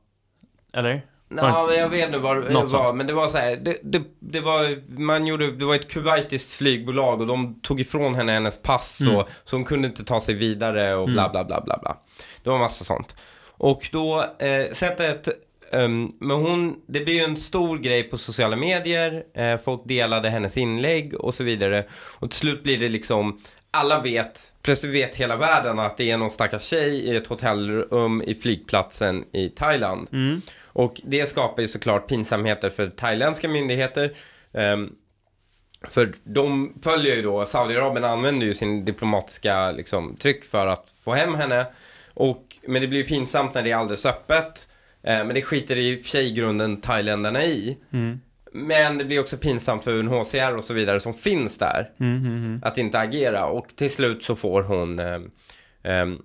Eller? 0.72 0.90
Ja, 1.36 1.48
inte- 1.60 1.66
men 1.72 1.78
jag 1.80 1.88
vet 1.88 2.10
nu 2.10 2.18
vad 2.18 2.36
det 2.36 2.54
var, 2.54 2.66
sånt. 2.66 2.96
men 2.96 3.06
det 3.06 3.12
var 3.12 3.28
så 3.28 3.38
här, 3.38 3.56
det, 3.56 3.76
det, 3.82 4.02
det 4.18 4.40
var, 4.40 4.82
man 5.00 5.26
gjorde, 5.26 5.50
det 5.50 5.64
var 5.64 5.74
ett 5.74 5.88
kuwaitiskt 5.88 6.52
flygbolag 6.52 7.20
och 7.20 7.26
de 7.26 7.60
tog 7.62 7.80
ifrån 7.80 8.14
henne 8.14 8.32
hennes 8.32 8.62
pass 8.62 9.00
Mm. 9.00 9.16
och, 9.16 9.28
så 9.44 9.56
hon 9.56 9.64
kunde 9.64 9.88
inte 9.88 10.04
ta 10.04 10.20
sig 10.20 10.34
vidare 10.34 10.94
och 10.94 11.08
bla 11.08 11.28
bla 11.28 11.44
bla 11.44 11.60
bla 11.60 11.78
bla. 11.78 11.96
Det 12.42 12.50
var 12.50 12.58
massa 12.58 12.84
sånt. 12.84 13.16
Och 13.48 13.88
då, 13.92 14.24
eh, 14.38 14.72
sättet, 14.72 15.28
ehm, 15.72 16.10
men 16.18 16.36
hon, 16.36 16.80
det 16.86 17.00
blev 17.00 17.16
ju 17.16 17.22
en 17.22 17.36
stor 17.36 17.78
grej 17.78 18.02
på 18.02 18.18
sociala 18.18 18.56
medier, 18.56 19.24
eh, 19.34 19.60
folk 19.64 19.80
delade 19.84 20.30
hennes 20.30 20.56
inlägg 20.56 21.14
och 21.14 21.34
så 21.34 21.44
vidare. 21.44 21.84
Och 21.92 22.30
till 22.30 22.38
slut 22.38 22.62
blir 22.62 22.78
det 22.78 22.88
liksom, 22.88 23.40
alla 23.70 24.00
vet, 24.00 24.52
plötsligt 24.62 24.94
vet 24.94 25.16
hela 25.16 25.36
världen 25.36 25.78
att 25.78 25.96
det 25.96 26.10
är 26.10 26.16
någon 26.16 26.30
stackars 26.30 26.64
tjej 26.64 26.94
i 26.94 27.16
ett 27.16 27.26
hotellrum 27.26 28.22
i 28.22 28.34
flygplatsen 28.34 29.24
i 29.32 29.48
Thailand. 29.48 30.08
Mm. 30.12 30.40
Och 30.64 31.00
det 31.04 31.28
skapar 31.28 31.62
ju 31.62 31.68
såklart 31.68 32.08
pinsamheter 32.08 32.70
för 32.70 32.88
thailändska 32.88 33.48
myndigheter. 33.48 34.12
Ehm, 34.52 34.92
för 35.88 36.12
de 36.24 36.74
följer 36.82 37.16
ju 37.16 37.22
då, 37.22 37.46
Saudiarabien 37.46 38.04
använder 38.04 38.46
ju 38.46 38.54
sin 38.54 38.84
diplomatiska 38.84 39.72
liksom, 39.72 40.16
tryck 40.16 40.44
för 40.44 40.66
att 40.66 40.94
få 41.04 41.12
hem 41.12 41.34
henne. 41.34 41.66
Och, 42.14 42.58
men 42.62 42.82
det 42.82 42.88
blir 42.88 42.98
ju 42.98 43.06
pinsamt 43.06 43.54
när 43.54 43.62
det 43.62 43.70
är 43.70 43.76
alldeles 43.76 44.06
öppet. 44.06 44.68
Eh, 45.02 45.24
men 45.24 45.34
det 45.34 45.42
skiter 45.42 45.76
i 45.76 45.96
och 45.96 46.02
för 46.02 46.10
sig 46.10 46.32
grunden 46.32 46.80
thailändarna 46.80 47.44
i. 47.44 47.78
Mm. 47.92 48.20
Men 48.52 48.98
det 48.98 49.04
blir 49.04 49.20
också 49.20 49.36
pinsamt 49.36 49.84
för 49.84 49.94
UNHCR 49.94 50.56
och 50.56 50.64
så 50.64 50.74
vidare 50.74 51.00
som 51.00 51.14
finns 51.14 51.58
där. 51.58 51.90
Mm, 52.00 52.16
mm, 52.16 52.34
mm. 52.34 52.60
Att 52.64 52.78
inte 52.78 52.98
agera. 52.98 53.46
Och 53.46 53.66
till 53.76 53.90
slut 53.90 54.24
så 54.24 54.36
får 54.36 54.62
hon... 54.62 54.98
ehm, 54.98 55.30
ehm, 55.82 56.18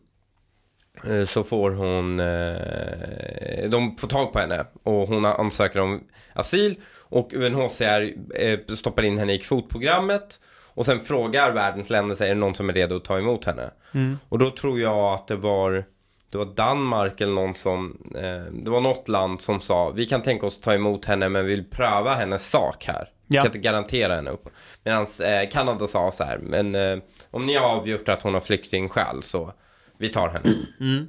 eh, 1.07 1.25
så 1.25 1.43
får 1.43 1.71
hon... 1.71 2.19
eh, 2.19 3.69
de 3.69 3.97
får 3.97 4.07
tag 4.07 4.33
på 4.33 4.39
henne 4.39 4.65
och 4.83 5.07
hon 5.07 5.25
ansöker 5.25 5.79
om 5.79 6.03
asyl. 6.33 6.75
Och 7.07 7.33
UNHCR 7.33 8.13
eh, 8.35 8.59
stoppar 8.75 9.03
in 9.03 9.17
henne 9.17 9.33
i 9.33 9.37
kvotprogrammet. 9.37 10.39
Och 10.75 10.85
sen 10.85 10.99
frågar 10.99 11.51
världens 11.51 11.89
länder 11.89 12.15
det 12.19 12.33
någon 12.33 12.55
som 12.55 12.69
är 12.69 12.73
redo 12.73 12.95
att 12.95 13.05
ta 13.05 13.17
emot 13.17 13.45
henne? 13.45 13.71
Mm. 13.91 14.17
Och 14.29 14.39
då 14.39 14.51
tror 14.51 14.79
jag 14.79 15.13
att 15.13 15.27
det 15.27 15.35
var, 15.35 15.85
det 16.31 16.37
var 16.37 16.45
Danmark 16.45 17.21
eller 17.21 17.33
någon 17.33 17.55
som, 17.55 17.97
eh, 18.15 18.53
det 18.53 18.69
var 18.69 18.81
något 18.81 19.07
land 19.07 19.41
som 19.41 19.61
sa, 19.61 19.89
vi 19.89 20.05
kan 20.05 20.21
tänka 20.21 20.45
oss 20.45 20.59
ta 20.61 20.73
emot 20.73 21.05
henne 21.05 21.29
men 21.29 21.45
vi 21.45 21.51
vill 21.55 21.69
pröva 21.69 22.15
hennes 22.15 22.49
sak 22.49 22.85
här. 22.85 23.09
Vi 23.27 23.35
Ja. 23.35 23.41
kan 23.41 23.49
inte 23.49 23.59
garantera 23.59 24.15
henne 24.15 24.29
upp. 24.31 24.49
Medan 24.83 25.05
eh, 25.23 25.49
Kanada 25.51 25.87
sa 25.87 26.11
så 26.11 26.23
här, 26.23 26.37
men 26.37 26.75
eh, 26.75 26.97
om 27.31 27.45
ni 27.45 27.55
har 27.55 27.67
avgjort 27.69 28.09
att 28.09 28.21
hon 28.21 28.33
har 28.33 28.41
flyktingskäl 28.41 29.23
så 29.23 29.53
vi 29.97 30.09
tar 30.09 30.29
henne. 30.29 30.45
Mm. 30.79 31.07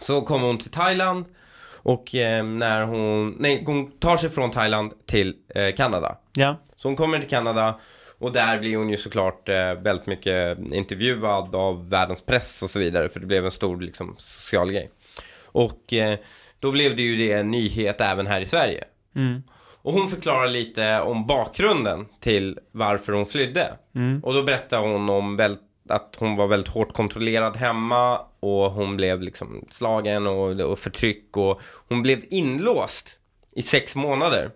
Så 0.00 0.20
kommer 0.20 0.46
hon 0.46 0.58
till 0.58 0.70
Thailand 0.70 1.24
och 1.72 2.14
eh, 2.14 2.44
när 2.44 2.82
hon, 2.82 3.36
nej 3.38 3.62
hon 3.66 3.90
tar 3.90 4.16
sig 4.16 4.30
från 4.30 4.50
Thailand 4.50 4.92
till 5.06 5.34
eh, 5.54 5.74
Kanada. 5.74 6.16
Ja. 6.32 6.56
Så 6.76 6.88
hon 6.88 6.96
kommer 6.96 7.18
till 7.18 7.28
Kanada 7.28 7.80
och 8.18 8.32
där 8.32 8.58
blir 8.58 8.76
hon 8.76 8.90
ju 8.90 8.96
såklart 8.96 9.48
eh, 9.48 9.74
väldigt 9.74 10.06
mycket 10.06 10.58
intervjuad 10.58 11.54
av 11.54 11.90
världens 11.90 12.22
press 12.22 12.62
och 12.62 12.70
så 12.70 12.78
vidare 12.78 13.08
för 13.08 13.20
det 13.20 13.26
blev 13.26 13.44
en 13.44 13.50
stor 13.50 13.80
liksom, 13.80 14.14
social 14.18 14.72
grej. 14.72 14.90
Och 15.44 15.92
eh, 15.92 16.18
då 16.60 16.72
blev 16.72 16.96
det 16.96 17.02
ju 17.02 17.16
det 17.16 17.32
en 17.32 17.50
nyhet 17.50 18.00
även 18.00 18.26
här 18.26 18.40
i 18.40 18.46
Sverige. 18.46 18.84
Mm. 19.16 19.42
Och 19.82 19.92
hon 19.92 20.08
förklarar 20.08 20.48
lite 20.48 21.00
om 21.00 21.26
bakgrunden 21.26 22.06
till 22.20 22.58
varför 22.72 23.12
hon 23.12 23.26
flydde. 23.26 23.76
Mm. 23.94 24.20
Och 24.24 24.34
då 24.34 24.42
berättar 24.42 24.80
hon 24.80 25.10
om 25.10 25.36
väl, 25.36 25.56
att 25.88 26.16
hon 26.18 26.36
var 26.36 26.46
väldigt 26.46 26.72
hårt 26.72 26.92
kontrollerad 26.92 27.56
hemma 27.56 28.18
och 28.40 28.70
hon 28.70 28.96
blev 28.96 29.22
liksom 29.22 29.64
slagen 29.70 30.26
och, 30.26 30.60
och 30.60 30.78
förtryck 30.78 31.36
och 31.36 31.60
hon 31.88 32.02
blev 32.02 32.24
inlåst 32.30 33.18
i 33.52 33.62
sex 33.62 33.94
månader 33.94 34.50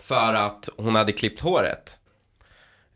för 0.00 0.34
att 0.34 0.68
hon 0.76 0.94
hade 0.94 1.12
klippt 1.12 1.40
håret. 1.40 2.00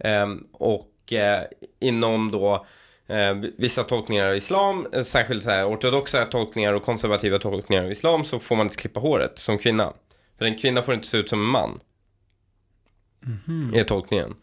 Ehm, 0.05 0.47
och 0.53 1.13
eh, 1.13 1.43
inom 1.81 2.31
då 2.31 2.67
eh, 3.07 3.35
vissa 3.57 3.85
tolkningar 3.85 4.29
av 4.29 4.37
islam, 4.37 4.87
eh, 4.93 5.03
särskilt 5.03 5.45
så 5.45 5.51
här, 5.51 5.69
ortodoxa 5.69 6.25
tolkningar 6.25 6.73
och 6.73 6.83
konservativa 6.83 7.39
tolkningar 7.39 7.85
av 7.85 7.93
islam 7.93 8.25
så 8.25 8.39
får 8.39 8.57
man 8.57 8.67
inte 8.67 8.77
klippa 8.77 9.01
håret 9.01 9.39
som 9.39 9.59
kvinna. 9.59 9.93
För 10.39 10.45
en 10.45 10.59
kvinna 10.59 10.83
får 10.83 10.95
inte 10.95 11.07
se 11.07 11.17
ut 11.17 11.29
som 11.29 11.41
en 11.41 11.47
man. 11.47 11.81
Är 13.75 13.85
tolkningen. 13.85 14.35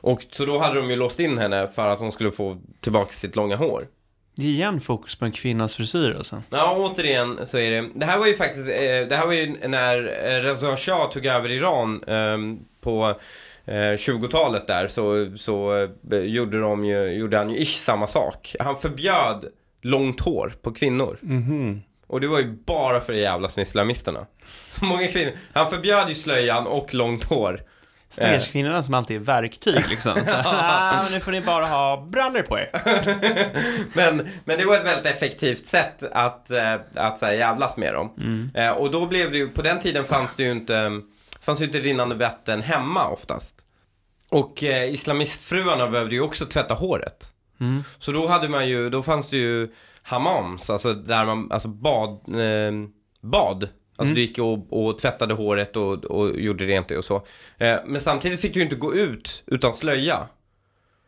Och 0.00 0.22
så 0.30 0.44
då 0.44 0.58
hade 0.58 0.80
de 0.80 0.90
ju 0.90 0.96
låst 0.96 1.20
in 1.20 1.38
henne 1.38 1.68
för 1.74 1.88
att 1.88 1.98
hon 1.98 2.12
skulle 2.12 2.32
få 2.32 2.60
tillbaka 2.80 3.12
sitt 3.12 3.36
långa 3.36 3.56
hår. 3.56 3.88
Det 4.36 4.42
är 4.42 4.50
igen 4.50 4.80
fokus 4.80 5.16
på 5.16 5.24
en 5.24 5.32
kvinnas 5.32 5.76
frisyr 5.76 6.14
alltså. 6.16 6.42
Ja, 6.50 6.76
återigen 6.78 7.46
så 7.46 7.58
är 7.58 7.70
det. 7.70 7.90
Det 7.94 8.06
här 8.06 8.18
var 8.18 8.26
ju 8.26 8.34
faktiskt, 8.36 8.66
det 9.08 9.16
här 9.16 9.26
var 9.26 9.32
ju 9.32 9.68
när 9.68 10.02
Reza 10.42 10.76
Shah 10.76 11.10
tog 11.10 11.26
över 11.26 11.50
Iran 11.50 12.02
eh, 12.06 12.38
på 12.80 13.20
20-talet 13.66 14.66
där 14.66 14.88
så, 14.88 15.32
så 15.36 15.88
eh, 16.12 16.18
gjorde, 16.18 16.60
de 16.60 16.84
ju, 16.84 17.04
gjorde 17.04 17.36
han 17.36 17.50
ju 17.50 17.56
ish 17.56 17.82
samma 17.84 18.06
sak. 18.06 18.56
Han 18.60 18.76
förbjöd 18.76 19.44
långt 19.82 20.20
hår 20.20 20.52
på 20.62 20.72
kvinnor. 20.72 21.18
Mhm. 21.22 21.82
Och 22.06 22.20
det 22.20 22.26
var 22.26 22.38
ju 22.38 22.52
bara 22.66 23.00
för 23.00 23.12
det 23.12 23.18
jävlas 23.18 23.56
med 23.56 23.66
islamisterna. 23.66 24.26
Så 24.70 24.84
många 24.84 25.06
kvinnor, 25.06 25.32
han 25.52 25.70
förbjöd 25.70 26.08
ju 26.08 26.14
slöjan 26.14 26.66
och 26.66 26.94
långt 26.94 27.24
hår. 27.24 27.60
Stackars 28.08 28.48
kvinnorna 28.48 28.82
som 28.82 28.94
alltid 28.94 29.16
är 29.16 29.20
verktyg 29.20 29.84
liksom. 29.88 30.12
Så, 30.14 30.34
ah, 30.44 31.02
nu 31.12 31.20
får 31.20 31.32
ni 31.32 31.40
bara 31.40 31.64
ha 31.64 32.08
brallor 32.10 32.42
på 32.42 32.58
er. 32.58 32.70
Men, 33.96 34.28
men 34.44 34.58
det 34.58 34.64
var 34.64 34.74
ett 34.76 34.86
väldigt 34.86 35.06
effektivt 35.06 35.66
sätt 35.66 36.02
att, 36.12 36.50
eh, 36.50 36.74
att 36.94 37.18
så 37.18 37.26
här, 37.26 37.32
jävlas 37.32 37.76
med 37.76 37.94
dem. 37.94 38.10
Eh, 38.54 38.70
och 38.70 38.90
då 38.90 39.06
blev 39.06 39.30
det 39.30 39.36
ju, 39.36 39.48
på 39.48 39.62
den 39.62 39.80
tiden 39.80 40.04
fanns 40.04 40.36
det 40.36 40.42
ju 40.42 40.52
inte, 40.52 40.90
fanns 41.44 41.60
ju 41.60 41.64
inte 41.64 41.80
rinnande 41.80 42.14
vatten 42.14 42.62
hemma 42.62 43.08
oftast. 43.08 43.64
Och 44.30 44.64
eh, 44.64 44.94
islamistfruarna 44.94 45.88
behövde 45.88 46.14
ju 46.14 46.20
också 46.20 46.46
tvätta 46.46 46.74
håret. 46.74 47.32
Mm. 47.60 47.84
Så 47.98 48.12
då 48.12 48.26
hade 48.26 48.48
man 48.48 48.68
ju, 48.68 48.90
då 48.90 49.02
fanns 49.02 49.28
det 49.28 49.36
ju 49.36 49.72
hammams, 50.02 50.70
alltså 50.70 50.94
där 50.94 51.24
man, 51.24 51.52
alltså 51.52 51.68
bad, 51.68 52.10
eh, 52.28 52.72
bad. 53.20 53.68
Alltså 53.96 54.12
Mm. 54.12 54.14
du 54.14 54.20
gick 54.20 54.38
och, 54.38 54.86
och 54.88 54.98
tvättade 54.98 55.34
håret 55.34 55.76
och, 55.76 56.04
och 56.04 56.40
gjorde 56.40 56.64
rent 56.64 56.88
det 56.88 56.98
och 56.98 57.04
så. 57.04 57.26
Eh, 57.58 57.76
men 57.86 58.00
samtidigt 58.00 58.40
fick 58.40 58.52
du 58.54 58.58
ju 58.60 58.64
inte 58.64 58.76
gå 58.76 58.94
ut 58.94 59.42
utan 59.46 59.74
slöja. 59.74 60.26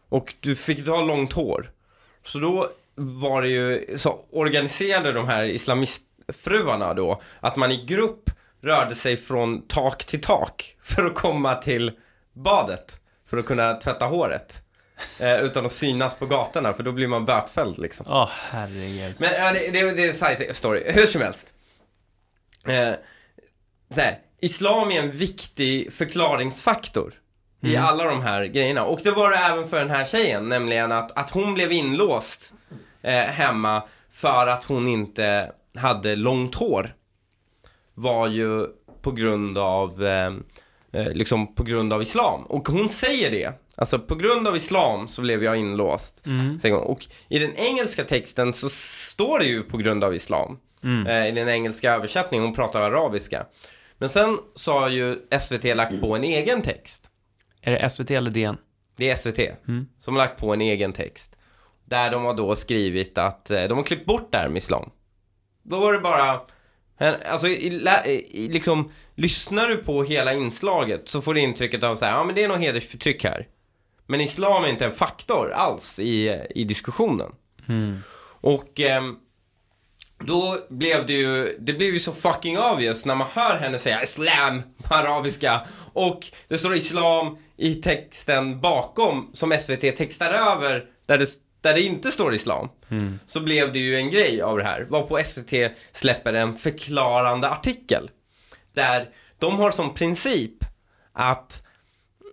Och 0.09 0.35
du 0.40 0.57
fick 0.57 0.79
inte 0.79 0.90
ha 0.90 1.03
långt 1.03 1.33
hår. 1.33 1.70
Så 2.25 2.38
då 2.38 2.68
var 2.94 3.42
det 3.42 3.49
ju, 3.49 3.99
så 3.99 4.25
organiserade 4.33 5.12
de 5.12 5.27
här 5.29 5.44
islamistfruarna 5.44 6.94
då, 6.94 7.22
att 7.40 7.57
man 7.57 7.72
i 7.72 7.85
grupp 7.85 8.31
rörde 8.66 8.94
sig 8.94 9.16
från 9.16 9.68
tak 9.68 10.05
till 10.05 10.20
tak 10.20 10.76
för 10.83 11.07
att 11.07 11.14
komma 11.14 11.55
till 11.55 11.92
badet, 12.33 13.00
för 13.26 13.37
att 13.37 13.46
kunna 13.46 13.74
tvätta 13.74 14.05
håret. 14.05 14.62
Eh, 15.18 15.40
utan 15.44 15.66
att 15.66 15.72
synas 15.72 16.14
på 16.14 16.26
gatorna, 16.26 16.72
för 16.72 16.83
då 16.83 16.92
blir 16.92 17.07
man 17.07 17.24
bötfälld 17.24 17.79
liksom. 17.79 18.07
Åh, 18.09 18.31
herregud. 18.50 19.14
Men 19.18 19.33
ja, 19.35 19.52
det, 19.52 19.70
det, 19.70 19.92
det 19.92 20.05
är 20.05 20.09
en 20.09 20.14
side 20.14 20.57
story, 20.57 20.92
hur 20.92 21.07
som 21.07 21.20
helst. 21.20 21.52
Eh, 22.68 22.92
så 23.94 24.00
här, 24.00 24.18
islam 24.40 24.90
är 24.90 25.02
en 25.02 25.11
viktig 25.11 25.92
förklaringsfaktor 25.92 27.12
i 27.62 27.76
alla 27.76 28.05
de 28.05 28.22
här 28.22 28.44
grejerna. 28.44 28.85
Och 28.85 29.00
det 29.05 29.11
var 29.11 29.31
det 29.31 29.37
även 29.37 29.68
för 29.68 29.79
den 29.79 29.90
här 29.90 30.05
tjejen, 30.05 30.48
nämligen 30.48 30.92
att, 30.92 31.18
att 31.18 31.31
hon 31.31 31.55
blev 31.55 31.72
inlåst 31.72 32.52
eh, 33.02 33.12
hemma 33.12 33.83
för 34.12 34.46
att 34.46 34.64
hon 34.64 34.88
inte 34.88 35.52
hade 35.74 36.16
långt 36.16 36.55
hår. 36.55 36.94
Var 37.98 38.28
ju 38.28 38.66
på 39.02 39.12
grund 39.12 39.59
av, 39.59 40.04
eh, 40.04 40.32
eh, 40.92 41.12
liksom 41.12 41.54
på 41.54 41.62
grund 41.62 41.92
av 41.92 42.02
islam. 42.02 42.42
Och 42.42 42.68
hon 42.68 42.88
säger 42.88 43.30
det. 43.30 43.52
Alltså 43.76 43.98
på 43.98 44.14
grund 44.14 44.48
av 44.48 44.56
islam 44.56 45.09
så 45.09 45.22
blev 45.22 45.44
jag 45.44 45.56
inlåst. 45.56 46.22
hon. 46.76 46.82
Och 46.82 47.06
i 47.28 47.38
den 47.38 47.52
engelska 47.56 48.04
texten 48.04 48.52
så 48.52 48.68
står 48.70 49.38
det 49.38 49.44
ju 49.44 49.62
på 49.62 49.76
grund 49.76 50.04
av 50.04 50.14
islam. 50.14 50.59
Eh, 51.06 51.28
I 51.28 51.32
den 51.32 51.48
engelska 51.48 51.92
översättningen, 51.94 52.44
hon 52.46 52.54
pratar 52.54 52.82
arabiska. 52.82 53.46
Men 53.98 54.09
sen 54.09 54.38
så 54.54 54.72
har 54.78 54.88
ju 54.88 55.16
SVT 55.40 55.64
lagt 55.74 56.00
på 56.00 56.16
en 56.16 56.24
egen 56.24 56.62
text. 56.62 57.11
Är 57.62 57.72
det 57.72 57.90
SVT 57.90 58.11
eller 58.11 58.30
DN? 58.30 58.56
Det 58.96 59.11
är 59.11 59.16
SVT 59.16 59.40
som 59.98 60.16
har 60.16 60.22
lagt 60.22 60.40
på 60.40 60.52
en 60.54 60.61
egen 60.61 60.92
text. 60.92 61.37
Där 61.85 62.11
de 62.11 62.24
har 62.24 62.35
då 62.35 62.56
skrivit 62.56 63.18
att, 63.18 63.50
eh, 63.50 63.62
de 63.64 63.76
har 63.78 63.85
klippt 63.85 64.06
bort 64.06 64.32
det 64.32 64.38
här 64.38 64.48
med 64.48 64.56
islam. 64.56 64.90
Då 65.62 65.80
var 65.80 65.92
det 65.92 65.98
bara, 65.98 66.40
alltså 66.98 67.48
i, 67.48 67.88
i, 68.30 68.48
liksom, 68.48 68.92
lyssnar 69.14 69.68
du 69.68 69.76
på 69.76 70.02
hela 70.02 70.32
inslaget 70.32 71.02
så 71.09 71.22
får 71.22 71.35
du 71.35 71.40
intrycket 71.40 71.82
av 71.82 71.96
så 71.96 72.04
här, 72.04 72.12
ja 72.12 72.24
men 72.24 72.35
det 72.35 72.44
är 72.44 72.48
nog 72.48 72.59
hedersförtryck 72.59 73.24
här. 73.24 73.46
Men 74.06 74.20
islam 74.20 74.64
är 74.64 74.68
inte 74.68 74.85
en 74.85 74.92
faktor 74.92 75.50
alls 75.50 75.98
i, 75.98 76.42
i 76.54 76.64
diskussionen. 76.64 77.32
Och 78.40 78.80
ehm, 78.80 79.16
då 80.18 80.59
blev 80.70 81.06
det 81.06 81.12
ju, 81.12 81.56
det 81.61 81.72
blev 81.72 81.94
ju 81.94 82.00
så 82.00 82.12
fucking 82.12 82.59
obvious 82.59 83.04
när 83.06 83.14
man 83.14 83.26
hör 83.32 83.56
henne 83.56 83.78
säga 83.78 84.02
islam 84.02 84.62
på 84.82 84.94
arabiska 84.94 85.66
och 85.92 86.26
det 86.48 86.59
står 86.59 86.74
islam 86.74 87.38
i 87.56 87.74
texten 87.74 88.61
bakom 88.61 89.30
som 89.35 89.56
SVT 89.61 89.96
textar 89.96 90.30
över 90.30 90.85
där 91.06 91.18
det, 91.18 91.28
där 91.66 91.74
det 91.74 91.83
inte 91.83 92.11
står 92.11 92.35
islam. 92.35 92.68
Så 93.26 93.40
blev 93.40 93.72
det 93.72 93.79
ju 93.79 93.96
en 93.96 94.11
grej 94.11 94.42
av 94.42 94.59
det 94.59 94.64
här, 94.64 94.87
varpå 94.90 95.18
SVT 95.24 95.76
släpper 95.92 96.33
en 96.33 96.59
förklarande 96.59 97.48
artikel. 97.50 98.11
Där 98.72 99.09
de 99.38 99.59
har 99.59 99.70
som 99.70 99.94
princip 99.94 100.64
att 101.12 101.62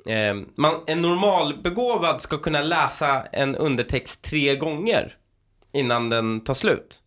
eh, 0.07 0.35
man, 0.55 0.75
en 0.87 1.01
normalbegåvad 1.01 2.21
ska 2.21 2.37
kunna 2.37 2.61
läsa 2.61 3.23
en 3.31 3.55
undertext 3.55 4.21
tre 4.21 4.55
gånger 4.55 5.15
innan 5.71 6.09
den 6.09 6.41
tar 6.41 6.53
slut. 6.53 7.01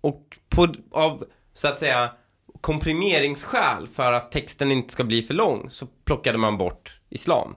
Och 0.00 0.38
på, 0.48 0.74
av, 0.90 1.24
så 1.54 1.68
att 1.68 1.78
säga, 1.78 2.10
komprimeringsskäl 2.60 3.88
för 3.94 4.12
att 4.12 4.32
texten 4.32 4.72
inte 4.72 4.92
ska 4.92 5.04
bli 5.04 5.22
för 5.22 5.34
lång 5.34 5.70
så 5.70 5.86
plockade 6.04 6.38
man 6.38 6.58
bort 6.58 7.00
islam. 7.10 7.54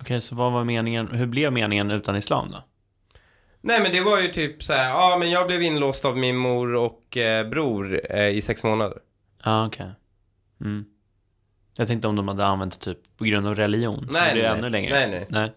Okej, 0.00 0.20
så 0.20 0.34
vad 0.34 0.52
var 0.52 0.64
meningen, 0.64 1.08
hur 1.08 1.26
blev 1.26 1.52
meningen 1.52 1.90
utan 1.90 2.16
islam 2.16 2.50
då? 2.50 2.62
Nej 3.66 3.80
men 3.80 3.92
det 3.92 4.00
var 4.00 4.20
ju 4.20 4.28
typ 4.28 4.62
så 4.62 4.72
här, 4.72 4.88
ja 4.88 5.16
men 5.18 5.30
jag 5.30 5.46
blev 5.46 5.62
inlåst 5.62 6.04
av 6.04 6.16
min 6.16 6.36
mor 6.36 6.74
och 6.74 7.16
eh, 7.16 7.48
bror 7.48 8.00
eh, 8.10 8.28
i 8.28 8.42
sex 8.42 8.62
månader. 8.64 8.98
Ja, 9.44 9.66
okej. 9.66 9.90
Mm. 10.60 10.84
Jag 11.76 11.88
tänkte 11.88 12.08
om 12.08 12.16
de 12.16 12.28
hade 12.28 12.46
använt 12.46 12.80
typ 12.80 12.98
på 13.18 13.24
grund 13.24 13.46
av 13.46 13.54
religion. 13.54 14.06
Så 14.06 14.12
Nej, 14.12 14.34
det 14.34 14.42
nej, 14.42 14.58
ännu 14.58 14.70
längre. 14.70 14.94
nej, 14.94 15.08
nej. 15.10 15.26
nej. 15.28 15.52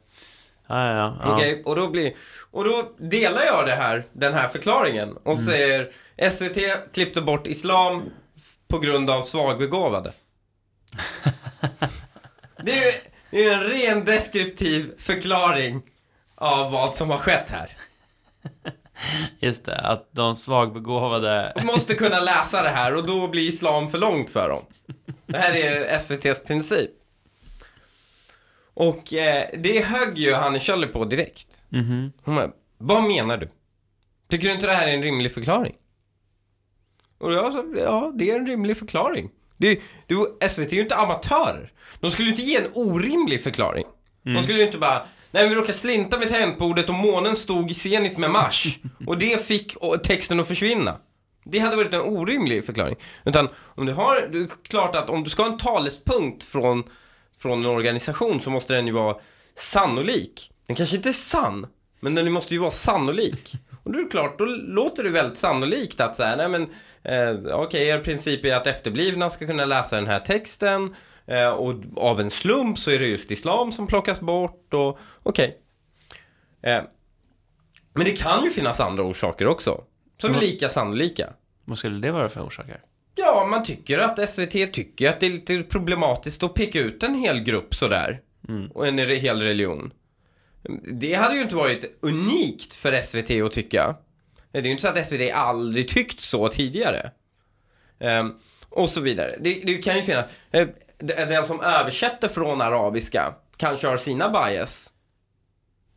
Ja, 0.68 0.86
ja, 0.88 0.94
ja. 0.98 1.18
ja. 1.24 1.34
Okej, 1.36 1.62
och 1.66 1.76
då 1.76 1.88
blir, 1.88 2.14
och 2.52 2.64
då 2.64 2.92
delar 2.98 3.42
jag 3.46 3.66
det 3.66 3.76
här, 3.76 4.04
den 4.14 4.34
här 4.34 4.48
förklaringen 4.48 5.18
och 5.24 5.34
Mm. 5.34 5.46
säger 5.46 5.92
SVT 6.32 6.58
klippte 6.94 7.22
bort 7.22 7.48
islam 7.48 8.10
på 8.68 8.80
grund 8.80 9.10
av 9.10 9.24
svagbegåvade. 9.24 10.14
det 12.64 12.72
är 12.72 12.86
ju 12.86 12.92
det 13.32 13.44
är 13.46 13.54
en 13.58 13.64
ren 13.64 14.06
deskriptiv 14.06 14.92
förklaring 14.98 15.82
av 16.36 16.72
vad 16.72 16.96
som 16.96 17.10
har 17.10 17.18
skett 17.18 17.50
här. 17.50 17.70
Just 19.40 19.66
det, 19.66 19.76
att 19.78 20.10
de 20.12 20.36
svagbegåvade... 20.36 21.54
De 21.56 21.66
måste 21.66 21.96
kunna 21.96 22.20
läsa 22.20 22.62
det 22.64 22.70
här 22.70 22.96
och 22.96 23.08
då 23.08 23.28
blir 23.28 23.48
islam 23.48 23.90
för 23.90 23.98
långt 23.98 24.30
för 24.30 24.50
dem. 24.50 24.64
Det 25.26 25.38
här 25.38 25.54
är 25.54 25.96
SVTs 25.96 26.44
princip. 26.44 26.90
Och 28.74 29.14
eh, 29.14 29.50
det 29.54 29.86
högg 29.86 30.18
ju 30.18 30.34
Hanne 30.34 30.60
Kjöller 30.60 30.88
på 30.88 31.06
direkt. 31.06 31.62
Mhm. 31.70 32.12
Hon 32.24 32.36
bara, 32.36 32.52
vad 32.78 33.04
menar 33.04 33.38
du? 33.38 33.50
Tycker 34.30 34.48
du 34.48 34.54
inte 34.54 34.68
det 34.68 34.74
här 34.74 34.88
är 34.88 34.94
en 34.94 35.04
rimlig 35.04 35.34
förklaring? 35.34 35.76
Och 37.18 37.34
jag 37.34 37.54
sa, 37.54 37.66
ja, 37.78 38.12
det 38.16 38.32
är 38.32 38.40
en 38.40 38.48
rimlig 38.48 38.78
förklaring. 38.78 39.30
Det, 39.58 39.80
det, 40.08 40.50
SVT 40.50 40.72
är 40.72 40.76
ju 40.76 40.82
inte 40.82 40.96
amatörer. 40.96 41.72
De 42.00 42.12
skulle 42.12 42.26
ju 42.30 42.32
inte 42.32 42.44
ge 42.44 42.58
en 42.58 42.72
orimlig 42.74 43.44
förklaring. 43.44 43.86
De 44.24 44.44
skulle 44.44 44.60
ju 44.60 44.66
inte 44.66 44.78
bara, 44.78 45.06
nej 45.32 45.50
vi 45.50 45.56
råkade 45.56 45.74
slinta 45.74 46.18
vid 46.18 46.30
tangentbordet 46.30 46.90
och 46.90 46.96
månen 46.96 47.36
stod 47.36 47.72
i 47.72 47.74
zenit 47.74 48.18
med 48.18 48.32
Mars. 48.32 48.80
Och 49.08 49.18
det 49.18 49.46
fick 49.46 49.78
texten 50.04 50.40
att 50.40 50.48
försvinna. 50.48 50.98
Det 51.44 51.60
hade 51.60 51.76
varit 51.76 51.94
en 51.94 52.02
orimlig 52.02 52.66
förklaring. 52.66 52.96
Utan 53.26 53.50
om 53.76 53.86
du 53.86 53.94
har, 53.94 54.28
det 54.32 54.38
är 54.40 54.50
klart 54.64 54.96
att 54.96 55.10
om 55.10 55.24
du 55.24 55.30
ska 55.30 55.44
ha 55.44 55.52
en 55.52 55.58
talespunkt 55.58 56.44
från, 56.44 56.84
från 57.40 57.60
en 57.60 57.66
organisation 57.66 58.42
så 58.42 58.50
måste 58.50 58.74
den 58.74 58.88
ju 58.88 58.94
vara 58.94 59.16
sannolik. 59.56 60.52
Den 60.68 60.76
kanske 60.76 60.96
inte 60.96 61.10
är 61.10 61.14
sann, 61.14 61.68
men 62.00 62.16
den 62.16 62.32
måste 62.32 62.54
ju 62.54 62.60
vara 62.60 62.72
sannolik. 62.72 63.54
Och 63.84 63.92
då 63.92 64.00
är 64.00 64.04
det 64.04 64.10
klart, 64.10 64.40
då 64.40 64.46
låter 64.46 65.04
det 65.04 65.10
väldigt 65.10 65.38
sannolikt 65.38 66.00
att 66.00 66.16
så 66.16 66.24
här, 66.24 66.38
nej 66.38 66.50
men, 66.50 66.62
eh, 67.04 67.56
okej, 67.56 67.88
er 67.88 68.00
princip 68.00 68.46
är 68.46 68.56
att 68.56 68.68
efterblivna 68.68 69.30
ska 69.30 69.48
kunna 69.48 69.66
läsa 69.66 69.96
den 69.96 70.08
här 70.08 70.20
texten 70.20 70.96
eh, 71.30 71.50
och 71.50 71.76
av 71.96 72.20
en 72.20 72.30
slump 72.30 72.78
så 72.78 72.92
är 72.92 73.00
det 73.00 73.08
just 73.08 73.32
islam 73.32 73.72
som 73.72 73.88
plockas 73.88 74.20
bort 74.20 74.74
och 74.74 75.00
okej. 75.24 75.58
Eh, 76.62 76.82
men 77.94 78.06
det 78.06 78.12
kan 78.12 78.44
ju 78.44 78.50
finnas 78.50 78.80
andra 78.80 79.04
orsaker 79.04 79.48
också, 79.48 79.84
som 80.22 80.36
är 80.36 80.40
lika 80.40 80.70
sannolika. 80.70 81.34
Vad 81.66 81.78
skulle 81.78 82.00
det 82.00 82.12
vara 82.12 82.30
för 82.30 82.42
orsaker? 82.42 82.82
Ja, 83.16 83.48
man 83.50 83.64
tycker 83.64 83.98
att 83.98 84.30
SVT 84.30 84.74
tycker 84.74 85.10
att 85.10 85.20
det 85.20 85.26
är 85.26 85.30
lite 85.30 85.64
problematiskt 85.64 86.44
att 86.44 86.54
peka 86.54 86.80
ut 86.80 87.04
en 87.04 87.16
hel 87.16 87.40
grupp 87.40 87.76
sådär. 87.76 88.22
Och 88.74 88.88
en 88.88 88.98
hel 88.98 89.42
religion. 89.42 89.94
Det 90.92 91.14
hade 91.14 91.36
ju 91.36 91.42
inte 91.42 91.56
varit 91.56 92.00
unikt 92.02 92.74
för 92.74 93.02
SVT 93.02 93.46
att 93.46 93.52
tycka. 93.52 93.96
Det 94.52 94.60
är 94.60 94.64
ju 94.64 94.72
inte 94.72 94.82
så 94.82 94.88
att 94.88 95.08
SVT 95.08 95.32
aldrig 95.34 95.88
tyckt 95.88 96.20
så 96.20 96.48
tidigare. 96.50 97.12
Ehm, 98.00 98.34
och 98.70 98.90
så 98.90 99.02
vidare. 99.02 99.38
Det, 99.40 99.62
det 99.66 99.78
kan 99.78 99.98
ju 99.98 100.04
finnas... 100.04 100.26
Den 101.00 101.46
som 101.46 101.62
översätter 101.62 102.28
från 102.28 102.62
arabiska 102.62 103.34
kanske 103.58 103.88
har 103.88 103.98
sina 103.98 104.30
bias. 104.30 104.94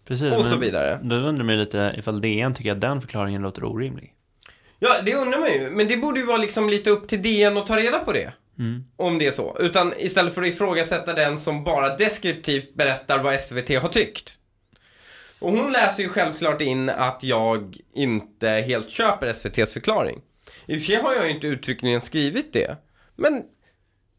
Precis, 0.05 0.33
Och 0.33 0.47
så 0.47 0.57
vidare. 0.57 1.01
Då 1.03 1.17
undrar 1.17 1.45
man 1.45 1.55
ju 1.55 1.61
lite 1.61 1.95
ifall 1.99 2.21
DN 2.21 2.55
tycker 2.55 2.73
att 2.73 2.81
den 2.81 3.01
förklaringen 3.01 3.43
låter 3.43 3.65
orimlig. 3.65 4.15
Ja, 4.79 5.03
det 5.05 5.15
undrar 5.15 5.38
man 5.38 5.53
ju. 5.53 5.71
Men 5.71 5.88
det 5.88 5.97
borde 5.97 6.21
ju 6.21 6.27
vara 6.27 6.37
liksom 6.38 6.69
lite 6.69 6.91
upp 6.91 7.09
till 7.09 7.23
DN 7.23 7.57
att 7.57 7.67
ta 7.67 7.77
reda 7.77 7.99
på 7.99 8.12
det. 8.12 8.33
Om 8.97 9.19
det 9.19 9.27
är 9.27 9.33
så. 9.33 9.57
Utan 9.61 9.95
istället 9.99 10.35
för 10.35 10.43
att 10.43 10.49
ifrågasätta 10.49 11.13
den 11.13 11.38
som 11.38 11.65
bara 11.65 11.96
deskriptivt 11.96 12.75
berättar 12.75 13.19
vad 13.19 13.40
SVT 13.40 13.83
har 13.83 13.88
tyckt. 13.88 14.38
Och 15.38 15.50
hon 15.50 15.73
läser 15.73 16.03
ju 16.03 16.09
självklart 16.09 16.61
in 16.61 16.90
att 16.90 17.23
jag 17.23 17.77
inte 17.94 18.48
helt 18.48 18.90
köper 18.90 19.27
SVTs 19.27 19.73
förklaring. 19.73 20.21
I 20.67 20.77
och 20.77 20.81
för 20.81 20.87
sig 20.87 20.96
har 21.03 21.15
jag 21.15 21.25
ju 21.25 21.31
inte 21.35 21.46
uttryckligen 21.46 22.00
skrivit 22.00 22.53
det. 22.53 22.77
Men 23.17 23.42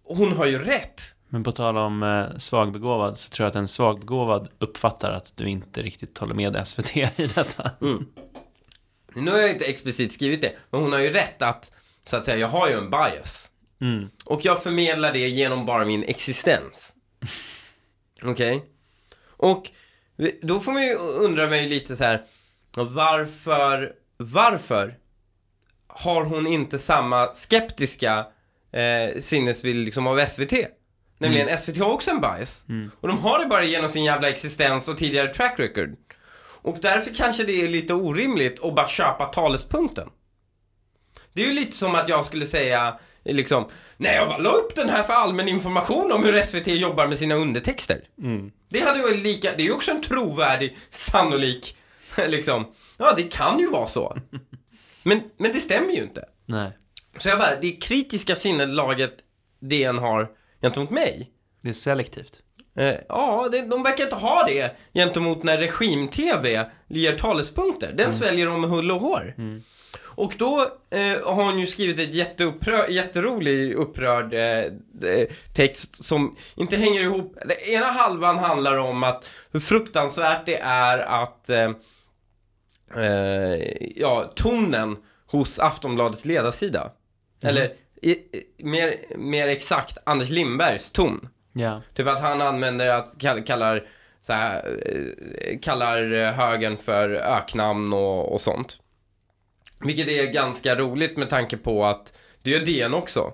hon 0.05 0.31
har 0.31 0.45
ju 0.45 0.59
rätt. 0.59 1.01
Men 1.29 1.43
på 1.43 1.51
tal 1.51 1.77
om 1.77 2.03
eh, 2.03 2.37
svagbegåvad 2.37 3.17
så 3.17 3.29
tror 3.29 3.43
jag 3.45 3.49
att 3.49 3.55
en 3.55 3.67
svagbegåvad 3.67 4.49
uppfattar 4.59 5.11
att 5.11 5.31
du 5.37 5.45
inte 5.49 5.81
riktigt 5.81 6.17
håller 6.17 6.33
med 6.33 6.67
SVT 6.67 6.97
i 6.97 7.27
detta. 7.35 7.71
Nu 9.15 9.31
har 9.31 9.37
jag 9.37 9.49
inte 9.49 9.65
explicit 9.65 10.13
skrivit 10.13 10.41
det, 10.41 10.53
men 10.69 10.81
hon 10.81 10.91
har 10.93 10.99
ju 10.99 11.09
rätt 11.13 11.41
att, 11.41 11.71
så 12.05 12.17
att 12.17 12.25
säga, 12.25 12.37
jag 12.37 12.47
har 12.47 12.69
ju 12.69 12.73
en 12.77 12.89
bias. 12.89 13.49
Mm. 13.81 14.09
Och 14.25 14.45
jag 14.45 14.63
förmedlar 14.63 15.13
det 15.13 15.27
genom 15.29 15.65
bara 15.65 15.85
min 15.85 16.03
existens. 16.03 16.93
Okej? 18.23 18.65
Och 19.27 19.69
vi- 20.15 20.39
då 20.43 20.59
får 20.59 20.71
man 20.71 20.83
ju 20.87 20.93
undra 20.95 21.47
mig 21.47 21.69
lite 21.69 21.95
så 21.95 22.03
här. 22.03 22.23
Varför, 22.75 23.93
varför 24.17 24.97
har 25.87 26.23
hon 26.23 26.47
inte 26.47 26.79
samma 26.79 27.33
skeptiska 27.33 28.25
eh, 28.73 29.19
sinnesbild 29.19 29.85
liksom 29.85 30.07
av 30.07 30.25
SVT? 30.25 30.53
Nämligen 31.17 31.57
SVT 31.57 31.77
har 31.77 31.91
också 31.91 32.11
en 32.11 32.21
bias. 32.21 32.65
Och 33.01 33.07
de 33.07 33.17
har 33.17 33.39
det 33.39 33.45
bara 33.45 33.63
genom 33.63 33.89
sin 33.89 34.03
jävla 34.03 34.29
existens 34.29 34.87
och 34.87 34.97
tidigare 34.97 35.33
track 35.33 35.59
record. 35.59 35.95
Och 36.61 36.77
därför 36.81 37.13
kanske 37.13 37.43
det 37.43 37.61
är 37.61 37.67
lite 37.67 37.93
orimligt 37.93 38.63
att 38.63 38.75
bara 38.75 38.87
köpa 38.87 39.25
talespunkten. 39.25 40.09
Det 41.33 41.43
är 41.43 41.47
ju 41.47 41.53
lite 41.53 41.77
som 41.77 41.95
att 41.95 42.09
jag 42.09 42.25
skulle 42.25 42.45
säga 42.45 42.99
liksom, 43.23 43.69
nej 43.97 44.15
jag 44.15 44.27
bara 44.27 44.37
la 44.37 44.49
upp 44.49 44.75
den 44.75 44.89
här 44.89 45.03
för 45.03 45.13
allmän 45.13 45.47
information 45.47 46.11
om 46.11 46.23
hur 46.23 46.43
SVT 46.43 46.67
jobbar 46.67 47.07
med 47.07 47.17
sina 47.17 47.35
undertexter. 47.35 48.01
Det 48.69 48.79
hade 48.79 48.99
ju 48.99 49.17
lika, 49.17 49.49
det 49.57 49.63
är 49.63 49.65
ju 49.65 49.73
också 49.73 49.91
en 49.91 50.01
trovärdig, 50.01 50.77
sannolik, 50.89 51.77
liksom, 52.27 52.65
ja 52.97 53.13
det 53.17 53.23
kan 53.23 53.59
ju 53.59 53.69
vara 53.69 53.87
så. 53.87 54.17
Men, 55.03 55.21
men 55.37 55.51
det 55.51 55.59
stämmer 55.59 55.91
ju 55.91 56.03
inte. 56.03 56.25
Nej. 56.45 56.71
Så 57.17 57.29
jag 57.29 57.39
bara, 57.39 57.55
det 57.61 57.71
kritiska 57.71 58.35
sinnelaget 58.35 59.13
DN 59.59 59.97
har 59.97 60.31
gentemot 60.61 60.89
mig, 60.89 61.31
Det 61.61 61.69
är 61.69 61.73
selektivt. 61.73 62.41
Eh, 62.75 62.95
ja, 63.09 63.49
det, 63.51 63.61
de 63.61 63.83
verkar 63.83 64.03
inte 64.03 64.15
ha 64.15 64.43
det 64.47 64.75
gentemot 64.93 65.43
när 65.43 65.57
regim-tv 65.57 66.69
ger 66.87 67.17
talespunkter. 67.17 67.93
Den 67.97 68.13
sväljer 68.13 68.45
de 68.45 68.61
med 68.61 68.69
hull 68.69 68.91
och 68.91 68.99
hår. 69.01 69.33
Och 70.15 70.33
då 70.37 70.61
eh, 70.89 71.35
har 71.35 71.43
hon 71.45 71.59
ju 71.59 71.67
skrivit 71.67 71.99
ett 71.99 72.13
jätteupprör, 72.13 72.87
jätterolig 72.87 73.73
upprörd 73.73 74.33
eh, 74.33 74.41
eh, 75.11 75.27
text 75.53 76.05
som 76.05 76.35
inte 76.55 76.75
hänger 76.77 77.01
ihop. 77.01 77.37
Den 77.45 77.75
ena 77.75 77.85
halvan 77.85 78.37
handlar 78.39 78.77
om 78.77 79.03
att 79.03 79.29
hur 79.51 79.59
fruktansvärt 79.59 80.45
det 80.45 80.59
är 80.63 80.97
att 80.97 81.49
eh, 81.49 81.71
eh, 82.95 83.59
ja, 83.95 84.31
tonen 84.35 84.97
hos 85.27 85.59
Aftonbladets 85.59 86.25
ledarsida. 86.25 86.91
Eller 87.49 87.73
i, 88.01 88.11
i, 88.11 88.43
mer, 88.57 88.95
mer 89.17 89.47
exakt 89.47 89.97
Anders 90.03 90.29
Lindbergs 90.29 90.91
ton. 90.91 91.29
Ja. 91.53 91.81
Typ 91.93 92.07
att 92.07 92.19
han 92.21 92.41
använder 92.41 92.87
att 92.87 93.17
kall- 93.19 93.43
kallar, 93.43 93.87
så 94.21 94.33
här, 94.33 94.79
eh, 94.85 95.59
kallar 95.61 96.31
högern 96.31 96.77
för 96.77 97.09
öknamn 97.09 97.93
och, 97.93 98.33
och 98.33 98.41
sånt. 98.41 98.79
Vilket 99.79 100.07
är 100.07 100.33
ganska 100.33 100.75
roligt 100.75 101.17
med 101.17 101.29
tanke 101.29 101.57
på 101.57 101.85
att 101.85 102.17
det 102.41 102.49
gör 102.49 102.59
DN 102.59 102.93
också. 102.93 103.33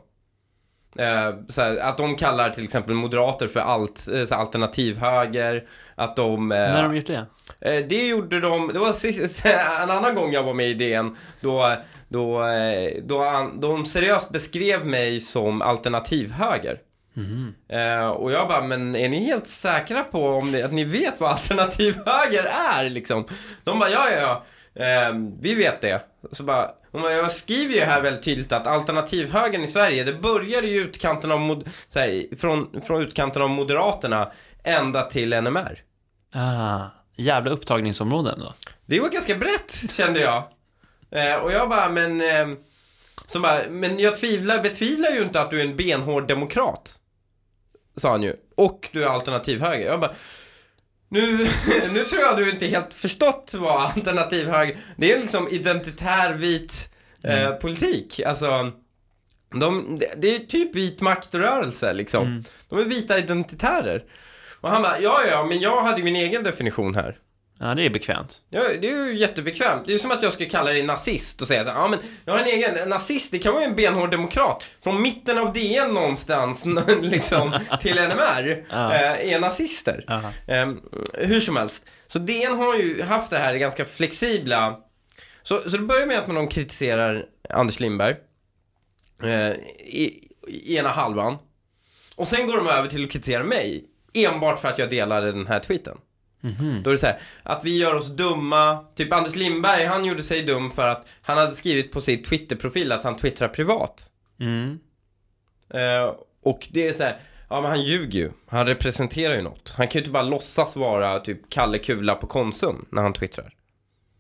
Eh, 0.97 1.33
så 1.49 1.61
här, 1.61 1.77
att 1.77 1.97
de 1.97 2.15
kallar 2.15 2.49
till 2.49 2.63
exempel 2.63 2.95
moderater 2.95 3.47
för 3.47 3.59
alt, 3.59 4.07
eh, 4.07 4.25
så 4.25 4.35
här, 4.35 4.41
alternativhöger. 4.41 5.67
Att 5.95 6.15
de... 6.15 6.51
Eh, 6.51 6.57
När 6.57 6.75
har 6.75 6.83
de 6.83 6.95
gjort 6.95 7.07
det? 7.07 7.25
Det 7.89 8.07
gjorde 8.07 8.39
de, 8.39 8.67
det 8.73 8.79
var 8.79 8.93
sist, 8.93 9.45
en 9.81 9.89
annan 9.89 10.15
gång 10.15 10.31
jag 10.31 10.43
var 10.43 10.53
med 10.53 10.69
i 10.69 10.73
DN 10.73 11.15
då, 11.41 11.75
då, 12.09 12.43
då, 13.03 13.23
då 13.59 13.69
de 13.77 13.85
seriöst 13.85 14.29
beskrev 14.29 14.85
mig 14.85 15.21
som 15.21 15.61
alternativhöger. 15.61 16.77
Eh, 17.69 18.09
och 18.09 18.31
jag 18.31 18.47
bara, 18.47 18.61
men 18.61 18.95
är 18.95 19.09
ni 19.09 19.25
helt 19.25 19.47
säkra 19.47 20.03
på 20.03 20.27
om 20.27 20.51
ni, 20.51 20.61
att 20.61 20.71
ni 20.71 20.83
vet 20.83 21.19
vad 21.19 21.31
alternativhöger 21.31 22.43
är 22.77 22.89
liksom? 22.89 23.25
De 23.63 23.79
bara, 23.79 23.89
ja 23.89 24.07
ja 24.09 24.43
ja, 24.73 24.83
eh, 24.85 25.13
vi 25.41 25.55
vet 25.55 25.81
det. 25.81 26.01
Så 26.31 26.43
bara, 26.43 26.71
man- 26.91 27.11
jag 27.11 27.31
skriver 27.31 27.73
ju 27.73 27.81
här 27.81 28.01
väldigt 28.01 28.23
tydligt 28.23 28.51
att 28.51 28.67
alternativhögern 28.67 29.63
i 29.63 29.67
Sverige, 29.67 30.03
det 30.03 30.13
börjar 30.13 30.63
i 30.63 30.75
utkanten 30.75 31.31
av, 31.31 31.39
mod, 31.39 31.69
här, 31.95 32.35
från, 32.37 32.81
från 32.87 33.01
utkanten 33.01 33.41
av 33.41 33.49
Moderaterna 33.49 34.31
ända 34.63 35.03
till 35.03 35.33
NMR. 35.41 35.83
Ah, 36.33 36.81
jävla 37.15 37.51
upptagningsområden 37.51 38.39
då. 38.39 38.53
Det 38.85 38.99
var 38.99 39.09
ganska 39.09 39.35
brett, 39.35 39.91
kände 39.91 40.19
jag. 40.19 40.43
Eh, 41.11 41.35
och 41.35 41.51
jag 41.51 41.69
bara, 41.69 41.89
men... 41.89 42.21
Eh, 42.21 42.47
så 43.27 43.39
bara, 43.39 43.59
men 43.69 43.99
jag 43.99 44.15
tvivlar, 44.15 44.63
betvivlar 44.63 45.09
ju 45.11 45.21
inte 45.21 45.41
att 45.41 45.49
du 45.49 45.59
är 45.61 45.65
en 45.65 45.75
benhård 45.77 46.27
demokrat. 46.27 46.99
Sa 47.97 48.09
han 48.11 48.23
ju. 48.23 48.35
Och 48.55 48.89
du 48.91 49.03
är 49.03 49.07
alternativhöger. 49.07 49.85
Jag 49.85 49.99
bara, 49.99 50.13
nu, 51.09 51.37
nu 51.93 52.03
tror 52.03 52.21
jag 52.21 52.37
du 52.37 52.49
inte 52.49 52.65
helt 52.67 52.93
förstått 52.93 53.51
vad 53.53 53.81
alternativhöger... 53.81 54.77
Det 54.97 55.13
är 55.13 55.19
liksom 55.21 55.47
identitär 55.47 56.33
vit 56.33 56.89
eh, 57.23 57.49
politik. 57.51 58.19
Alltså, 58.25 58.71
de, 59.59 59.99
det- 60.17 60.35
är 60.35 60.39
typ 60.39 60.75
vit 60.75 61.01
maktrörelse 61.01 61.93
liksom. 61.93 62.43
De 62.69 62.79
är 62.79 62.83
vita 62.83 63.17
identitärer. 63.17 64.03
Och 64.61 64.69
han 64.69 64.81
bara, 64.81 64.99
ja 64.99 65.21
ja, 65.31 65.45
men 65.45 65.59
jag 65.59 65.83
hade 65.83 66.03
min 66.03 66.15
egen 66.15 66.43
definition 66.43 66.95
här. 66.95 67.17
Ja, 67.61 67.75
det 67.75 67.83
är 67.85 67.89
bekvämt. 67.89 68.41
Ja, 68.49 68.61
det 68.81 68.89
är 68.89 69.05
ju 69.07 69.17
jättebekvämt. 69.17 69.85
Det 69.85 69.91
är 69.91 69.93
ju 69.93 69.99
som 69.99 70.11
att 70.11 70.23
jag 70.23 70.33
skulle 70.33 70.49
kalla 70.49 70.69
dig 70.71 70.83
nazist 70.83 71.41
och 71.41 71.47
säga 71.47 71.63
så 71.63 71.69
här, 71.69 71.77
ja 71.77 71.87
men 71.87 71.99
jag 72.25 72.33
har 72.33 72.39
en 72.39 72.45
egen, 72.47 72.75
en 72.77 72.89
nazist, 72.89 73.31
det 73.31 73.39
kan 73.39 73.53
vara 73.53 73.63
en 73.63 73.75
benhård 73.75 74.11
demokrat. 74.11 74.65
Från 74.83 75.01
mitten 75.01 75.37
av 75.37 75.53
DN 75.53 75.93
någonstans, 75.93 76.65
liksom, 77.01 77.59
till 77.81 77.95
NMR, 77.95 78.65
Ja. 78.69 78.93
eh, 78.93 79.33
är 79.33 79.39
nazister. 79.39 80.05
Ehm, 80.47 80.79
hur 81.13 81.41
som 81.41 81.55
helst. 81.57 81.85
Så 82.07 82.19
DN 82.19 82.57
har 82.57 82.75
ju 82.75 83.01
haft 83.01 83.29
det 83.29 83.37
här 83.37 83.55
ganska 83.55 83.85
flexibla. 83.85 84.79
Så, 85.43 85.69
så 85.69 85.77
det 85.77 85.83
börjar 85.83 86.05
med 86.05 86.19
att 86.19 86.27
man 86.27 86.47
kritiserar 86.47 87.25
Anders 87.49 87.79
Lindberg. 87.79 88.15
Eh, 89.23 89.49
i, 89.79 90.27
I 90.47 90.77
ena 90.77 90.89
halvan. 90.89 91.37
Och 92.15 92.27
sen 92.27 92.47
går 92.47 92.57
de 92.57 92.67
över 92.67 92.87
till 92.89 93.03
att 93.05 93.11
kritisera 93.11 93.43
mig. 93.43 93.85
Enbart 94.13 94.59
för 94.61 94.67
att 94.67 94.79
jag 94.79 94.89
delade 94.89 95.31
den 95.31 95.47
här 95.47 95.59
tweeten. 95.59 95.97
Då 96.83 96.89
är 96.89 96.93
det 96.93 96.97
så 96.97 97.05
här, 97.05 97.19
att 97.43 97.65
vi 97.65 97.77
gör 97.77 97.95
oss 97.95 98.07
dumma. 98.07 98.85
Typ 98.95 99.13
Anders 99.13 99.35
Lindberg, 99.35 99.85
han 99.85 100.05
gjorde 100.05 100.23
sig 100.23 100.41
dum 100.41 100.71
för 100.71 100.87
att 100.87 101.07
han 101.21 101.37
hade 101.37 101.55
skrivit 101.55 101.91
på 101.91 102.01
sin 102.01 102.23
Twitterprofil 102.23 102.91
att 102.91 103.03
han 103.03 103.17
twittrar 103.17 103.47
privat. 103.47 104.09
Mm. 104.39 104.79
Eh, 105.73 106.13
och 106.43 106.67
det 106.71 106.87
är 106.87 106.93
så 106.93 107.03
här, 107.03 107.17
ja 107.49 107.61
men 107.61 107.71
han 107.71 107.83
ljuger 107.83 108.19
ju. 108.19 108.31
Han 108.47 108.67
representerar 108.67 109.35
ju 109.35 109.41
något. 109.41 109.73
Han 109.77 109.87
kan 109.87 109.93
ju 109.93 109.99
inte 109.99 110.11
bara 110.11 110.23
låtsas 110.23 110.75
vara 110.75 111.19
typ 111.19 111.49
Kalle 111.49 111.77
Kula 111.77 112.15
på 112.15 112.27
Konsum 112.27 112.85
när 112.91 113.01
han 113.01 113.13
twittrar. 113.13 113.53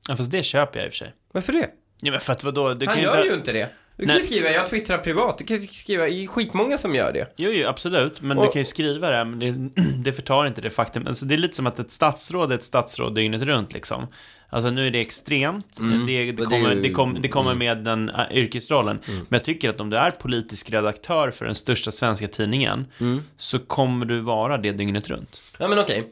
Ja, 0.07 0.15
fast 0.15 0.31
det 0.31 0.43
köper 0.43 0.79
jag 0.79 0.85
i 0.85 0.89
och 0.89 0.93
för 0.93 0.97
sig. 0.97 1.13
Varför 1.31 1.53
det? 1.53 1.69
Ja, 2.01 2.11
men 2.11 2.19
för 2.19 2.33
att 2.33 2.43
vadå? 2.43 2.73
Du 2.73 2.85
han 2.85 2.95
kan 2.95 3.03
gör 3.03 3.17
inte... 3.17 3.27
ju 3.27 3.33
inte 3.33 3.51
det. 3.51 3.69
Du 3.99 4.05
kan 4.07 4.15
ju 4.17 4.23
skriva, 4.23 4.49
jag 4.49 4.67
twittrar 4.69 4.97
privat. 4.97 5.37
Du 5.37 5.43
kan 5.43 5.61
skriva, 5.61 6.03
det 6.03 6.11
är 6.11 6.27
skitmånga 6.27 6.77
som 6.77 6.95
gör 6.95 7.13
det. 7.13 7.33
Jo, 7.37 7.51
jo, 7.51 7.67
absolut. 7.67 8.21
Men 8.21 8.37
Och- 8.37 8.45
du 8.45 8.51
kan 8.51 8.59
ju 8.59 8.65
skriva 8.65 9.09
det, 9.11 9.25
men 9.25 9.39
det, 9.39 9.81
det 10.03 10.13
förtar 10.13 10.45
inte 10.47 10.61
det 10.61 10.69
faktum. 10.69 11.07
Alltså, 11.07 11.25
det 11.25 11.35
är 11.35 11.37
lite 11.37 11.55
som 11.55 11.67
att 11.67 11.79
ett 11.79 11.91
statsråd 11.91 12.51
är 12.51 12.55
ett 12.55 12.63
statsråd 12.63 13.15
dygnet 13.15 13.41
runt, 13.41 13.73
liksom. 13.73 14.07
Alltså, 14.49 14.69
nu 14.69 14.87
är 14.87 14.91
det 14.91 14.99
extremt. 14.99 15.79
Mm. 15.79 16.05
Det, 16.05 16.31
det, 16.31 16.45
kommer, 16.45 16.75
det, 16.75 16.89
kom, 16.91 17.17
det 17.21 17.27
kommer 17.27 17.51
mm. 17.51 17.59
med 17.59 17.77
den 17.77 18.09
äh, 18.09 18.37
yrkesrollen. 18.37 18.99
Men 19.05 19.25
jag 19.29 19.43
tycker 19.43 19.69
att 19.69 19.79
om 19.81 19.89
du 19.89 19.97
är 19.97 20.11
politisk 20.11 20.69
redaktör 20.69 21.31
för 21.31 21.45
den 21.45 21.55
största 21.55 21.91
svenska 21.91 22.27
tidningen, 22.27 22.85
Mm. 22.99 23.21
så 23.37 23.59
kommer 23.59 24.05
du 24.05 24.19
vara 24.19 24.57
det 24.57 24.71
dygnet 24.71 25.07
runt. 25.07 25.41
Ja 25.57 25.67
men 25.67 25.79
okej. 25.79 26.11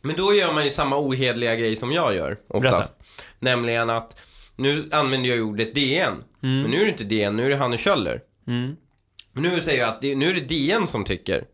Men 0.00 0.16
då 0.16 0.34
gör 0.34 0.52
man 0.52 0.64
ju 0.64 0.70
samma 0.70 0.98
ohederliga 0.98 1.54
grej 1.56 1.76
som 1.76 1.92
jag 1.92 2.14
gör 2.14 2.36
oftast. 2.48 2.72
Berätta. 2.72 2.92
Nämligen 3.38 3.90
att 3.90 4.16
nu 4.58 4.88
använder 4.92 5.28
jag 5.30 5.48
ordet 5.48 5.74
DN. 5.74 6.24
Men 6.40 6.70
nu 6.70 6.80
är 6.80 6.84
det 6.84 6.90
inte 6.90 7.04
DN, 7.04 7.36
nu 7.36 7.46
är 7.46 7.50
det 7.50 7.56
Hanne 7.56 7.78
Kjöller. 7.78 8.20
Mm. 8.46 8.76
Men 9.32 9.42
nu 9.42 9.60
säger 9.60 9.80
jag 9.80 9.88
att 9.88 10.00
det, 10.00 10.14
nu 10.14 10.30
är 10.30 10.34
det 10.34 10.40
DN 10.40 10.86
som 10.86 11.04
tycker. 11.04 11.44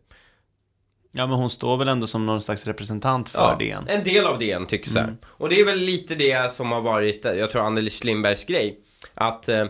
Ja, 1.11 1.27
men 1.27 1.35
hon 1.35 1.49
står 1.49 1.77
väl 1.77 1.87
ändå 1.87 2.07
som 2.07 2.25
någon 2.25 2.41
slags 2.41 2.65
representant 2.65 3.29
för 3.29 3.39
Ja, 3.39 3.55
DN. 3.59 3.85
En 3.87 4.03
del 4.03 4.25
av 4.25 4.39
DN 4.39 4.65
tycker 4.65 4.89
så 4.89 4.99
här. 4.99 5.03
Mm. 5.03 5.17
Och 5.25 5.49
det 5.49 5.59
är 5.59 5.65
väl 5.65 5.79
lite 5.79 6.15
det 6.15 6.53
som 6.53 6.71
har 6.71 6.81
varit, 6.81 7.25
eh, 7.25 7.33
jag 7.33 7.49
tror 7.49 7.65
Anders 7.65 8.03
Lindbergs 8.03 8.45
grej. 8.45 8.79
Att 9.13 9.49
eh, 9.49 9.65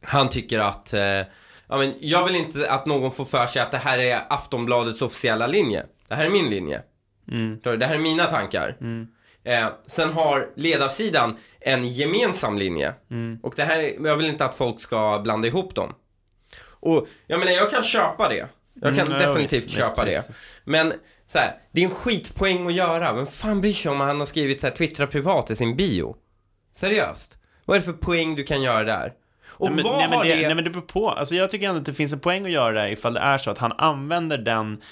han 0.00 0.28
tycker 0.28 0.58
att, 0.58 0.92
eh, 0.94 1.00
ja 1.00 1.26
men 1.68 1.94
jag 2.00 2.26
vill 2.26 2.36
inte 2.36 2.70
att 2.70 2.86
någon 2.86 3.12
får 3.12 3.24
för 3.24 3.46
sig 3.46 3.62
att 3.62 3.70
det 3.70 3.78
här 3.78 3.98
är 3.98 4.32
Aftonbladets 4.32 5.02
officiella 5.02 5.46
linje. 5.46 5.84
Det 6.08 6.14
här 6.14 6.26
är 6.26 6.30
min 6.30 6.50
linje. 6.50 6.82
Mm. 7.30 7.58
Det 7.62 7.86
här 7.86 7.94
är 7.94 7.98
mina 7.98 8.24
tankar. 8.24 8.76
Eh, 9.48 9.68
sen 9.86 10.12
har 10.12 10.48
ledarsidan 10.56 11.36
en 11.60 11.88
gemensam 11.88 12.58
linje. 12.58 12.94
Mm. 13.10 13.38
Och 13.42 13.52
det 13.56 13.64
här, 13.64 13.78
är- 13.78 14.06
jag 14.06 14.16
vill 14.16 14.26
inte 14.26 14.44
att 14.44 14.54
folk 14.54 14.80
ska 14.80 15.20
blanda 15.24 15.48
ihop 15.48 15.74
dem. 15.74 15.94
Och 16.80 17.06
jag 17.26 17.38
menar, 17.38 17.52
jag 17.52 17.70
kan 17.70 17.82
köpa 17.82 18.28
det. 18.28 18.48
Jag 18.74 18.96
kan 18.96 19.06
Mm, 19.06 19.20
ja, 19.20 19.28
definitivt 19.28 19.64
visst, 19.64 19.76
köpa 19.76 20.04
visst, 20.04 20.22
det. 20.22 20.28
visst. 20.28 20.40
Men 20.64 20.92
så 21.28 21.38
här, 21.38 21.54
det 21.72 21.80
är 21.80 21.84
en 21.84 21.90
skitpoäng 21.90 22.66
att 22.66 22.72
göra. 22.74 23.12
Vem 23.12 23.26
fan 23.26 23.60
bryr 23.60 23.72
sig 23.72 23.90
om 23.90 24.00
han 24.00 24.18
har 24.20 24.26
skrivit 24.26 24.60
så 24.60 24.66
här, 24.66 24.74
twittra 24.74 25.06
privat 25.06 25.50
i 25.50 25.56
sin 25.56 25.76
bio? 25.76 26.16
Seriöst. 26.74 27.38
Vad 27.64 27.74
är 27.76 27.80
det 27.80 27.86
för 27.86 27.92
poäng 27.92 28.36
du 28.36 28.44
kan 28.44 28.62
göra 28.62 28.84
där? 28.84 29.12
Och 29.46 29.66
nej, 29.66 29.74
men, 29.76 29.84
vad 29.84 29.96
nej, 29.98 30.08
men 30.08 30.18
har 30.18 30.24
det, 30.24 30.34
det... 30.34 30.46
nej, 30.46 30.54
men 30.54 30.64
det 30.64 30.70
beror 30.70 30.82
på. 30.82 31.10
Alltså, 31.10 31.34
jag 31.34 31.50
tycker 31.50 31.68
ändå 31.68 31.78
att 31.80 31.86
det 31.86 31.94
finns 31.94 32.12
en 32.12 32.20
poäng 32.20 32.44
att 32.46 32.50
göra 32.52 32.82
det 32.82 32.90
ifall 32.90 33.14
det 33.14 33.20
är 33.20 33.38
så 33.38 33.50
att 33.50 33.58
han 33.58 33.72
använder 33.72 34.38
den 34.38 34.82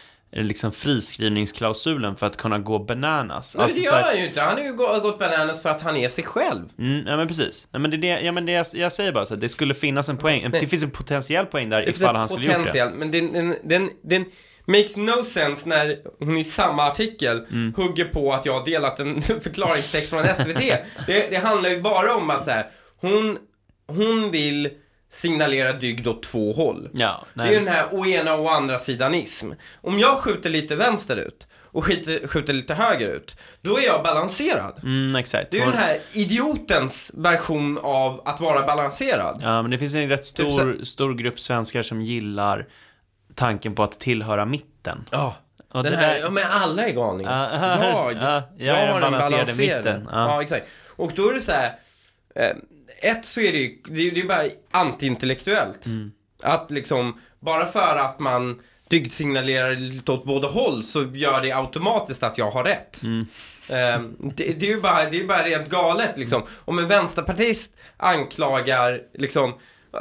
liksom 0.42 0.72
friskrivningsklausulen 0.72 2.16
för 2.16 2.26
att 2.26 2.36
kunna 2.36 2.58
gå 2.58 2.78
bananas. 2.78 3.54
Men 3.56 3.64
Alltså, 3.64 3.78
det 3.80 3.84
gör 3.84 4.02
han 4.02 4.18
ju 4.18 4.26
inte. 4.26 4.40
Han 4.40 4.56
har 4.58 4.64
ju 4.64 4.72
gå- 4.72 5.00
gått 5.02 5.18
bananas 5.18 5.62
för 5.62 5.68
att 5.68 5.80
han 5.80 5.96
är 5.96 6.08
sig 6.08 6.24
själv. 6.24 6.62
Mm, 6.78 7.06
ja 7.06 7.16
men 7.16 7.28
precis. 7.28 7.68
Nej, 7.70 7.80
men 7.80 7.90
det, 7.90 7.96
det, 7.96 8.06
ja, 8.20 8.32
men 8.32 8.46
det, 8.46 8.52
jag, 8.52 8.66
jag 8.72 8.92
säger 8.92 9.12
bara 9.12 9.26
så 9.26 9.34
att 9.34 9.40
det 9.40 9.48
skulle 9.48 9.74
finnas 9.74 10.08
en 10.08 10.16
poäng. 10.16 10.50
Det 10.50 10.66
finns 10.66 10.82
en 10.82 10.90
potentiell 10.90 11.46
poäng 11.46 11.68
där 11.70 11.82
Det 11.82 11.88
ifall 11.90 12.16
han 12.16 12.28
skulle 12.28 12.46
gjort 12.54 12.72
det. 12.72 12.90
men 12.96 13.10
den, 13.10 13.32
den, 13.32 13.54
den, 13.64 13.90
den 14.02 14.24
makes 14.68 14.96
no 14.96 15.24
sense 15.24 15.68
när 15.68 15.96
hon 16.18 16.38
i 16.38 16.44
samma 16.44 16.82
artikel 16.86 17.46
Mm. 17.50 17.74
hugger 17.76 18.04
på 18.04 18.32
att 18.32 18.46
jag 18.46 18.52
har 18.58 18.64
delat 18.64 19.00
en 19.00 19.22
förklaringstext 19.22 20.10
från 20.10 20.24
SVT. 20.24 20.58
Det, 21.06 21.30
det 21.30 21.36
handlar 21.36 21.70
ju 21.70 21.80
bara 21.80 22.14
om 22.16 22.30
att 22.30 22.44
så 22.44 22.50
här, 22.50 22.66
hon, 23.00 23.38
hon 23.86 24.30
vill 24.30 24.70
signalera 25.16 25.72
dygd 25.72 26.06
åt 26.06 26.22
två 26.22 26.52
håll. 26.52 26.88
Ja, 26.92 27.24
Det 27.34 27.40
är 27.42 27.52
ju 27.52 27.58
den 27.58 27.68
här 27.68 27.86
å 27.92 28.06
ena 28.06 28.34
och 28.34 28.52
andra 28.52 28.78
sidanism. 28.78 29.50
Om 29.80 29.98
jag 29.98 30.18
skjuter 30.18 30.50
lite 30.50 30.76
vänsterut 30.76 31.46
och 31.56 31.84
skjuter, 31.84 32.28
skjuter 32.28 32.52
lite 32.52 32.74
högerut, 32.74 33.36
då 33.60 33.78
är 33.78 33.82
jag 33.84 34.02
balanserad. 34.02 34.80
Mm, 34.82 35.16
exakt. 35.16 35.50
Det 35.50 35.56
är 35.58 35.64
ju 35.64 35.70
den 35.70 35.78
här 35.80 35.98
idiotens 36.12 37.10
version 37.14 37.78
av 37.82 38.22
att 38.24 38.40
vara 38.40 38.66
balanserad. 38.66 39.40
Ja, 39.42 39.62
men 39.62 39.70
det 39.70 39.78
finns 39.78 39.94
en 39.94 40.08
rätt 40.08 40.22
Typ 40.34 40.52
stor, 40.52 40.84
stor 40.84 41.14
grupp 41.14 41.40
svenskar 41.40 41.82
som 41.82 42.02
gillar 42.02 42.66
tanken 43.34 43.74
på 43.74 43.82
att 43.82 44.00
tillhöra 44.00 44.44
mitten. 44.44 45.04
Ja. 45.10 45.34
Och 45.72 45.82
Den 45.82 45.92
det 45.92 45.98
här, 45.98 46.14
där- 46.14 46.20
ja 46.20 46.30
men 46.30 46.44
alla 46.50 46.86
är 46.86 46.92
galningar. 46.92 47.48
Ja, 47.52 47.84
jag, 47.84 48.12
ja, 48.22 48.42
jag 48.58 48.76
är 48.78 48.92
den 48.92 49.00
balanserade 49.12 49.54
mitten. 49.56 50.08
Ja. 50.12 50.28
Ja. 50.34 50.42
exakt. 50.42 50.66
Och 50.96 51.12
då 51.16 51.28
är 51.30 51.34
det 51.34 51.40
så 51.40 51.52
här. 51.52 51.72
Eh, 52.34 52.56
ett 53.02 53.24
så 53.24 53.40
är 53.40 53.52
det 53.52 53.58
ju, 53.58 53.78
det 53.88 54.08
är 54.08 54.10
det 54.10 54.20
är 54.20 54.26
bara 54.26 54.44
antiintellektuellt. 54.70 55.86
Mm. 55.86 56.12
Att 56.42 56.70
liksom, 56.70 57.20
bara 57.40 57.72
för 57.72 57.96
att 57.96 58.18
man 58.18 58.60
dygdsignalerar 58.88 59.74
lite 59.74 60.12
åt 60.12 60.24
båda 60.24 60.48
håll 60.48 60.84
så 60.84 61.02
gör 61.02 61.42
det 61.42 61.52
automatiskt 61.52 62.22
att 62.22 62.38
jag 62.38 62.50
har 62.50 62.64
rätt. 62.64 63.02
Mm. 63.02 63.26
Eh, 63.68 64.28
det, 64.34 64.60
det 64.60 64.66
är 64.66 64.70
ju 64.70 64.80
bara, 64.80 65.10
det 65.10 65.20
är 65.20 65.24
bara 65.24 65.42
rent 65.42 65.68
galet 65.68 66.18
liksom. 66.18 66.42
Om 66.64 66.78
en 66.78 66.88
vänsterpartist 66.88 67.76
anklagar 67.96 69.00
liksom 69.14 69.54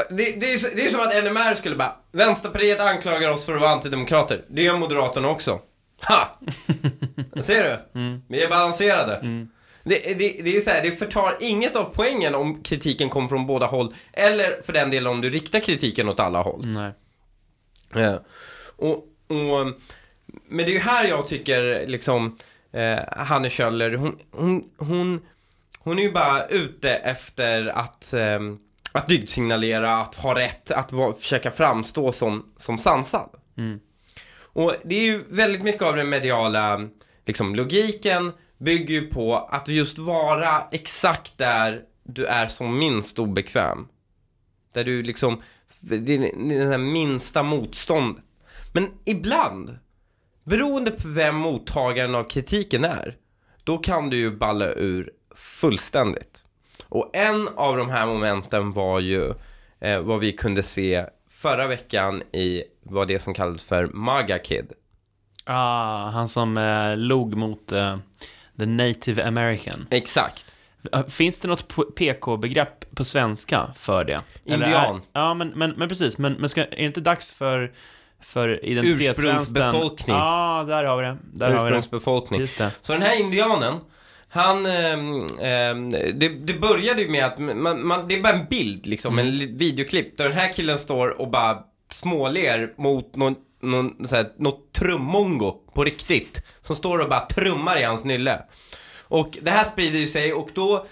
det, 0.10 0.40
det, 0.40 0.54
är, 0.54 0.76
det 0.76 0.86
är 0.86 0.90
som 0.90 1.00
att 1.00 1.24
NMR 1.24 1.56
skulle 1.56 1.76
bara 1.76 1.96
Vänsterpartiet 2.12 2.82
anklagar 2.82 3.30
oss 3.30 3.46
för 3.46 3.56
att 3.56 3.62
vara 3.62 3.72
antidemokrater. 3.72 4.46
Det 4.50 4.64
gör 4.64 4.78
Moderaterna 4.78 5.30
också. 5.30 5.60
Ha! 6.08 6.40
Ser 7.44 7.64
du? 7.64 8.00
Mm. 8.00 8.22
Vi 8.28 8.44
är 8.44 8.50
balanserade. 8.50 9.48
Det, 9.86 10.20
det, 10.20 10.44
det 10.44 10.58
är 10.58 10.62
så 10.62 10.70
här, 10.70 10.84
det 10.84 10.92
förtar 10.92 11.38
inget 11.40 11.76
av 11.76 11.84
poängen 11.94 12.36
om 12.36 12.64
kritiken 12.64 13.10
kommer 13.10 13.28
från 13.28 13.48
båda 13.48 13.66
håll. 13.66 13.94
Eller 14.14 14.62
för 14.62 14.74
den 14.74 14.90
delen 14.90 15.12
om 15.12 15.22
du 15.22 15.30
riktar 15.30 15.60
kritiken 15.60 16.10
åt 16.10 16.20
alla 16.20 16.42
håll. 16.42 16.66
Nej. 16.66 16.92
Eh, 18.04 18.16
och, 18.76 18.96
och, 19.28 19.66
men 20.48 20.66
det 20.66 20.72
är 20.72 20.74
ju 20.74 20.80
här 20.80 21.08
jag 21.08 21.28
tycker 21.28 21.88
liksom 21.88 22.36
eh, 22.72 23.00
Hanne 23.18 23.50
Kjöller, 23.50 23.94
hon, 23.94 24.20
hon, 24.32 24.64
hon, 24.78 25.22
hon 25.80 26.00
är 26.00 26.04
ju 26.04 26.12
bara 26.12 26.46
ute 26.46 26.90
efter 26.92 27.68
att, 27.68 28.14
eh, 28.14 28.40
att 28.92 29.08
dygdsignalera, 29.08 29.98
att 29.98 30.16
ha 30.16 30.40
rätt, 30.40 30.72
att 30.72 30.92
vara, 30.92 31.14
försöka 31.14 31.52
framstå 31.52 32.12
som, 32.12 32.46
som 32.58 32.78
sansad. 32.78 33.30
Mm. 33.58 33.80
Och 34.38 34.74
det 34.84 34.96
är 34.96 35.04
ju 35.04 35.24
väldigt 35.30 35.64
mycket 35.64 35.82
av 35.82 35.96
den 35.96 36.10
mediala 36.10 36.90
liksom, 37.26 37.56
logiken 37.56 38.32
bygger 38.58 38.94
ju 38.94 39.08
på 39.08 39.36
att 39.36 39.68
just 39.68 39.98
vara 39.98 40.68
exakt 40.72 41.38
där 41.38 41.82
du 42.04 42.26
är 42.26 42.48
som 42.48 42.80
minst 42.80 43.20
obekväm. 43.20 43.88
Där 44.74 44.84
du 44.84 45.04
liksom, 45.04 45.42
det 45.80 46.16
är 46.16 46.60
det 46.60 46.70
här 46.70 46.78
minsta 46.78 47.44
motståndet. 47.44 48.26
Men 48.74 48.88
ibland, 49.06 49.78
beroende 50.44 50.92
på 50.92 51.08
vem 51.08 51.36
mottagaren 51.36 52.16
av 52.16 52.24
kritiken 52.24 52.84
är, 52.84 53.18
då 53.64 53.78
kan 53.78 54.10
du 54.10 54.18
ju 54.18 54.38
balla 54.38 54.66
ur 54.74 55.12
fullständigt. 55.36 56.44
Och 56.84 57.16
en 57.16 57.48
av 57.56 57.78
de 57.78 57.90
här 57.90 58.06
momenten 58.06 58.72
var 58.72 59.00
ju 59.00 59.34
eh, 59.80 60.00
vad 60.00 60.20
vi 60.20 60.32
kunde 60.32 60.64
se 60.64 61.06
förra 61.30 61.68
veckan 61.68 62.22
i 62.32 62.64
vad 62.84 63.08
det 63.08 63.20
som 63.20 63.34
kallades 63.34 63.64
för 63.64 63.88
Maga 63.88 64.40
Kid. 64.40 64.72
Ah, 65.46 66.10
han 66.10 66.28
som 66.28 66.58
eh, 66.58 66.98
log 66.98 67.36
mot 67.36 67.72
eh, 67.72 67.98
the 68.60 68.66
native 68.66 69.24
american. 69.24 69.88
Exakt. 69.92 70.56
Eh, 70.94 71.06
Finns 71.08 71.40
det 71.40 71.48
något 71.48 71.96
PK-begrepp 71.96 72.96
på 72.96 73.06
svenska 73.06 73.68
för 73.78 74.04
det? 74.04 74.22
Indian. 74.46 74.96
Är, 74.96 75.02
ja, 75.14 75.34
men, 75.34 75.48
men, 75.56 75.72
men 75.72 75.90
precis. 75.90 76.18
Men, 76.18 76.34
men 76.34 76.50
ska, 76.50 76.62
är 76.66 76.70
det 76.78 76.86
inte 76.86 77.02
dags 77.02 77.34
för, 77.34 77.72
för 78.22 78.66
identitetssvensken? 78.66 79.38
Ursprungsbefolkning. 79.58 80.16
Ja, 80.16 80.64
där 80.68 80.84
har 80.84 80.98
vi 80.98 81.04
det. 81.04 81.18
Där 81.34 81.52
har 81.52 81.66
vi 81.66 81.72
det. 81.72 81.78
Ursprungsbefolkning. 81.78 82.40
Just 82.40 82.58
det. 82.58 82.72
Så 82.82 82.94
den 82.94 83.02
här 83.02 83.20
indianen, 83.22 83.74
han, 84.30 84.66
ehm, 84.66 85.92
det, 85.92 86.30
det 86.30 86.54
började 86.62 87.02
ju 87.02 87.10
med 87.10 87.26
att 87.26 87.40
man, 87.40 87.88
man, 87.88 88.08
det 88.08 88.16
är 88.18 88.22
bara 88.24 88.34
en 88.34 88.46
bild 88.50 88.86
liksom, 88.86 89.20
en 89.20 89.38
li- 89.38 89.54
videoklipp 89.58 90.18
där 90.18 90.24
den 90.30 90.38
här 90.38 90.54
killen 90.54 90.78
står 90.78 91.22
och 91.22 91.30
bara 91.30 91.58
småler 91.92 92.74
mot 92.78 93.16
någon, 93.16 93.36
någon 93.62 94.08
så 94.08 94.16
här, 94.16 94.26
något 94.38 94.74
trummongo 94.74 95.56
på 95.76 95.84
riktigt. 95.84 96.44
Som 96.62 96.76
står 96.76 97.00
och 97.00 97.10
bara 97.10 97.20
trummar 97.20 97.80
i 97.80 97.84
hans 97.84 98.04
nylle. 98.04 98.42
Och 99.08 99.38
det 99.42 99.52
här 99.52 99.66
sprider 99.66 100.00
ju 100.00 100.08
sig 100.08 100.34
och 100.34 100.50
då 100.54 100.86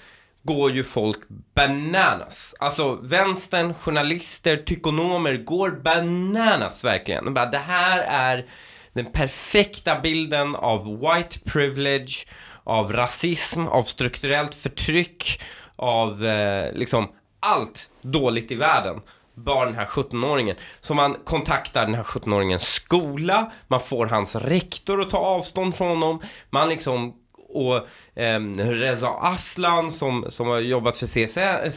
går 0.43 0.71
ju 0.71 0.83
folk 0.83 1.19
bananas. 1.55 2.55
Alltså 2.59 2.95
vänstern, 2.95 3.73
journalister, 3.73 4.57
tykonomer 4.57 5.37
går 5.37 5.71
bananas 5.71 6.83
verkligen. 6.83 7.25
De 7.25 7.33
bara, 7.33 7.45
det 7.45 7.57
här 7.57 7.99
är 8.07 8.45
den 8.93 9.05
perfekta 9.05 9.99
bilden 9.99 10.55
av 10.55 10.99
white 10.99 11.39
privilege, 11.39 12.27
av 12.63 12.93
rasism, 12.93 13.67
av 13.67 13.83
strukturellt 13.83 14.55
förtryck, 14.55 15.41
av 15.75 16.25
eh, 16.25 16.73
liksom 16.73 17.11
allt 17.39 17.89
dåligt 18.01 18.51
i 18.51 18.55
världen. 18.55 19.01
Bara 19.35 19.65
den 19.65 19.75
här 19.75 19.85
17-åringen. 19.85 20.55
Så 20.81 20.93
man 20.93 21.17
kontaktar 21.23 21.85
den 21.85 21.95
här 21.95 22.03
17-åringens 22.03 22.65
skola, 22.65 23.51
man 23.67 23.79
får 23.79 24.05
hans 24.05 24.35
rektor 24.35 25.01
att 25.01 25.09
ta 25.09 25.17
avstånd 25.17 25.75
från 25.75 25.87
honom, 25.87 26.21
man 26.49 26.69
liksom 26.69 27.13
och 27.53 27.75
eh, 28.19 28.39
Reza 28.57 29.07
Aslan 29.07 29.91
som, 29.91 30.25
som 30.29 30.47
har 30.47 30.59
jobbat 30.59 30.97
för 30.97 31.07
CSN, 31.07 31.71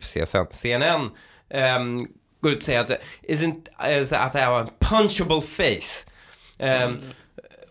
CSN, 0.00 0.46
CNN 0.50 1.10
eh, 1.50 1.78
går 2.40 2.52
ut 2.52 2.58
och 2.58 2.62
säger 2.62 2.80
att, 2.80 2.90
isn't, 3.28 3.68
eh, 3.78 4.24
att 4.24 4.32
det 4.32 4.38
här 4.38 4.50
var 4.50 4.60
en 4.60 4.68
punchable 4.78 5.40
face. 5.40 6.06
Ehm, 6.58 6.98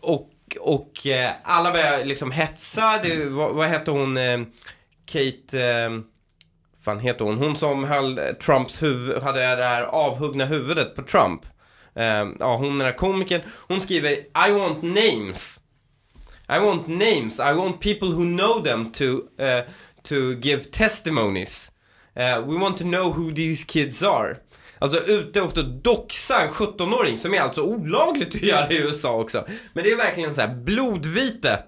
och 0.01 0.29
och 0.59 1.07
eh, 1.07 1.31
alla 1.43 1.71
börjar 1.71 2.05
liksom 2.05 2.31
hetsa, 2.31 2.99
det, 3.03 3.25
vad, 3.25 3.55
vad 3.55 3.67
hette 3.67 3.91
hon, 3.91 4.17
eh, 4.17 4.39
Kate, 5.05 5.61
eh, 5.61 5.89
fan 6.85 6.99
heter 6.99 7.25
hon, 7.25 7.37
hon 7.37 7.55
som 7.55 7.83
höll 7.83 8.19
Trumps 8.45 8.83
huvud, 8.83 9.23
hade 9.23 9.39
det 9.39 9.65
här 9.65 9.83
avhuggna 9.83 10.45
huvudet 10.45 10.95
på 10.95 11.01
Trump. 11.01 11.41
Eh, 11.95 12.27
ja, 12.39 12.55
hon 12.55 12.77
den 12.77 12.87
här 12.87 12.97
komikern, 12.97 13.41
hon 13.67 13.81
skriver 13.81 14.11
I 14.47 14.51
want 14.51 14.81
names. 14.81 15.59
I 16.49 16.59
want 16.59 16.87
names, 16.87 17.39
I 17.39 17.53
want 17.53 17.79
people 17.79 18.07
who 18.07 18.23
know 18.23 18.63
them 18.63 18.91
to, 18.91 19.03
uh, 19.03 19.61
to 20.03 20.15
give 20.41 20.63
testimonies. 20.63 21.71
Uh, 22.17 22.47
we 22.47 22.59
want 22.59 22.77
to 22.77 22.83
know 22.83 23.13
who 23.13 23.31
these 23.31 23.65
kids 23.65 24.03
are. 24.03 24.37
Alltså 24.79 24.97
ute 24.97 25.41
efter 25.41 25.61
att 25.61 25.83
doxa 25.83 26.41
en 26.41 26.49
17-åring 26.49 27.17
som 27.17 27.33
är 27.33 27.39
alltså 27.39 27.61
olagligt 27.61 28.35
att 28.35 28.41
göra 28.41 28.71
i 28.71 28.77
USA 28.77 29.13
också. 29.13 29.45
Men 29.73 29.83
det 29.83 29.91
är 29.91 29.97
verkligen 29.97 30.35
så 30.35 30.41
här 30.41 30.55
blodvite. 30.55 31.63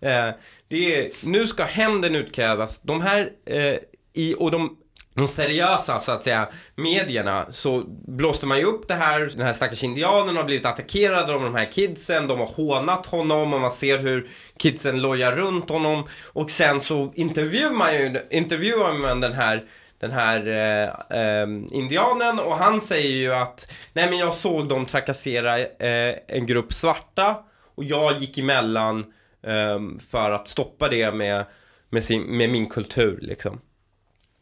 Eh, 0.00 0.30
det 0.68 0.96
är, 0.96 1.10
nu 1.26 1.46
ska 1.46 1.64
hämnden 1.64 2.16
utkrävas. 2.16 2.80
De 2.82 3.00
här, 3.00 3.30
eh, 3.46 3.74
i, 4.12 4.34
och 4.38 4.50
de, 4.50 4.76
de 5.14 5.28
seriösa 5.28 5.98
så 5.98 6.12
att 6.12 6.22
säga 6.22 6.48
medierna 6.74 7.46
så 7.50 7.84
blåste 8.06 8.46
man 8.46 8.58
ju 8.58 8.64
upp 8.64 8.88
det 8.88 8.94
här, 8.94 9.20
den 9.36 9.46
här 9.46 9.52
stackars 9.52 9.84
indianen 9.84 10.36
har 10.36 10.44
blivit 10.44 10.66
attackerad 10.66 11.30
av 11.30 11.42
de 11.42 11.54
här 11.54 11.72
kidsen, 11.72 12.26
de 12.26 12.38
har 12.38 12.46
hånat 12.46 13.06
honom 13.06 13.54
och 13.54 13.60
man 13.60 13.72
ser 13.72 13.98
hur 13.98 14.28
kidsen 14.56 15.02
lojar 15.02 15.32
runt 15.32 15.70
honom. 15.70 16.04
Och 16.32 16.50
sen 16.50 16.80
så 16.80 17.12
intervjuar 17.14 17.72
man 17.72 17.94
ju, 17.94 18.20
intervjuar 18.30 18.92
man 18.92 19.20
den 19.20 19.32
här 19.32 19.64
den 20.00 20.10
här 20.10 20.46
eh, 20.46 21.18
eh, 21.20 21.46
indianen. 21.70 22.38
Och 22.38 22.56
han 22.56 22.80
säger 22.80 23.16
ju 23.16 23.34
att 23.34 23.72
nej 23.92 24.10
men 24.10 24.18
jag 24.18 24.34
såg 24.34 24.68
dem 24.68 24.86
trakassera 24.86 25.58
eh, 25.58 26.14
en 26.28 26.46
grupp 26.46 26.72
svarta. 26.72 27.36
Och 27.74 27.84
jag 27.84 28.18
gick 28.18 28.38
emellan 28.38 29.00
eh, 29.46 29.80
för 30.10 30.30
att 30.30 30.48
stoppa 30.48 30.88
det 30.88 31.14
med, 31.14 31.44
med, 31.90 32.04
sin, 32.04 32.22
med 32.22 32.50
min 32.50 32.66
kultur 32.66 33.18
liksom. 33.22 33.60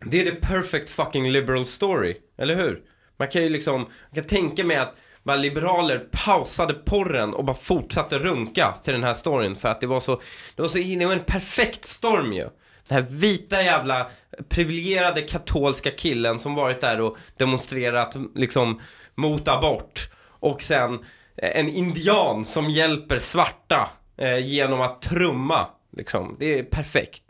Det 0.05 0.21
är 0.21 0.25
the 0.25 0.37
perfect 0.37 0.91
fucking 0.91 1.31
liberal 1.31 1.67
story, 1.67 2.17
eller 2.39 2.55
hur? 2.55 2.83
Man 3.19 3.29
kan 3.29 3.43
ju 3.43 3.49
liksom, 3.49 3.81
man 3.81 4.15
kan 4.15 4.25
tänka 4.25 4.65
mig 4.65 4.77
att 4.77 4.95
bara 5.23 5.37
liberaler 5.37 5.99
pausade 5.99 6.75
porren 6.75 7.35
och 7.35 7.45
bara 7.45 7.57
fortsatte 7.57 8.19
runka 8.19 8.75
till 8.83 8.93
den 8.93 9.05
här 9.05 9.15
storyn 9.15 9.57
för 9.57 9.69
att 9.69 9.81
det 9.81 9.87
var 9.87 10.01
så, 10.01 10.21
det 10.57 10.63
var 10.63 10.69
så, 10.69 10.79
det 10.79 11.07
var 11.07 11.13
en 11.13 11.25
perfekt 11.25 11.85
storm 11.85 12.33
ju. 12.33 12.49
Den 12.89 13.03
här 13.03 13.11
vita 13.11 13.63
jävla 13.63 14.11
privilegierade 14.49 15.23
katolska 15.23 15.91
killen 15.91 16.39
som 16.39 16.55
varit 16.55 16.81
där 16.81 17.01
och 17.01 17.17
demonstrerat 17.37 18.17
liksom 18.35 18.81
mot 19.15 19.49
abort 19.49 20.11
och 20.41 20.63
sen 20.63 20.99
en 21.37 21.69
indian 21.69 22.45
som 22.45 22.71
hjälper 22.71 23.19
svarta 23.19 23.89
eh, 24.19 24.39
genom 24.39 24.81
att 24.81 25.03
trumma 25.03 25.67
liksom. 25.97 26.37
Det 26.39 26.59
är 26.59 26.63
perfekt. 26.63 27.23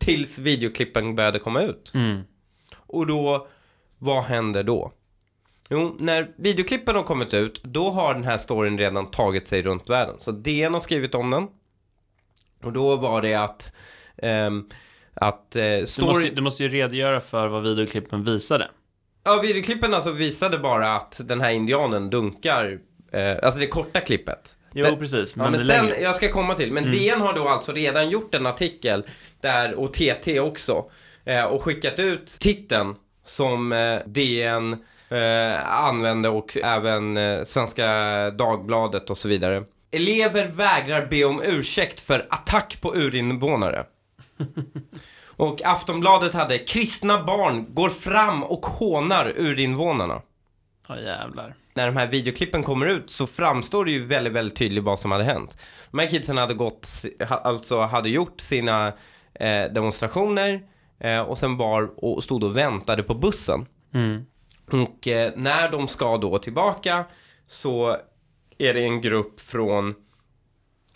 Tills 0.00 0.38
videoklippen 0.38 1.14
började 1.14 1.38
komma 1.38 1.62
ut. 1.62 1.92
Mm. 1.94 2.20
Och 2.76 3.06
då, 3.06 3.46
vad 3.98 4.22
händer 4.24 4.62
då? 4.62 4.92
Jo, 5.68 5.96
när 5.98 6.30
videoklippen 6.36 6.96
har 6.96 7.02
kommit 7.02 7.34
ut, 7.34 7.62
då 7.64 7.90
har 7.90 8.14
den 8.14 8.24
här 8.24 8.38
storyn 8.38 8.78
redan 8.78 9.10
tagit 9.10 9.46
sig 9.46 9.62
runt 9.62 9.90
världen. 9.90 10.14
Så 10.18 10.32
DN 10.32 10.74
har 10.74 10.80
skrivit 10.80 11.14
om 11.14 11.30
den. 11.30 11.46
Och 12.62 12.72
då 12.72 12.96
var 12.96 13.22
det 13.22 13.34
att, 13.34 13.72
ehm, 14.16 14.68
att 15.14 15.56
eh, 15.56 15.62
Du, 15.62 15.86
story... 15.86 16.06
måste, 16.06 16.30
du 16.30 16.42
måste 16.42 16.62
ju 16.62 16.68
redogöra 16.68 17.20
för 17.20 17.48
vad 17.48 17.62
videoklippen 17.62 18.24
visade. 18.24 18.68
Ja, 19.24 19.40
videoklippen 19.42 19.94
alltså 19.94 20.12
visade 20.12 20.58
bara 20.58 20.94
att 20.94 21.20
den 21.24 21.40
här 21.40 21.50
indianen 21.50 22.10
dunkar, 22.10 22.78
eh, 23.12 23.36
alltså 23.42 23.60
det 23.60 23.66
korta 23.66 24.00
klippet. 24.00 24.56
Jo, 24.72 24.84
Det- 24.86 24.96
precis. 24.96 25.34
Ja, 25.36 25.50
men 25.50 25.60
sen, 25.60 25.86
längre. 25.86 26.00
jag 26.00 26.16
ska 26.16 26.32
komma 26.32 26.54
till, 26.54 26.72
men 26.72 26.84
Mm. 26.84 26.96
DN 26.96 27.20
har 27.20 27.32
då 27.32 27.48
alltså 27.48 27.72
redan 27.72 28.10
gjort 28.10 28.34
en 28.34 28.46
artikel 28.46 29.04
där, 29.40 29.74
och 29.74 29.92
TT 29.92 30.40
också, 30.40 30.84
eh, 31.24 31.44
och 31.44 31.62
skickat 31.62 31.98
ut 31.98 32.26
titeln 32.40 32.94
som 33.24 33.72
eh, 33.72 33.98
DN 34.06 34.72
eh, 35.08 35.72
använde 35.84 36.28
och 36.28 36.56
även 36.56 37.16
eh, 37.16 37.44
Svenska 37.44 37.86
Dagbladet 38.30 39.10
och 39.10 39.18
så 39.18 39.28
vidare. 39.28 39.64
Elever 39.90 40.46
vägrar 40.48 41.06
be 41.06 41.24
om 41.24 41.42
ursäkt 41.44 42.00
för 42.00 42.26
attack 42.30 42.78
på 42.80 42.94
urinvånare. 42.96 43.84
och 45.26 45.62
Aftonbladet 45.64 46.34
hade 46.34 46.58
kristna 46.58 47.22
barn 47.24 47.66
går 47.68 47.88
fram 47.90 48.42
och 48.44 48.66
hånar 48.66 49.32
urinvånarna 49.36 50.22
Ja, 50.88 50.96
jävlar. 51.00 51.54
När 51.74 51.86
de 51.86 51.96
här 51.96 52.06
videoklippen 52.06 52.62
kommer 52.62 52.86
ut 52.86 53.10
så 53.10 53.26
framstår 53.26 53.84
det 53.84 53.90
ju 53.90 54.06
väldigt, 54.06 54.32
väldigt 54.32 54.58
tydligt 54.58 54.84
vad 54.84 54.98
som 54.98 55.10
hade 55.10 55.24
hänt. 55.24 55.56
De 55.90 55.98
här 55.98 56.10
kidsen 56.10 56.36
hade 56.36 56.54
gått, 56.54 57.04
alltså 57.28 57.80
hade 57.80 58.08
gjort 58.08 58.40
sina 58.40 58.86
eh, 59.34 59.64
demonstrationer 59.72 60.62
eh, 61.00 61.20
och 61.20 61.38
sen 61.38 61.56
var 61.56 62.04
och 62.04 62.24
stod 62.24 62.44
och 62.44 62.56
väntade 62.56 63.02
på 63.02 63.14
bussen. 63.14 63.66
Mm. 63.94 64.26
Och 64.72 65.08
eh, 65.08 65.32
när 65.36 65.70
de 65.70 65.88
ska 65.88 66.16
då 66.18 66.38
tillbaka 66.38 67.04
så 67.46 67.96
är 68.58 68.74
det 68.74 68.84
en 68.84 69.00
grupp 69.00 69.40
från 69.40 69.94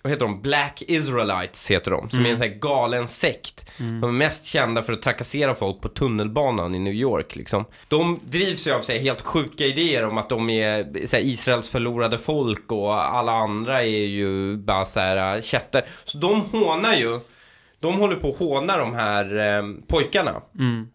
vad 0.04 0.10
heter 0.10 0.26
de? 0.26 0.42
Black 0.42 0.82
Israelites 0.86 1.70
heter 1.70 1.90
de, 1.90 2.10
som 2.10 2.26
är 2.26 2.30
en 2.30 2.38
sån 2.38 2.48
här 2.48 2.54
galen 2.54 3.08
sekt. 3.08 3.70
De 3.78 4.04
är 4.04 4.12
mest 4.12 4.44
kända 4.44 4.82
för 4.82 4.92
att 4.92 5.02
trakassera 5.02 5.54
folk 5.54 5.80
på 5.80 5.88
tunnelbanan 5.88 6.74
i 6.74 6.78
New 6.78 6.92
York 6.92 7.36
liksom. 7.36 7.64
De 7.88 8.20
drivs 8.24 8.66
ju 8.66 8.72
av 8.72 8.82
så 8.82 8.92
här, 8.92 8.98
helt 8.98 9.22
sjuka 9.22 9.64
idéer 9.64 10.04
om 10.04 10.18
att 10.18 10.28
de 10.28 10.50
är 10.50 11.06
så 11.06 11.16
här, 11.16 11.24
Israels 11.24 11.70
förlorade 11.70 12.18
folk 12.18 12.72
och 12.72 13.16
alla 13.16 13.32
andra 13.32 13.82
är 13.82 14.06
ju 14.06 14.56
bara 14.56 14.84
så 14.84 15.00
här 15.00 15.36
äh, 15.36 15.42
kätter. 15.42 15.84
Så 16.04 16.18
de 16.18 16.40
hånar 16.40 16.94
ju, 16.94 17.20
de 17.80 17.94
håller 17.94 18.16
på 18.16 18.28
att 18.28 18.38
håna 18.38 18.76
de 18.76 18.94
här 18.94 19.36
eh, 19.36 19.62
pojkarna. 19.86 20.42
Mm. 20.58 20.88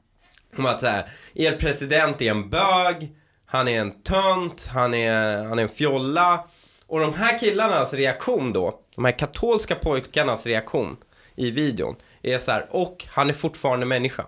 Om 0.57 0.65
att 0.65 0.79
så 0.79 0.87
här, 0.87 1.05
er 1.33 1.51
president 1.51 2.21
är 2.21 2.31
en 2.31 2.49
bög, 2.49 3.09
han 3.45 3.67
är 3.67 3.81
en 3.81 4.01
tönt, 4.03 4.69
han 4.73 4.93
är, 4.93 5.43
han 5.43 5.59
är 5.59 5.63
en 5.63 5.69
fjolla. 5.69 6.43
Och 6.89 6.99
de 6.99 7.13
här 7.13 7.39
killarnas 7.39 7.93
reaktion 7.93 8.53
då, 8.53 8.79
de 8.95 9.05
här 9.05 9.19
katolska 9.19 9.75
pojkarnas 9.75 10.45
reaktion 10.45 10.97
i 11.35 11.51
videon 11.51 11.95
är 12.21 12.39
så 12.39 12.51
här, 12.51 12.67
och 12.69 13.05
han 13.09 13.29
är 13.29 13.33
fortfarande 13.33 13.85
människa. 13.85 14.25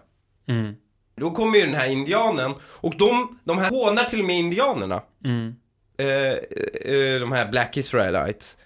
Mm. 0.48 0.76
Då 1.16 1.32
kommer 1.32 1.58
ju 1.58 1.66
den 1.66 1.76
här 1.76 1.90
indianen, 1.90 2.54
och 2.64 2.98
de, 2.98 3.40
de 3.44 3.58
här 3.58 3.70
hånar 3.70 4.04
till 4.04 4.20
och 4.20 4.26
med 4.26 4.40
indianerna. 4.40 5.02
Mm. 5.26 5.56
Eh, 5.98 6.32
eh, 6.94 7.20
de 7.20 7.32
här 7.32 7.52
Black 7.52 7.78
Israelites. 7.78 8.58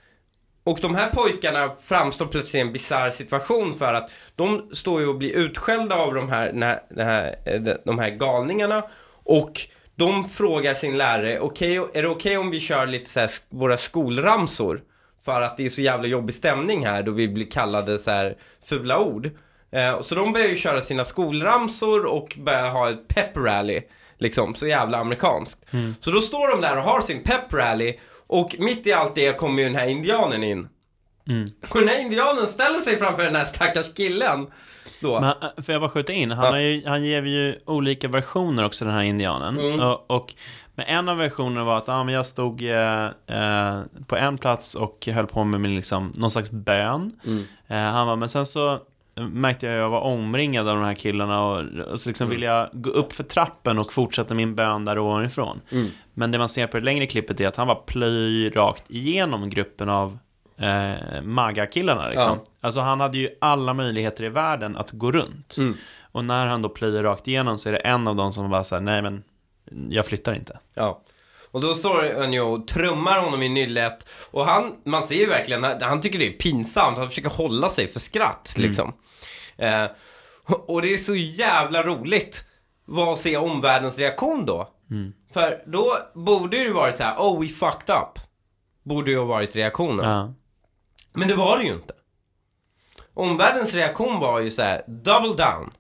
Och 0.64 0.80
de 0.82 0.96
här 0.96 1.10
pojkarna 1.10 1.76
framstår 1.84 2.26
plötsligt 2.26 2.56
i 2.56 2.60
en 2.60 2.74
bisarr 2.74 3.12
situation 3.12 3.78
för 3.78 3.94
att 3.94 4.12
de 4.36 4.70
står 4.74 5.02
ju 5.02 5.08
och 5.08 5.18
blir 5.18 5.36
utskällda 5.36 5.96
av 5.96 6.14
de 6.14 6.30
här, 6.30 6.52
den 6.52 6.64
här, 6.64 6.80
den 6.90 7.08
här, 7.08 7.36
eh, 7.46 7.62
de 7.86 8.00
här 8.00 8.10
galningarna 8.10 8.84
och 9.24 9.68
de 9.96 10.30
frågar 10.30 10.74
sin 10.74 10.98
lärare, 10.98 11.40
okej, 11.40 11.76
är 11.94 12.02
det 12.02 12.08
okej 12.08 12.38
om 12.38 12.52
vi 12.52 12.60
kör 12.60 12.88
lite 12.88 13.10
så 13.10 13.20
här 13.20 13.32
våra 13.50 13.78
skolramsor? 13.78 14.82
För 15.26 15.42
att 15.42 15.58
det 15.58 15.66
är 15.66 15.70
så 15.70 15.82
jävla 15.82 16.08
jobbig 16.08 16.36
stämning 16.36 16.86
här 16.86 17.04
då 17.04 17.12
vi 17.12 17.28
blir 17.28 17.52
kallade 17.52 18.00
så 18.00 18.12
här 18.12 18.38
fula 18.66 19.00
ord. 19.00 19.30
Eh, 19.72 20.02
så 20.02 20.16
de 20.16 20.34
börjar 20.34 20.48
ju 20.48 20.58
köra 20.58 20.82
sina 20.82 21.06
skolramsor 21.06 22.06
och 22.06 22.38
börjar 22.40 22.70
ha 22.70 22.90
ett 22.90 23.08
pep 23.08 23.38
rally. 23.38 23.82
Liksom, 24.18 24.56
så 24.56 24.68
jävla 24.68 24.98
amerikanskt. 24.98 25.66
Så 26.02 26.12
då 26.12 26.22
står 26.22 26.52
de 26.52 26.62
där 26.62 26.78
och 26.78 26.84
har 26.84 27.02
sin 27.02 27.24
pep 27.24 27.54
rally 27.54 28.00
och 28.28 28.56
mitt 28.60 28.88
i 28.88 28.94
allt 28.94 29.16
det 29.16 29.38
kommer 29.38 29.62
ju 29.62 29.70
den 29.70 29.78
här 29.78 29.88
indianen 29.88 30.44
in. 30.44 30.68
Mm. 31.28 31.46
Och 31.70 31.80
den 31.80 31.88
här 31.88 32.02
indianen 32.02 32.48
ställer 32.48 32.80
sig 32.80 32.98
framför 32.98 33.24
den 33.24 33.36
här 33.36 33.46
stackars 33.46 33.94
killen. 33.94 34.48
Då. 35.06 35.20
Men, 35.22 35.30
äh, 35.30 35.64
får 35.64 35.74
jag 35.74 35.82
bara 35.82 35.90
skjuta 35.90 36.14
in? 36.14 36.32
Han, 36.32 36.46
Ja. 36.46 36.60
ju, 36.60 36.84
han 36.86 37.04
ger 37.04 37.24
ju 37.24 37.60
olika 37.66 38.08
versioner 38.08 38.66
också, 38.66 38.86
den 38.86 38.94
här 38.94 39.02
indianen. 39.02 39.60
Mm. 39.60 39.80
Och, 39.80 40.12
och 40.12 40.34
men 40.76 40.86
en 40.86 41.10
av 41.10 41.18
versionerna 41.18 41.64
var 41.64 41.78
att 41.78 41.90
ah, 41.90 42.04
men 42.04 42.14
jag 42.14 42.26
stod 42.26 42.62
eh, 42.62 43.06
eh, 43.06 43.80
på 44.08 44.16
en 44.16 44.38
plats 44.38 44.76
och 44.76 45.08
höll 45.12 45.28
på 45.28 45.44
med 45.44 45.62
min, 45.62 45.76
liksom, 45.76 46.14
någon 46.16 46.32
slags 46.32 46.52
bön. 46.52 47.12
Mm. 47.26 47.44
Eh, 47.68 47.94
han 47.94 48.08
var, 48.08 48.16
men 48.16 48.30
sen 48.30 48.46
så 48.46 48.80
märkte 49.16 49.66
jag 49.66 49.76
att 49.76 49.80
jag 49.80 49.90
var 49.90 50.00
omringad 50.02 50.68
av 50.68 50.76
de 50.76 50.86
här 50.86 50.94
killarna 50.94 51.44
och, 51.46 51.64
och 51.92 52.00
så 52.00 52.10
liksom 52.10 52.30
ville 52.30 52.46
jag 52.46 52.70
gå 52.74 52.90
upp 52.90 53.14
för 53.14 53.24
trappen 53.24 53.80
och 53.80 53.94
fortsätta 53.94 54.34
min 54.34 54.56
bön 54.56 54.86
där 54.86 55.00
ovanifrån. 55.00 55.62
Mm. 55.72 55.88
Men 56.14 56.32
det 56.32 56.38
man 56.38 56.50
ser 56.50 56.68
på 56.68 56.78
det 56.78 56.84
längre 56.86 57.08
klippet 57.08 57.42
är 57.42 57.48
att 57.48 57.56
han 57.56 57.68
var 57.68 57.76
plöj 57.76 58.50
rakt 58.50 58.84
igenom 58.92 59.50
gruppen 59.50 59.90
av 59.90 60.18
eh, 60.58 61.22
MAGA-killarna 61.22 62.10
liksom. 62.10 62.40
Ja. 62.44 62.52
Alltså 62.62 62.80
han 62.80 63.00
hade 63.00 63.18
ju 63.18 63.30
alla 63.42 63.74
möjligheter 63.74 64.24
i 64.24 64.30
världen 64.30 64.78
att 64.78 64.92
gå 64.92 65.12
runt. 65.12 65.58
Mm. 65.58 65.78
Och 66.12 66.26
när 66.26 66.46
han 66.46 66.62
då 66.62 66.70
plöjer 66.70 67.04
rakt 67.04 67.28
igenom 67.28 67.58
så 67.58 67.70
är 67.70 67.74
det 67.74 67.80
en 67.80 68.08
av 68.08 68.16
dem 68.16 68.34
som 68.34 68.50
bara 68.50 68.64
säger 68.64 68.82
nej 68.82 69.02
men 69.02 69.24
jag 69.90 70.06
flyttar 70.06 70.34
inte. 70.34 70.60
Ja. 70.74 71.02
Och 71.52 71.62
då 71.62 71.76
står 71.76 72.22
han 72.22 72.34
ju 72.34 72.42
och 72.42 72.68
trummar 72.68 73.20
honom 73.20 73.44
i 73.44 73.50
nyllet 73.50 74.08
och 74.32 74.46
han, 74.46 74.76
man 74.86 75.04
ser 75.04 75.16
ju 75.16 75.26
verkligen, 75.26 75.64
han 75.82 76.02
tycker 76.02 76.20
det 76.20 76.28
är 76.28 76.32
pinsamt, 76.32 76.98
han 76.98 77.10
försöker 77.10 77.30
hålla 77.30 77.70
sig 77.70 77.88
för 77.88 78.00
skratt 78.00 78.54
liksom. 78.58 78.94
Eh, 79.58 79.86
och 80.46 80.82
det 80.82 80.94
är 80.94 80.98
så 80.98 81.16
jävla 81.16 81.84
roligt 81.84 82.46
vad 82.86 83.14
att 83.14 83.20
se 83.20 83.38
omvärldens 83.38 83.98
reaktion 83.98 84.46
då. 84.46 84.70
För 85.34 85.64
då 85.66 85.98
borde 86.14 86.58
det 86.58 86.64
ju 86.64 86.74
varit 86.74 86.98
så 86.98 87.04
här: 87.04 87.16
oh 87.18 87.42
we 87.42 87.48
fucked 87.48 87.96
up. 87.96 88.20
Borde 88.84 89.12
ju 89.12 89.18
ha 89.18 89.26
varit 89.26 89.56
reaktionen. 89.56 90.06
Ja. 90.10 90.34
Men 91.16 91.28
det 91.28 91.36
var 91.36 91.58
det 91.58 91.64
ju 91.64 91.74
inte. 91.74 91.94
Omvärldens 93.14 93.74
reaktion 93.74 94.20
var 94.20 94.40
ju 94.40 94.52
så 94.52 94.62
här: 94.62 94.82
double 94.88 95.44
down. 95.46 95.72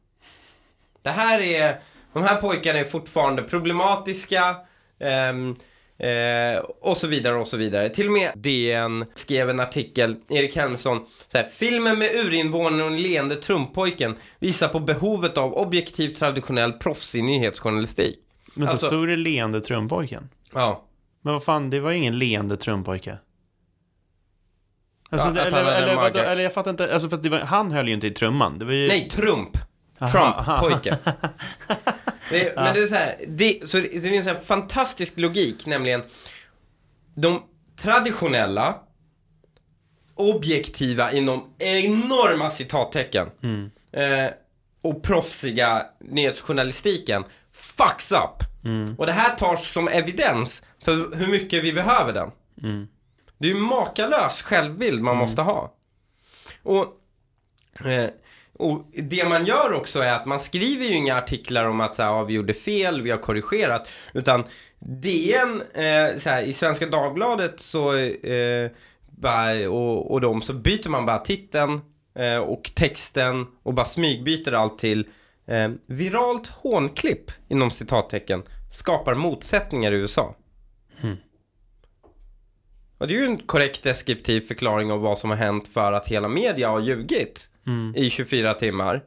Det 1.01 1.09
här 1.09 1.39
är, 1.39 1.79
de 2.13 2.23
här 2.23 2.41
pojkarna 2.41 2.79
är 2.79 2.83
fortfarande 2.83 3.41
problematiska 3.43 4.55
ehm, 4.99 5.55
eh, 5.97 6.57
och 6.81 6.97
så 6.97 7.07
vidare 7.07 7.36
och 7.36 7.47
så 7.47 7.57
vidare. 7.57 7.89
Till 7.89 8.05
och 8.07 8.11
med 8.13 8.31
DN 8.36 9.05
skrev 9.13 9.49
en 9.49 9.59
artikel, 9.59 10.15
Erik 10.29 10.55
Helmsson, 10.55 11.05
så 11.31 11.38
här, 11.38 11.45
filmen 11.53 11.99
med 11.99 12.15
urinvånaren 12.15 12.93
och 12.93 12.99
leende 12.99 13.36
trumpojken 13.36 14.15
visar 14.39 14.67
på 14.67 14.79
behovet 14.79 15.38
av 15.38 15.53
objektiv 15.53 16.09
traditionell 16.09 16.73
proffsig 16.73 17.23
nyhetsjournalistik. 17.23 18.19
Men 18.53 18.67
Alltså- 18.67 18.88
stod 18.88 19.07
det 19.07 19.15
leende 19.15 19.61
trumpojken. 19.61 20.29
Ja. 20.53 20.83
Men 21.21 21.33
vad 21.33 21.43
fan, 21.43 21.69
det 21.69 21.79
var 21.79 21.91
ingen 21.91 22.19
leende 22.19 22.57
trumpojke. 22.57 23.17
Alltså, 25.10 25.28
Ja, 25.36 25.41
eller, 25.41 25.82
eller, 25.82 25.95
vadå, 25.95 26.20
eller 26.20 26.43
jag 26.43 26.53
fattar 26.53 26.72
inte, 26.72 26.93
alltså 26.93 27.10
för 27.10 27.30
var, 27.30 27.39
han 27.39 27.72
höll 27.72 27.88
ju 27.88 27.93
inte 27.93 28.08
i 28.08 28.12
trumman. 28.12 28.60
Det 28.60 28.66
var 28.66 28.74
ju... 28.74 28.88
Nej, 28.88 29.10
Trump. 29.10 29.58
Trump-pojke. 29.99 30.97
Men 32.56 32.74
det 32.74 32.84
är 32.84 32.88
så 32.88 32.95
här, 32.95 33.16
det, 33.28 33.70
så 33.70 33.78
det, 33.78 33.95
är 33.95 34.14
en 34.14 34.24
sån 34.24 34.36
här 34.36 34.41
fantastisk 34.41 35.14
logik, 35.16 35.66
nämligen 35.66 36.03
de 37.16 37.41
traditionella, 37.82 38.76
objektiva 40.16 41.12
inom 41.12 41.53
enorma 41.58 42.49
citattecken 42.49 43.28
Mm. 43.43 43.72
eh, 43.91 44.32
och 44.82 45.03
proffsiga 45.03 45.86
nyhetsjournalistiken 45.99 47.24
fucks 47.51 48.12
up. 48.12 48.66
Mm. 48.66 48.95
Och 48.97 49.06
det 49.06 49.12
här 49.12 49.36
tas 49.36 49.72
som 49.72 49.88
evidens 49.88 50.64
för 50.84 51.16
hur 51.16 51.28
mycket 51.28 51.64
vi 51.64 51.74
behöver 51.74 52.14
den. 52.14 52.32
Mm. 52.64 52.88
Det 53.38 53.47
är 53.47 53.51
ju 53.51 53.59
makalös 53.59 54.41
självbild 54.41 55.01
man 55.01 55.17
måste 55.17 55.41
ha. 55.41 55.73
Och, 56.63 56.86
eh, 57.86 58.09
och 58.53 58.86
det 58.93 59.29
man 59.29 59.45
gör 59.45 59.73
också 59.73 59.99
är 59.99 60.13
att 60.13 60.25
man 60.25 60.39
skriver 60.39 60.86
ju 60.86 60.93
inga 60.93 61.17
artiklar 61.17 61.65
om 61.65 61.81
att 61.81 61.95
så 61.95 62.03
här, 62.03 62.09
ja, 62.09 62.23
vi 62.23 62.33
gjorde 62.33 62.53
fel, 62.53 63.01
vi 63.01 63.11
har 63.11 63.17
korrigerat. 63.17 63.88
Utan 64.13 64.43
DN, 64.79 65.61
eh, 65.73 66.19
så 66.19 66.29
här, 66.29 66.41
i 66.41 66.53
Svenska 66.53 66.86
Dagbladet 66.86 67.59
så, 67.59 67.95
eh, 67.97 68.71
bara, 69.05 69.69
och, 69.69 70.11
och 70.11 70.21
de 70.21 70.41
så 70.41 70.53
byter 70.53 70.89
man 70.89 71.05
bara 71.05 71.17
titeln 71.17 71.81
eh, 72.15 72.38
och 72.38 72.71
texten 72.75 73.47
och 73.63 73.73
bara 73.73 73.86
smygbyter 73.86 74.51
allt 74.51 74.77
till 74.77 75.07
eh, 75.47 75.69
viralt 75.86 76.47
hånklipp 76.47 77.31
inom 77.47 77.71
citattecken 77.71 78.43
skapar 78.71 79.15
motsättningar 79.15 79.91
i 79.91 79.95
USA. 79.95 80.36
Och 82.98 83.08
det 83.08 83.14
är 83.14 83.18
ju 83.18 83.26
en 83.26 83.38
korrekt 83.38 83.84
deskriptiv 83.84 84.41
förklaring 84.41 84.91
av 84.91 85.02
vad 85.02 85.18
som 85.18 85.30
har 85.30 85.38
hänt 85.38 85.68
för 85.74 85.93
att 85.93 86.08
hela 86.08 86.28
media 86.28 86.70
har 86.70 86.80
ljugit 86.80 87.50
i 87.96 88.10
24 88.10 88.54
timmar. 88.54 89.02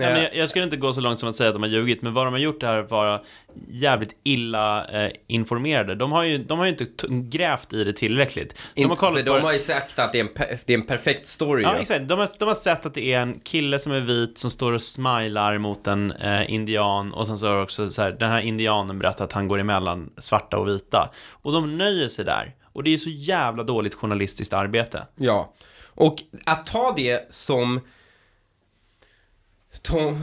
Ja, 0.00 0.10
men 0.10 0.22
jag, 0.22 0.36
jag 0.36 0.50
skulle 0.50 0.64
inte 0.64 0.76
gå 0.76 0.92
så 0.92 1.00
långt 1.00 1.20
som 1.20 1.28
att 1.28 1.36
säga 1.36 1.48
att 1.48 1.54
de 1.54 1.62
har 1.62 1.70
ljugit, 1.70 2.02
men 2.02 2.14
vad 2.14 2.26
de 2.26 2.32
har 2.32 2.40
gjort 2.40 2.62
är 2.62 2.76
att 2.76 2.90
vara 2.90 3.20
jävligt 3.68 4.16
illa 4.24 4.84
eh, 4.84 5.10
informerade. 5.26 5.94
De 5.94 6.12
har 6.12 6.24
ju, 6.24 6.38
de 6.38 6.58
har 6.58 6.66
ju 6.66 6.70
inte 6.70 6.86
grävt 7.08 7.72
i 7.72 7.84
det 7.84 7.92
tillräckligt. 7.92 8.58
De 8.74 8.84
har 8.84 8.96
kollat 8.96 9.26
de 9.26 9.42
har 9.42 9.52
ju 9.52 9.58
sagt 9.58 9.98
att 9.98 10.12
det 10.12 10.20
är 10.20 10.24
en, 10.24 10.30
det 10.64 10.72
är 10.72 10.78
en 10.78 10.86
perfekt 10.86 11.26
story 11.26 11.62
Ja, 11.62 11.76
exakt. 11.76 12.08
De 12.08 12.18
har, 12.18 12.28
de 12.38 12.48
har 12.48 12.54
sett 12.54 12.86
att 12.86 12.94
det 12.94 13.12
är 13.12 13.20
en 13.20 13.40
kille 13.40 13.78
som 13.78 13.92
är 13.92 14.00
vit 14.00 14.38
som 14.38 14.50
står 14.50 14.72
och 14.72 14.82
smilar 14.82 15.58
mot 15.58 15.86
en 15.86 16.12
eh, 16.12 16.52
indian 16.52 17.12
och 17.12 17.26
sen 17.26 17.38
så 17.38 17.46
har 17.46 17.62
också 17.62 17.90
så 17.90 18.02
här, 18.02 18.10
den 18.10 18.30
här 18.30 18.40
indianen 18.40 18.98
berättat 18.98 19.20
att 19.20 19.32
han 19.32 19.48
går 19.48 19.58
emellan 19.58 20.10
svarta 20.18 20.58
och 20.58 20.68
vita. 20.68 21.10
Och 21.30 21.52
de 21.52 21.78
nöjer 21.78 22.08
sig 22.08 22.24
där. 22.24 22.54
Och 22.72 22.82
det 22.82 22.90
är 22.90 22.92
ju 22.92 22.98
så 22.98 23.10
jävla 23.10 23.62
dåligt 23.62 23.94
journalistiskt 23.94 24.52
arbete. 24.52 25.06
Ja, 25.16 25.54
och 25.94 26.16
att 26.46 26.66
ta 26.66 26.94
det 26.96 27.34
som 27.34 27.80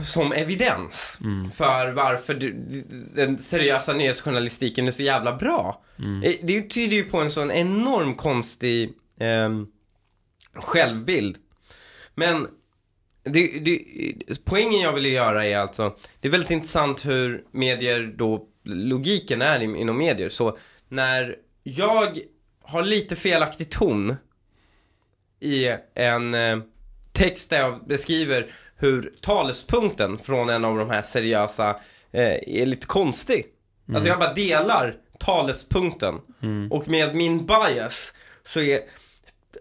som 0.06 0.32
evidens 0.32 1.18
för 1.54 1.92
varför 1.92 2.34
du, 2.34 2.52
den 3.14 3.38
seriösa 3.38 3.92
nyhetsjournalistiken 3.92 4.86
är 4.88 4.90
så 4.92 5.02
jävla 5.02 5.36
bra. 5.36 5.82
Eh, 6.24 6.34
Det 6.42 6.62
tyder 6.62 6.96
ju 6.96 7.04
på 7.04 7.18
en 7.18 7.30
sån 7.30 7.50
enorm 7.50 8.14
konstig 8.14 8.92
ehm, 9.20 9.66
självbild. 10.54 11.36
Men 12.14 12.46
det, 13.24 13.58
det, 13.58 13.82
poängen 14.44 14.80
jag 14.80 14.92
ville 14.92 15.08
göra 15.08 15.46
är 15.46 15.58
alltså, 15.58 15.96
det 16.20 16.28
är 16.28 16.32
väldigt 16.32 16.50
intressant 16.50 17.06
hur 17.06 17.44
medier 17.50 18.14
då, 18.16 18.46
logiken 18.64 19.42
är 19.42 19.60
in- 19.60 19.76
inom 19.76 19.98
medier. 19.98 20.28
Så 20.28 20.58
när 20.88 21.36
jag 21.62 22.18
har 22.62 22.82
lite 22.82 23.16
felaktig 23.16 23.70
ton 23.70 24.16
i 25.40 25.66
en 25.94 26.34
eh, 26.34 26.58
text 27.12 27.50
där 27.50 27.58
jag 27.60 27.86
beskriver 27.86 28.50
hur 28.78 29.12
talespunkten 29.22 30.18
från 30.18 30.50
en 30.50 30.64
av 30.64 30.78
de 30.78 30.90
här 30.90 31.02
seriösa 31.02 31.70
eh, 32.12 32.36
är 32.46 32.66
lite 32.66 32.86
konstig. 32.86 33.46
Alltså 33.94 34.08
jag 34.08 34.18
bara 34.18 34.34
delar 34.34 34.94
talespunkten. 35.20 36.14
Och 36.70 36.88
med 36.88 37.14
min 37.14 37.46
bias 37.46 38.12
så 38.46 38.60
är 38.60 38.80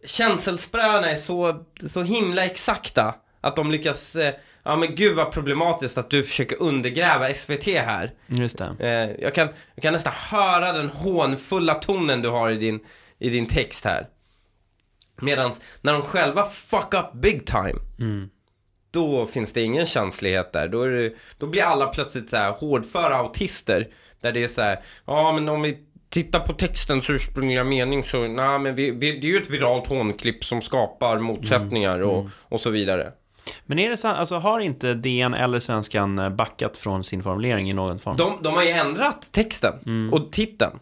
känselspröna 0.05 1.09
är 1.11 1.17
så, 1.17 1.65
så 1.89 2.03
himla 2.03 2.45
exakta 2.45 3.15
att 3.41 3.55
de 3.55 3.71
lyckas, 3.71 4.15
eh, 4.15 4.33
ja 4.63 4.75
men 4.75 4.95
gud 4.95 5.15
vad 5.15 5.31
problematiskt 5.31 5.97
att 5.97 6.09
du 6.09 6.23
försöker 6.23 6.61
undergräva 6.61 7.33
SVT 7.33 7.65
här. 7.65 8.11
Just 8.27 8.57
det. 8.57 8.75
Eh, 8.79 9.23
jag, 9.23 9.35
kan, 9.35 9.47
jag 9.75 9.83
kan 9.83 9.93
nästan 9.93 10.13
höra 10.15 10.73
den 10.73 10.89
hånfulla 10.89 11.73
tonen 11.73 12.21
du 12.21 12.29
har 12.29 12.51
i 12.51 12.55
din, 12.55 12.79
i 13.19 13.29
din 13.29 13.45
text 13.45 13.85
här. 13.85 14.07
Medan 15.21 15.51
när 15.81 15.93
de 15.93 16.01
själva 16.01 16.45
fuck 16.45 16.93
up 16.93 17.13
big 17.13 17.45
time, 17.45 17.79
då 18.97 19.25
finns 19.25 19.53
det 19.53 19.61
ingen 19.61 19.85
känslighet 19.85 20.53
där. 20.53 20.67
Då, 20.67 20.85
det, 20.85 21.13
då 21.37 21.47
blir 21.47 21.63
alla 21.63 21.85
plötsligt 21.87 22.29
så 22.29 22.37
här 22.37 22.51
hårdföra 22.51 23.15
autister. 23.15 23.87
Där 24.21 24.31
det 24.31 24.43
är 24.43 24.47
så 24.47 24.61
här, 24.61 24.79
ja 25.05 25.31
men 25.31 25.49
om 25.49 25.61
vi 25.61 25.77
tittar 26.09 26.39
på 26.39 26.53
textens 26.53 27.09
ursprungliga 27.09 27.63
mening 27.63 28.03
så, 28.03 28.27
nej 28.27 28.59
men 28.59 28.75
vi, 28.75 28.91
vi, 28.91 29.19
det 29.19 29.27
är 29.27 29.31
ju 29.31 29.41
ett 29.41 29.49
viralt 29.49 29.87
hånklipp 29.87 30.45
som 30.45 30.61
skapar 30.61 31.19
motsättningar 31.19 31.99
och, 31.99 32.25
och 32.41 32.61
så 32.61 32.69
vidare. 32.69 33.11
Men 33.65 33.79
är 33.79 33.89
det 33.89 33.97
sant, 33.97 34.19
alltså 34.19 34.35
har 34.35 34.59
inte 34.59 34.93
DN 34.93 35.33
eller 35.33 35.59
Svenskan 35.59 36.35
backat 36.35 36.77
från 36.77 37.03
sin 37.03 37.23
formulering 37.23 37.69
i 37.69 37.73
någon 37.73 37.99
form? 37.99 38.17
De, 38.17 38.33
de 38.41 38.53
har 38.53 38.63
ju 38.63 38.69
ändrat 38.69 39.31
texten 39.31 40.09
och 40.13 40.31
titeln. 40.31 40.79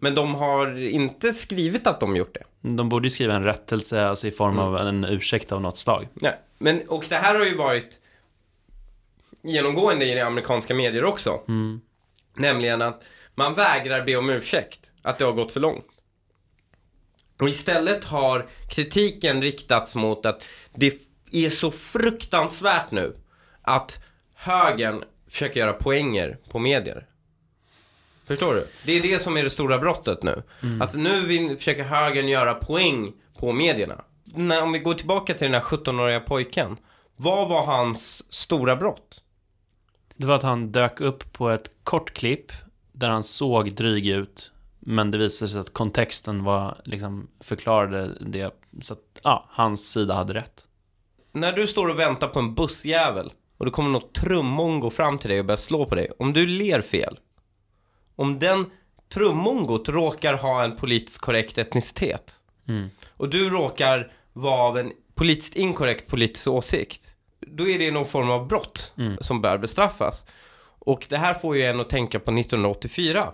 Men 0.00 0.14
de 0.14 0.34
har 0.34 0.78
inte 0.78 1.32
skrivit 1.32 1.86
att 1.86 2.00
de 2.00 2.16
gjort 2.16 2.34
det. 2.34 2.44
De 2.76 2.88
borde 2.88 3.06
ju 3.06 3.10
skriva 3.10 3.34
en 3.34 3.44
rättelse, 3.44 4.06
alltså 4.06 4.26
i 4.26 4.30
form 4.30 4.58
av 4.58 4.76
en 4.76 5.04
ursäkt 5.04 5.52
av 5.52 5.60
något 5.60 5.78
slag. 5.78 6.08
Nej, 6.14 6.38
men 6.58 6.88
och 6.88 7.04
det 7.08 7.16
här 7.16 7.34
har 7.34 7.44
ju 7.44 7.56
varit 7.56 8.00
genomgående 9.42 10.04
i 10.04 10.20
amerikanska 10.20 10.74
medier 10.74 11.04
också. 11.04 11.40
Nämligen 12.34 12.82
att 12.82 13.04
man 13.34 13.54
vägrar 13.54 14.04
be 14.04 14.16
om 14.16 14.30
ursäkt, 14.30 14.90
att 15.02 15.18
det 15.18 15.24
har 15.24 15.32
gått 15.32 15.52
för 15.52 15.60
långt. 15.60 15.86
Och 17.40 17.48
istället 17.48 18.04
har 18.04 18.48
kritiken 18.68 19.42
riktats 19.42 19.94
mot 19.94 20.26
att 20.26 20.44
det 20.74 20.94
är 21.32 21.50
så 21.50 21.70
fruktansvärt 21.70 22.90
nu 22.90 23.16
att 23.62 24.04
högern 24.34 25.04
försöker 25.28 25.60
göra 25.60 25.72
poänger 25.72 26.38
på 26.50 26.58
medier. 26.58 27.06
Förstår 28.32 28.54
du? 28.54 28.66
Det 28.84 28.92
är 28.92 29.02
det 29.02 29.22
som 29.22 29.36
är 29.36 29.42
det 29.42 29.50
stora 29.50 29.78
brottet 29.78 30.22
nu. 30.22 30.42
Att 30.80 30.94
nu 30.94 31.26
vill, 31.26 31.56
försöker 31.56 31.84
högern 31.84 32.28
göra 32.28 32.54
poäng 32.54 33.12
på 33.38 33.52
medierna. 33.52 34.04
När, 34.24 34.62
om 34.62 34.72
vi 34.72 34.78
går 34.78 34.94
tillbaka 34.94 35.34
till 35.34 35.44
den 35.44 35.54
här 35.54 35.60
17-åriga 35.60 36.20
pojken. 36.20 36.76
Vad 37.16 37.48
var 37.48 37.66
hans 37.66 38.32
stora 38.32 38.76
brott? 38.76 39.22
Det 40.16 40.26
var 40.26 40.34
att 40.34 40.42
han 40.42 40.72
dök 40.72 41.00
upp 41.00 41.32
på 41.32 41.50
ett 41.50 41.70
kort 41.84 42.12
klipp 42.12 42.52
där 42.92 43.08
han 43.08 43.24
såg 43.24 43.72
dryg 43.72 44.06
ut, 44.06 44.50
men 44.80 45.10
det 45.10 45.18
visade 45.18 45.50
sig 45.50 45.60
att 45.60 45.72
kontexten 45.72 46.44
var, 46.44 46.76
liksom, 46.84 47.28
förklarade 47.40 48.10
det, 48.20 48.54
så 48.82 48.92
att, 48.92 49.20
ja, 49.22 49.46
hans 49.50 49.90
sida 49.90 50.14
hade 50.14 50.34
rätt. 50.34 50.66
När 51.32 51.52
du 51.52 51.66
står 51.66 51.88
och 51.88 51.98
väntar 51.98 52.28
på 52.28 52.38
en 52.38 52.54
bussjävel 52.54 53.32
och 53.58 53.64
det 53.64 53.72
kommer 53.72 53.90
något 53.90 54.14
trummongo 54.14 54.90
fram 54.90 55.18
till 55.18 55.30
dig 55.30 55.38
och 55.38 55.46
börjar 55.46 55.56
slå 55.56 55.86
på 55.86 55.94
dig. 55.94 56.10
Om 56.18 56.32
du 56.32 56.46
ler 56.46 56.82
fel. 56.82 57.18
Om 58.16 58.38
den 58.38 58.70
trummongot 59.12 59.88
råkar 59.88 60.34
ha 60.34 60.64
en 60.64 60.76
politiskt 60.76 61.18
korrekt 61.18 61.58
etnicitet. 61.58 62.34
Mm. 62.68 62.90
Och 63.16 63.28
du 63.28 63.50
råkar 63.50 64.12
vara 64.32 64.62
av 64.62 64.78
en 64.78 64.92
politiskt 65.14 65.56
inkorrekt 65.56 66.10
politisk 66.10 66.48
åsikt. 66.48 67.16
Då 67.40 67.68
är 67.68 67.78
det 67.78 67.90
någon 67.90 68.06
form 68.06 68.30
av 68.30 68.48
brott 68.48 68.92
Mm. 68.98 69.18
som 69.20 69.40
bör 69.40 69.58
bestraffas. 69.58 70.24
Och 70.78 71.06
det 71.08 71.16
här 71.16 71.34
får 71.34 71.56
ju 71.56 71.64
en 71.64 71.80
att 71.80 71.90
tänka 71.90 72.20
på 72.20 72.30
1984. 72.30 73.32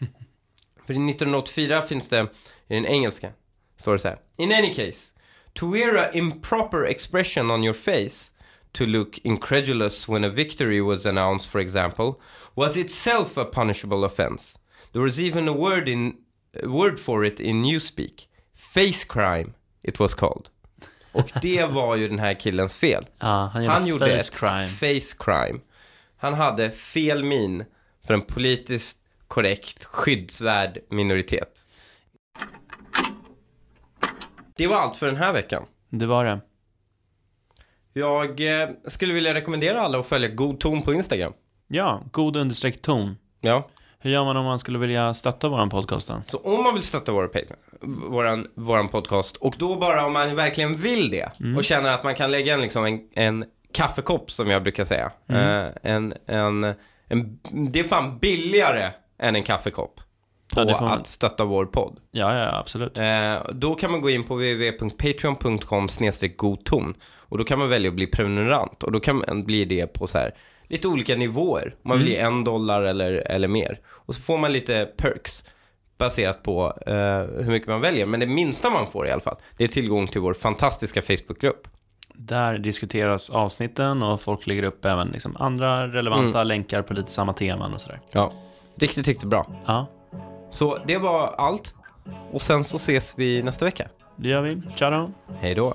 För 0.86 0.92
i 0.92 1.10
1984 1.10 1.82
finns 1.82 2.08
det, 2.08 2.20
i 2.68 2.74
den 2.74 2.86
engelska, 2.86 3.30
står 3.76 3.92
det 3.92 3.98
så 3.98 4.08
här. 4.08 4.18
In 4.38 4.52
any 4.52 4.74
case, 4.74 5.16
to 5.52 5.72
wear 5.72 5.98
a 5.98 6.10
improper 6.12 6.84
expression 6.86 7.50
on 7.50 7.64
your 7.64 7.74
face, 7.74 8.31
to 8.72 8.86
look 8.86 9.18
incredulous 9.18 10.08
when 10.08 10.24
a 10.24 10.30
victory 10.30 10.80
was 10.80 11.06
announced, 11.06 11.48
for 11.50 11.60
example, 11.60 12.20
was 12.54 12.76
itself 12.76 13.36
a 13.36 13.44
punishable 13.44 14.04
offense. 14.04 14.58
There 14.92 15.02
was 15.02 15.18
even 15.20 15.48
a 15.48 15.52
word 15.52 15.88
in 15.88 16.14
a 16.62 16.68
word 16.68 17.00
for 17.00 17.24
it 17.24 17.40
in 17.40 17.62
Newspeak. 17.62 18.26
Face 18.54 19.04
crime, 19.04 19.54
it 19.82 19.98
was 20.00 20.14
called. 20.14 20.48
Och 21.12 21.30
det 21.42 21.64
var 21.64 21.96
ju 21.96 22.08
den 22.08 22.18
här 22.18 22.34
killens 22.40 22.74
fel. 22.76 23.06
Ja, 23.18 23.50
han 23.52 23.62
gjorde, 23.62 23.74
Han 23.74 23.86
gjorde 23.86 24.04
face 24.06 24.16
ett 24.16 24.30
crime. 24.38 24.68
face 24.68 25.16
crime. 25.18 25.60
Han 26.16 26.34
hade 26.34 26.70
fel 26.70 27.24
min 27.24 27.64
för 28.06 28.14
en 28.14 28.22
politiskt 28.22 28.98
korrekt, 29.28 29.84
skyddsvärd 29.84 30.78
minoritet. 30.90 31.66
Det 34.56 34.66
var 34.66 34.76
allt 34.76 34.96
för 34.96 35.06
den 35.06 35.16
här 35.16 35.32
veckan. 35.32 35.66
Det 35.90 36.06
var 36.06 36.24
det. 36.24 36.40
Jag 37.92 38.60
eh, 38.62 38.68
skulle 38.86 39.14
vilja 39.14 39.34
rekommendera 39.34 39.80
alla 39.80 39.98
att 39.98 40.06
följa 40.06 40.28
God 40.28 40.60
ton 40.60 40.82
på 40.82 40.92
Instagram. 40.92 41.32
Ja, 41.68 42.02
god 42.12 42.36
understreck 42.36 42.82
ton. 42.82 43.16
Ja, 43.40 43.68
Hur 43.98 44.10
gör 44.10 44.24
man 44.24 44.36
om 44.36 44.44
man 44.44 44.58
skulle 44.58 44.78
vilja 44.78 45.14
stötta 45.14 45.48
våran 45.48 45.70
podcast 45.70 46.08
då? 46.08 46.22
så 46.26 46.38
om 46.38 46.62
man 46.62 46.74
vill 46.74 46.82
stötta 46.82 47.12
vår 47.12 47.26
Patreon, 47.26 48.10
våran, 48.10 48.46
våran 48.54 48.88
podcast 48.88 49.36
och 49.36 49.54
då 49.58 49.76
bara 49.76 50.04
om 50.06 50.12
man 50.12 50.36
verkligen 50.36 50.76
vill 50.76 51.10
det 51.10 51.30
och 51.56 51.64
känner 51.64 51.92
att 51.92 52.04
man 52.04 52.14
kan 52.14 52.30
lägga 52.30 52.54
en, 52.54 52.60
liksom 52.60 52.84
en, 52.84 53.00
en 53.14 53.44
kaffekopp 53.72 54.30
som 54.30 54.50
jag 54.50 54.62
brukar 54.62 54.84
säga. 54.84 55.12
Eh, 55.28 55.66
en, 55.82 56.14
en, 56.26 56.64
en, 57.08 57.38
det 57.72 57.80
är 57.80 57.84
fan 57.84 58.18
billigare 58.18 58.90
än 59.18 59.36
en 59.36 59.42
kaffekopp 59.42 60.00
på 60.52 60.60
Ja, 60.70 60.80
man- 60.80 61.00
att 61.00 61.06
stötta 61.06 61.44
vår 61.44 61.66
podd. 61.66 62.00
Ja, 62.10 62.34
ja, 62.38 62.58
absolut. 62.58 62.98
Eh, 62.98 63.34
då 63.52 63.74
kan 63.74 63.90
man 63.90 64.00
gå 64.00 64.10
in 64.10 64.24
på 64.24 64.34
www.patreon.com 64.34 65.88
godton 66.36 66.94
och 67.16 67.38
då 67.38 67.44
kan 67.44 67.58
man 67.58 67.68
välja 67.68 67.88
att 67.88 67.94
bli 67.96 68.06
prenumerant 68.06 68.82
och 68.82 68.92
då 68.92 69.00
kan 69.00 69.16
man 69.28 69.44
bli 69.44 69.64
det 69.64 69.86
på 69.86 70.06
så 70.06 70.18
här 70.18 70.34
lite 70.68 70.88
olika 70.88 71.16
nivåer. 71.16 71.74
Man 71.82 71.98
vill 71.98 72.08
ge 72.08 72.18
en 72.18 72.44
dollar 72.44 72.82
eller, 72.82 73.12
eller 73.12 73.48
mer. 73.48 73.78
Och 73.88 74.14
så 74.14 74.22
får 74.22 74.38
man 74.38 74.52
lite 74.52 74.88
perks 74.96 75.44
baserat 75.98 76.42
på 76.42 76.78
eh, 76.86 76.94
hur 77.44 77.50
mycket 77.50 77.68
man 77.68 77.80
väljer. 77.80 78.06
Men 78.06 78.20
det 78.20 78.26
minsta 78.26 78.70
man 78.70 78.86
får 78.86 79.06
i 79.06 79.10
alla 79.10 79.20
fall, 79.20 79.36
det 79.56 79.64
är 79.64 79.68
tillgång 79.68 80.06
till 80.06 80.20
vår 80.20 80.34
fantastiska 80.34 81.02
Facebookgrupp. 81.02 81.68
Där 82.14 82.58
diskuteras 82.58 83.30
avsnitten 83.30 84.02
och 84.02 84.20
folk 84.20 84.46
lägger 84.46 84.62
upp 84.62 84.84
även 84.84 85.08
liksom 85.08 85.36
andra 85.36 85.88
relevanta 85.88 86.38
Mm. 86.38 86.46
länkar 86.48 86.82
på 86.82 86.94
lite 86.94 87.10
samma 87.10 87.32
teman 87.32 87.74
och 87.74 87.80
sådär. 87.80 88.00
Ja, 88.12 88.32
riktigt, 88.76 89.06
riktigt 89.08 89.28
bra. 89.28 89.46
Ja, 89.66 89.86
Så 90.52 90.78
det 90.86 90.98
var 90.98 91.34
allt. 91.38 91.74
Och 92.32 92.42
sen 92.42 92.64
så 92.64 92.76
ses 92.76 93.14
vi 93.16 93.42
nästa 93.42 93.64
vecka. 93.64 93.88
det 94.16 94.28
gör 94.28 94.42
vi. 94.42 94.62
Ciao 94.76 94.90
då. 94.90 95.10
Hej 95.40 95.54
då. 95.54 95.74